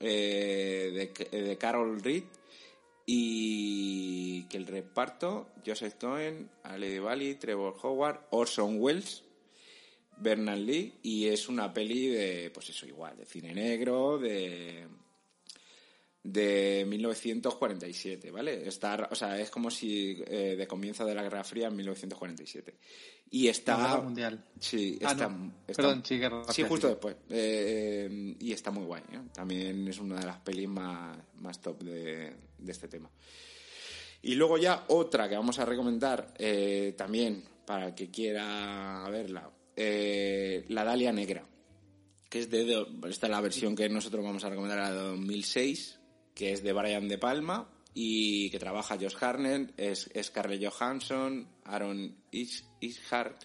eh, 0.00 1.12
de, 1.30 1.38
de 1.38 1.58
Carol 1.58 2.00
Reed, 2.02 2.24
y 3.06 4.44
que 4.44 4.56
el 4.56 4.66
reparto, 4.66 5.48
Joseph 5.66 5.94
Cohen, 6.00 6.50
Ale 6.62 7.00
Bali, 7.00 7.34
Trevor 7.34 7.76
Howard, 7.82 8.26
Orson 8.30 8.80
Welles, 8.80 9.24
Bernard 10.18 10.58
Lee, 10.58 10.94
y 11.02 11.26
es 11.26 11.48
una 11.48 11.72
peli 11.72 12.06
de, 12.06 12.50
pues 12.54 12.70
eso 12.70 12.86
igual, 12.86 13.16
de 13.16 13.26
cine 13.26 13.54
negro, 13.54 14.18
de 14.18 14.86
de 16.24 16.84
1947, 16.88 18.30
¿vale? 18.30 18.66
Está, 18.68 19.08
o 19.10 19.14
sea, 19.14 19.38
es 19.40 19.50
como 19.50 19.70
si 19.70 20.22
eh, 20.26 20.54
de 20.56 20.66
comienzo 20.66 21.04
de 21.04 21.14
la 21.14 21.22
Guerra 21.22 21.42
Fría 21.44 21.66
en 21.68 21.76
1947. 21.76 22.76
Y 23.30 23.48
está... 23.48 23.76
La 23.78 23.88
Guerra 23.88 24.02
Mundial. 24.02 24.44
Sí, 24.60 24.98
Ah, 25.02 25.12
está, 25.12 25.28
no. 25.28 25.52
está- 25.66 25.82
Perdón, 25.82 26.02
sí, 26.04 26.18
Guerra 26.18 26.44
Sí, 26.52 26.62
justo 26.62 26.88
después. 26.88 27.16
Eh, 27.30 28.08
eh, 28.10 28.36
y 28.38 28.52
está 28.52 28.70
muy 28.70 28.84
guay, 28.84 29.02
¿eh? 29.12 29.20
También 29.34 29.88
es 29.88 29.98
una 29.98 30.20
de 30.20 30.26
las 30.26 30.38
pelis 30.40 30.68
más, 30.68 31.18
más 31.36 31.60
top 31.60 31.82
de, 31.82 32.32
de 32.58 32.72
este 32.72 32.88
tema. 32.88 33.10
Y 34.22 34.34
luego 34.36 34.58
ya 34.58 34.84
otra 34.88 35.28
que 35.28 35.34
vamos 35.34 35.58
a 35.58 35.64
recomendar 35.64 36.32
también 36.96 37.42
para 37.66 37.86
el 37.88 37.94
que 37.94 38.08
quiera 38.10 39.04
verla, 39.10 39.50
La 40.68 40.84
Dalia 40.84 41.12
Negra, 41.12 41.44
que 42.30 42.38
es 42.40 42.48
de, 42.50 42.86
esta 43.08 43.26
es 43.26 43.30
la 43.30 43.40
versión 43.40 43.74
que 43.74 43.88
nosotros 43.88 44.22
vamos 44.24 44.44
a 44.44 44.50
recomendar, 44.50 44.78
la 44.78 44.90
de 44.92 44.96
2006, 45.00 45.98
que 46.34 46.52
es 46.52 46.62
de 46.62 46.72
Brian 46.72 47.08
De 47.08 47.18
Palma 47.18 47.68
y 47.94 48.48
que 48.50 48.58
trabaja 48.58 48.96
Josh 48.98 49.16
Hartnett, 49.20 49.72
es 49.78 50.08
Scarlett 50.22 50.64
Johansson, 50.66 51.46
Aaron 51.64 52.16
Is- 52.30 52.64
Ishart, 52.80 53.42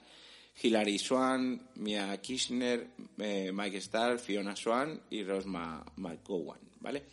Hilary 0.62 0.98
Swan, 0.98 1.62
Mia 1.76 2.20
Kirchner, 2.22 2.88
eh, 3.20 3.52
Mike 3.54 3.78
Starr, 3.78 4.18
Fiona 4.20 4.56
Swan 4.56 5.00
y 5.10 5.24
Rose 5.24 5.48
Ma- 5.48 5.86
McGowan, 5.98 6.60
¿vale? 6.80 7.04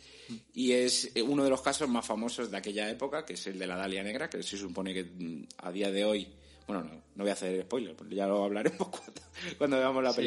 Y 0.53 0.71
es 0.71 1.11
eh, 1.13 1.21
uno 1.21 1.43
de 1.43 1.49
los 1.49 1.61
casos 1.61 1.87
más 1.89 2.05
famosos 2.05 2.49
de 2.49 2.57
aquella 2.57 2.89
época, 2.89 3.25
que 3.25 3.33
es 3.33 3.45
el 3.47 3.59
de 3.59 3.67
la 3.67 3.75
Dalia 3.75 4.01
Negra, 4.01 4.29
que 4.29 4.41
se 4.41 4.57
supone 4.57 4.93
que 4.93 5.03
mm, 5.03 5.43
a 5.59 5.71
día 5.71 5.91
de 5.91 6.05
hoy, 6.05 6.27
bueno, 6.65 6.83
no, 6.85 6.89
no 7.15 7.23
voy 7.23 7.29
a 7.29 7.33
hacer 7.33 7.61
spoiler, 7.63 7.95
porque 7.95 8.15
ya 8.15 8.25
lo 8.25 8.43
hablaremos 8.45 8.77
cuando, 8.89 9.21
cuando 9.57 9.77
veamos 9.77 10.03
la 10.03 10.13
Sí. 10.13 10.21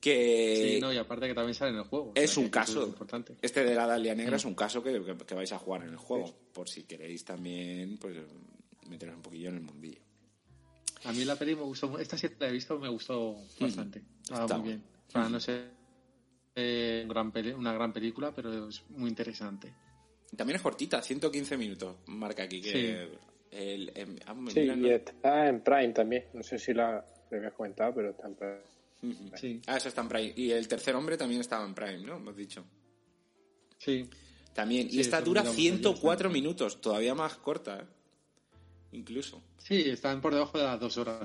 Que 0.00 0.74
Sí, 0.76 0.80
no, 0.80 0.92
y 0.92 0.96
aparte 0.96 1.26
que 1.28 1.34
también 1.34 1.54
sale 1.54 1.72
en 1.72 1.76
el 1.78 1.84
juego. 1.84 2.12
es 2.14 2.30
o 2.30 2.34
sea, 2.34 2.42
un 2.44 2.48
caso. 2.50 2.82
Es 2.82 2.88
importante. 2.88 3.36
Este 3.42 3.62
de 3.64 3.74
la 3.74 3.86
Dalia 3.86 4.14
Negra 4.14 4.32
Mm. 4.32 4.36
es 4.36 4.44
un 4.46 4.54
caso 4.54 4.82
que, 4.82 4.92
que- 5.04 5.16
que 5.26 5.34
vais 5.34 5.52
a 5.52 5.58
jugar 5.58 5.82
en 5.82 5.90
el 5.90 5.96
juego, 5.98 6.34
por 6.54 6.68
si 6.68 6.84
queréis 6.84 7.24
también 7.24 7.98
pues 7.98 8.16
meteros 8.88 9.16
un 9.16 9.22
poquillo 9.22 9.50
en 9.50 9.56
el 9.56 9.60
mundillo. 9.62 10.00
A 11.04 11.12
mí 11.12 11.24
la 11.24 11.36
peli 11.36 11.54
me 11.54 11.62
gustó, 11.62 11.98
esta 11.98 12.16
sí 12.16 12.28
la 12.38 12.48
he 12.48 12.52
visto, 12.52 12.78
me 12.78 12.88
gustó 12.88 13.36
bastante. 13.60 14.02
Estaba 14.22 14.42
Está 14.44 14.54
muy 14.58 14.64
guay. 14.68 14.76
bien. 14.78 14.84
O 15.08 15.10
sea, 15.10 15.28
no 15.28 15.40
sé, 15.40 15.64
eh, 16.54 17.00
un 17.02 17.08
gran 17.08 17.30
peli- 17.32 17.52
una 17.52 17.72
gran 17.72 17.92
película, 17.92 18.32
pero 18.34 18.68
es 18.68 18.82
muy 18.90 19.08
interesante. 19.10 19.72
También 20.36 20.56
es 20.56 20.62
cortita, 20.62 21.02
115 21.02 21.56
minutos, 21.56 21.96
marca 22.06 22.42
aquí 22.44 22.60
que 22.60 22.70
Sí. 22.72 23.16
el, 23.50 23.92
em, 23.94 24.16
ah, 24.26 24.34
está 24.88 25.48
en 25.48 25.60
Prime 25.62 25.88
también. 25.92 26.24
No 26.34 26.42
sé 26.42 26.58
si 26.58 26.72
la 26.72 27.04
lo 27.30 27.36
habías 27.36 27.52
comentado, 27.52 27.94
pero 27.94 28.10
está 28.10 28.26
en 28.28 28.34
Prime. 28.34 28.60
Sí. 29.40 29.60
Ah, 29.66 29.76
eso 29.78 29.88
está 29.88 30.02
en 30.02 30.08
Prime. 30.08 30.32
Y 30.36 30.50
el 30.50 30.68
tercer 30.68 30.94
hombre 30.94 31.16
también 31.16 31.40
estaba 31.40 31.64
en 31.64 31.74
Prime, 31.74 31.98
¿no? 31.98 32.16
Hemos 32.16 32.36
dicho. 32.36 32.64
Sí. 33.78 34.08
También. 34.52 34.88
Y 34.88 34.92
Sí, 34.92 35.00
esta 35.00 35.20
dura 35.20 35.40
miramos 35.42 35.58
ayer, 35.58 35.72
104 35.72 36.30
minutos, 36.30 36.80
todavía 36.80 37.14
más 37.14 37.36
corta, 37.36 37.78
¿eh? 37.80 37.84
Incluso. 38.92 39.42
Sí, 39.58 39.88
están 39.88 40.20
por 40.20 40.34
debajo 40.34 40.58
de 40.58 40.64
las 40.64 40.78
dos 40.80 40.98
horas. 40.98 41.20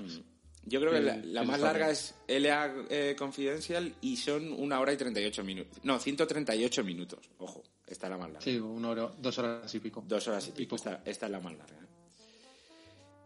Yo 0.67 0.79
creo 0.79 0.93
que 0.93 1.01
la, 1.01 1.15
El- 1.15 1.33
la 1.33 1.41
el 1.41 1.47
más 1.47 1.59
larga 1.59 1.91
es 1.91 2.15
LA 2.27 2.85
eh, 2.89 3.15
Confidential 3.17 3.93
y 4.01 4.15
son 4.17 4.51
una 4.53 4.79
hora 4.79 4.93
y 4.93 4.97
38 4.97 5.43
minutos. 5.43 5.79
No, 5.83 5.99
138 5.99 6.83
minutos. 6.83 7.19
Ojo, 7.39 7.63
esta 7.85 8.07
es 8.07 8.11
la 8.11 8.17
más 8.17 8.27
larga. 8.27 8.41
Sí, 8.41 8.57
una 8.57 8.89
hora, 8.89 9.13
dos 9.19 9.37
horas 9.39 9.73
y 9.75 9.79
pico. 9.79 10.03
Dos 10.07 10.27
horas 10.27 10.47
y 10.47 10.51
pico. 10.51 10.75
Esta, 10.75 11.01
esta 11.05 11.25
es 11.25 11.31
la 11.31 11.39
más 11.39 11.55
larga. 11.57 11.75
¿eh? 11.75 11.85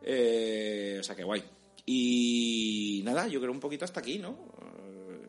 Eh, 0.02 0.98
o 1.00 1.04
sea 1.04 1.16
que 1.16 1.24
guay. 1.24 1.44
Y 1.92 3.02
nada, 3.04 3.28
yo 3.28 3.40
creo 3.40 3.52
un 3.52 3.60
poquito 3.60 3.84
hasta 3.86 4.00
aquí, 4.00 4.20
¿no? 4.20 4.32
Eh, 4.62 5.28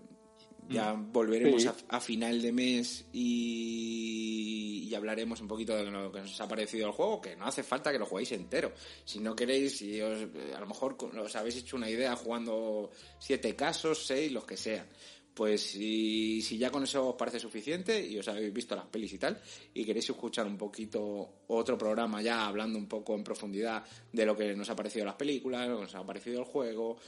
Ya 0.69 0.93
volveremos 0.93 1.63
Sí. 1.63 1.69
a, 1.69 1.75
a 1.97 2.01
final 2.01 2.41
de 2.43 2.53
mes 2.53 3.07
y, 3.13 4.87
y 4.89 4.95
hablaremos 4.95 5.41
un 5.41 5.49
poquito 5.49 5.75
de 5.75 5.91
lo 5.91 6.13
que 6.13 6.21
nos 6.21 6.41
ha 6.41 6.47
parecido 6.47 6.87
el 6.87 6.93
juego, 6.93 7.21
que 7.21 7.35
no 7.35 7.47
hace 7.47 7.63
falta 7.65 7.91
que 7.91 7.99
lo 7.99 8.07
juguéis 8.07 8.31
entero. 8.33 8.73
Si 9.05 9.19
no 9.19 9.35
queréis, 9.35 9.79
si 9.79 10.01
os, 10.01 10.21
eh, 10.21 10.53
a 10.55 10.61
lo 10.61 10.67
mejor 10.67 10.97
os 11.19 11.35
habéis 11.35 11.57
hecho 11.57 11.77
una 11.77 11.91
idea 11.91 12.15
jugando 12.15 12.91
siete 13.19 13.57
casos, 13.57 14.07
seis, 14.07 14.31
los 14.31 14.45
que 14.45 14.57
sean. 14.57 14.87
Pues 15.35 15.63
si, 15.63 16.43
si 16.43 16.59
ya 16.59 16.71
con 16.71 16.83
eso 16.83 17.11
os 17.11 17.17
parece 17.17 17.39
suficiente 17.39 18.05
y 18.05 18.19
os 18.19 18.29
habéis 18.29 18.53
visto 18.53 18.75
las 18.75 18.87
pelis 18.87 19.13
y 19.13 19.19
tal, 19.19 19.41
y 19.73 19.85
queréis 19.85 20.11
escuchar 20.11 20.47
un 20.47 20.59
poquito 20.59 21.45
otro 21.47 21.79
programa 21.79 22.21
ya 22.21 22.47
hablando 22.47 22.79
un 22.79 22.89
poco 22.89 23.15
en 23.15 23.25
profundidad 23.25 23.85
de 24.13 24.27
lo 24.27 24.37
que 24.37 24.55
nos 24.55 24.69
ha 24.71 24.77
parecido 24.77 25.05
las 25.05 25.15
películas, 25.15 25.69
lo 25.69 25.77
que 25.77 25.83
nos 25.83 25.95
ha 25.95 26.05
parecido 26.05 26.41
el 26.41 26.45
juego, 26.45 26.99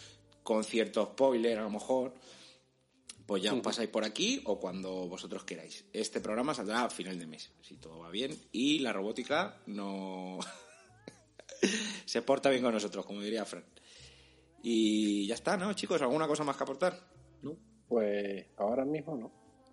con 0.42 0.64
cierto 0.64 1.04
spoiler 1.04 1.58
a 1.58 1.62
lo 1.62 1.70
mejor, 1.70 2.14
pues 3.26 3.42
ya 3.42 3.52
os 3.52 3.60
pasáis 3.60 3.88
por 3.88 4.04
aquí 4.04 4.40
o 4.44 4.58
cuando 4.58 5.08
vosotros 5.08 5.44
queráis. 5.44 5.84
Este 5.92 6.20
programa 6.20 6.54
saldrá 6.54 6.84
a 6.84 6.90
final 6.90 7.18
de 7.18 7.26
mes, 7.26 7.50
si 7.62 7.76
todo 7.76 7.98
va 7.98 8.10
bien, 8.10 8.36
y 8.52 8.80
la 8.80 8.92
robótica 8.92 9.60
no 9.66 10.38
se 12.04 12.22
porta 12.22 12.50
bien 12.50 12.62
con 12.62 12.72
nosotros, 12.74 13.06
como 13.06 13.20
diría 13.20 13.44
Fran. 13.44 13.64
Y 14.62 15.26
ya 15.26 15.34
está, 15.34 15.56
¿no, 15.56 15.72
chicos? 15.72 16.00
¿Alguna 16.02 16.28
cosa 16.28 16.44
más 16.44 16.56
que 16.56 16.62
aportar? 16.62 17.00
Pues 17.92 18.46
ahora 18.56 18.86
mismo 18.86 19.14
no. 19.18 19.30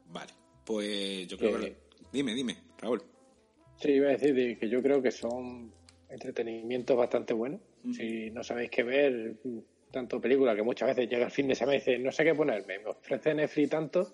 Vale, 0.08 0.34
pues 0.66 1.26
yo 1.26 1.38
creo 1.38 1.58
Que- 1.58 1.68
que... 1.68 1.76
Dime, 2.12 2.34
dime, 2.34 2.58
Raúl. 2.78 3.02
Sí, 3.82 3.92
iba 3.92 4.10
a 4.10 4.12
decir 4.12 4.36
de 4.36 4.58
que 4.58 4.68
yo 4.68 4.82
creo 4.82 5.02
que 5.02 5.10
son 5.10 5.72
entretenimientos 6.10 6.98
bastante 6.98 7.34
buenos. 7.34 7.62
Si 7.96 8.30
no 8.32 8.44
sabéis 8.44 8.72
qué 8.72 8.84
ver, 8.84 9.38
tanto 9.90 10.20
película 10.20 10.54
que 10.54 10.64
muchas 10.64 10.90
veces 10.90 11.10
llega 11.10 11.28
el 11.28 11.32
fin 11.32 11.48
de 11.48 11.56
semana 11.56 11.78
y 11.78 11.80
dice, 11.80 11.98
no 11.98 12.12
sé 12.12 12.26
qué 12.26 12.36
ponerme, 12.36 12.80
me 12.80 12.88
ofrece 12.88 13.34
Netflix 13.34 13.70
tanto 13.70 14.14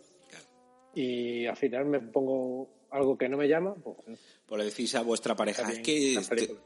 y 0.93 1.47
al 1.47 1.58
final 1.58 1.86
me 1.86 1.99
pongo 1.99 2.70
algo 2.91 3.18
que 3.18 3.28
no 3.28 3.38
me 3.38 3.47
llama, 3.47 3.74
pues 3.74 3.97
Pues 4.45 4.60
le 4.60 4.66
decís 4.70 4.93
a 4.93 5.01
vuestra 5.01 5.36
pareja, 5.36 5.68
es 5.72 5.80
que 5.80 6.14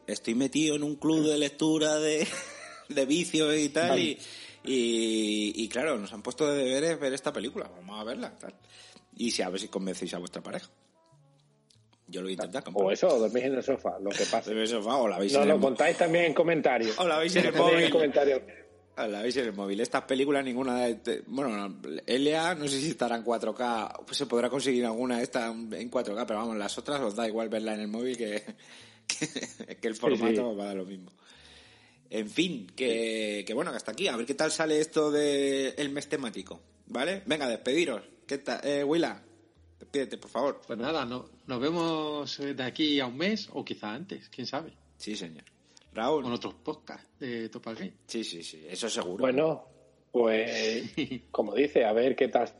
estoy, 0.08 0.36
metido 0.36 0.76
en 0.76 0.84
un 0.84 0.98
club 0.98 1.26
de 1.26 1.38
lectura 1.38 2.00
de, 2.00 2.28
de 2.90 3.06
vicio 3.06 3.56
y 3.56 3.70
tal, 3.70 3.98
y, 3.98 4.18
y, 4.64 5.54
y 5.56 5.70
claro, 5.70 5.98
nos 5.98 6.14
han 6.14 6.22
puesto 6.22 6.48
de 6.52 6.64
deberes 6.64 7.00
ver 7.00 7.14
esta 7.14 7.32
película, 7.34 7.70
vamos 7.76 8.00
a 8.00 8.04
verla, 8.04 8.36
tal. 8.38 8.54
Y 9.16 9.32
si 9.32 9.42
a 9.42 9.50
ver 9.50 9.60
si 9.60 9.68
convencéis 9.68 10.14
a 10.14 10.20
vuestra 10.20 10.42
pareja. 10.42 10.70
Yo 12.08 12.22
lo 12.22 12.26
voy 12.26 12.32
a 12.32 12.34
intentar 12.34 12.64
comprar. 12.64 12.88
o 12.88 12.92
eso, 12.92 13.08
o 13.08 13.20
dormís 13.20 13.44
en 13.44 13.56
el 13.56 13.64
sofá, 13.64 14.00
lo 14.00 14.10
que 14.10 14.26
pasa. 14.26 14.52
En 14.52 14.58
el 14.58 14.68
sofá, 14.68 14.96
o 14.96 15.08
la 15.08 15.20
veis 15.20 15.34
Nos 15.34 15.44
en 15.44 15.50
lo 15.50 15.56
el 15.56 15.62
contáis 15.62 15.98
también 15.98 16.26
en 16.26 16.34
comentarios. 16.34 16.98
O 16.98 17.08
la 17.08 17.20
veis 17.20 17.36
en 17.36 17.46
el 17.46 17.54
móvil. 17.56 17.84
en 17.84 17.92
comentarios. 17.92 18.42
La 18.98 19.22
veis 19.22 19.38
en 19.38 19.46
el 19.46 19.54
móvil. 19.54 19.80
Estas 19.80 20.04
películas, 20.04 20.44
ninguna 20.44 20.86
de... 20.88 21.24
Bueno, 21.28 21.80
LA 22.06 22.56
no 22.56 22.68
sé 22.68 22.82
si 22.82 22.90
estará 22.90 23.16
en 23.16 23.24
4K. 23.24 24.06
Pues 24.06 24.18
se 24.18 24.26
podrá 24.26 24.50
conseguir 24.50 24.86
alguna 24.86 25.18
de 25.18 25.24
estas 25.24 25.52
en 25.52 25.92
4K, 25.92 26.26
pero 26.26 26.40
vamos, 26.40 26.58
las 26.58 26.78
otras 26.78 27.00
os 27.00 27.16
da 27.16 27.28
igual 27.28 27.48
verla 27.48 27.76
en 27.76 27.82
el 27.82 27.88
móvil 27.88 28.18
que, 28.18 28.44
que, 29.08 29.76
que 29.78 29.88
el 29.88 29.96
formato 29.96 30.52
sí. 30.52 30.58
va 30.58 30.64
a 30.64 30.68
dar 30.68 30.76
lo 30.76 30.86
mismo. 30.86 31.12
En 32.10 32.30
fin, 32.30 32.68
que, 32.76 33.44
que 33.46 33.54
bueno, 33.54 33.72
que 33.72 33.78
hasta 33.78 33.92
aquí. 33.92 34.08
A 34.08 34.18
ver 34.18 34.26
qué 34.26 34.34
tal 34.34 34.52
sale 34.52 34.80
esto 34.80 35.12
del 35.12 35.74
el 35.78 35.90
mes 35.90 36.10
temático. 36.10 36.60
¿Vale? 36.88 37.22
Venga, 37.26 37.48
despediros. 37.48 38.02
¿Qué 38.26 38.40
tal? 38.40 38.62
Eh, 38.64 38.84
Willa, 38.84 39.22
despídete, 39.80 40.18
por 40.18 40.32
favor. 40.32 40.62
Pues 40.66 40.80
nada, 40.80 41.06
no, 41.06 41.30
nos 41.46 41.60
vemos 41.60 42.40
eh, 42.40 42.54
de 42.54 42.64
aquí 42.64 43.00
a 43.00 43.06
un 43.06 43.18
mes 43.18 43.48
o 43.54 43.64
quizá 43.64 43.94
antes, 43.94 44.30
quién 44.30 44.48
sabe. 44.48 44.74
Sí, 44.98 45.16
señor. 45.16 45.44
Raúl. 45.94 46.24
Con 46.24 46.34
otros 46.34 46.56
podcasts 46.56 47.08
de 47.20 47.50
Topal 47.50 47.76
Game. 47.76 47.94
Sí, 48.08 48.24
sí, 48.24 48.44
sí, 48.44 48.66
eso 48.68 48.90
seguro. 48.90 49.22
Bueno, 49.22 49.66
pues 50.12 50.92
como 51.32 51.54
dice, 51.54 51.86
a 51.86 51.94
ver 51.94 52.16
qué 52.16 52.28
tal 52.28 52.52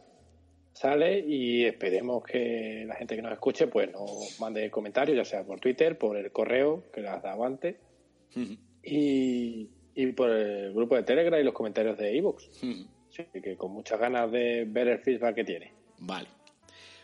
sale 0.74 1.20
y 1.20 1.66
esperemos 1.66 2.24
que 2.24 2.86
la 2.88 2.96
gente 2.96 3.16
que 3.16 3.22
nos 3.22 3.34
escuche 3.34 3.68
pues 3.68 3.92
nos 3.92 4.40
mande 4.40 4.70
comentarios, 4.72 5.18
ya 5.18 5.26
sea 5.26 5.44
por 5.44 5.60
Twitter, 5.60 5.98
por 5.98 6.18
el 6.18 6.32
correo 6.32 6.90
que 6.92 7.02
las 7.02 7.22
dado 7.22 7.44
antes 7.46 7.76
y, 8.84 9.70
y 9.96 10.12
por 10.14 10.30
el 10.30 10.74
grupo 10.74 10.96
de 10.96 11.04
Telegram 11.04 11.40
y 11.40 11.44
los 11.44 11.54
comentarios 11.54 11.98
de 11.98 12.16
iVoox. 12.18 12.44
Así 13.10 13.42
que 13.42 13.58
con 13.58 13.72
muchas 13.72 14.00
ganas 14.00 14.32
de 14.32 14.66
ver 14.66 14.88
el 14.88 15.00
feedback 15.00 15.36
que 15.36 15.44
tiene. 15.44 15.74
Vale. 16.00 16.28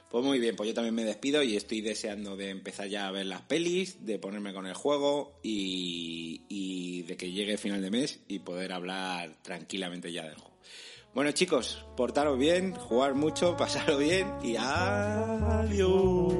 Pues 0.09 0.23
muy 0.23 0.39
bien, 0.39 0.55
pues 0.55 0.69
yo 0.69 0.73
también 0.73 0.95
me 0.95 1.03
despido 1.03 1.43
y 1.43 1.57
estoy 1.57 1.81
deseando 1.81 2.37
de 2.37 2.49
empezar 2.49 2.87
ya 2.87 3.07
a 3.07 3.11
ver 3.11 3.25
las 3.25 3.41
pelis, 3.41 4.05
de 4.05 4.17
ponerme 4.17 4.53
con 4.53 4.65
el 4.65 4.73
juego 4.73 5.39
y, 5.43 6.43
y 6.47 7.01
de 7.01 7.17
que 7.17 7.31
llegue 7.31 7.57
final 7.57 7.81
de 7.81 7.91
mes 7.91 8.23
y 8.27 8.39
poder 8.39 8.71
hablar 8.71 9.35
tranquilamente 9.41 10.13
ya 10.13 10.23
del 10.23 10.35
juego. 10.35 10.55
Bueno 11.13 11.31
chicos, 11.31 11.85
portaros 11.97 12.37
bien, 12.37 12.73
jugar 12.73 13.15
mucho, 13.15 13.57
pasarlo 13.57 13.97
bien 13.97 14.27
y 14.43 14.55
adiós. 14.57 16.33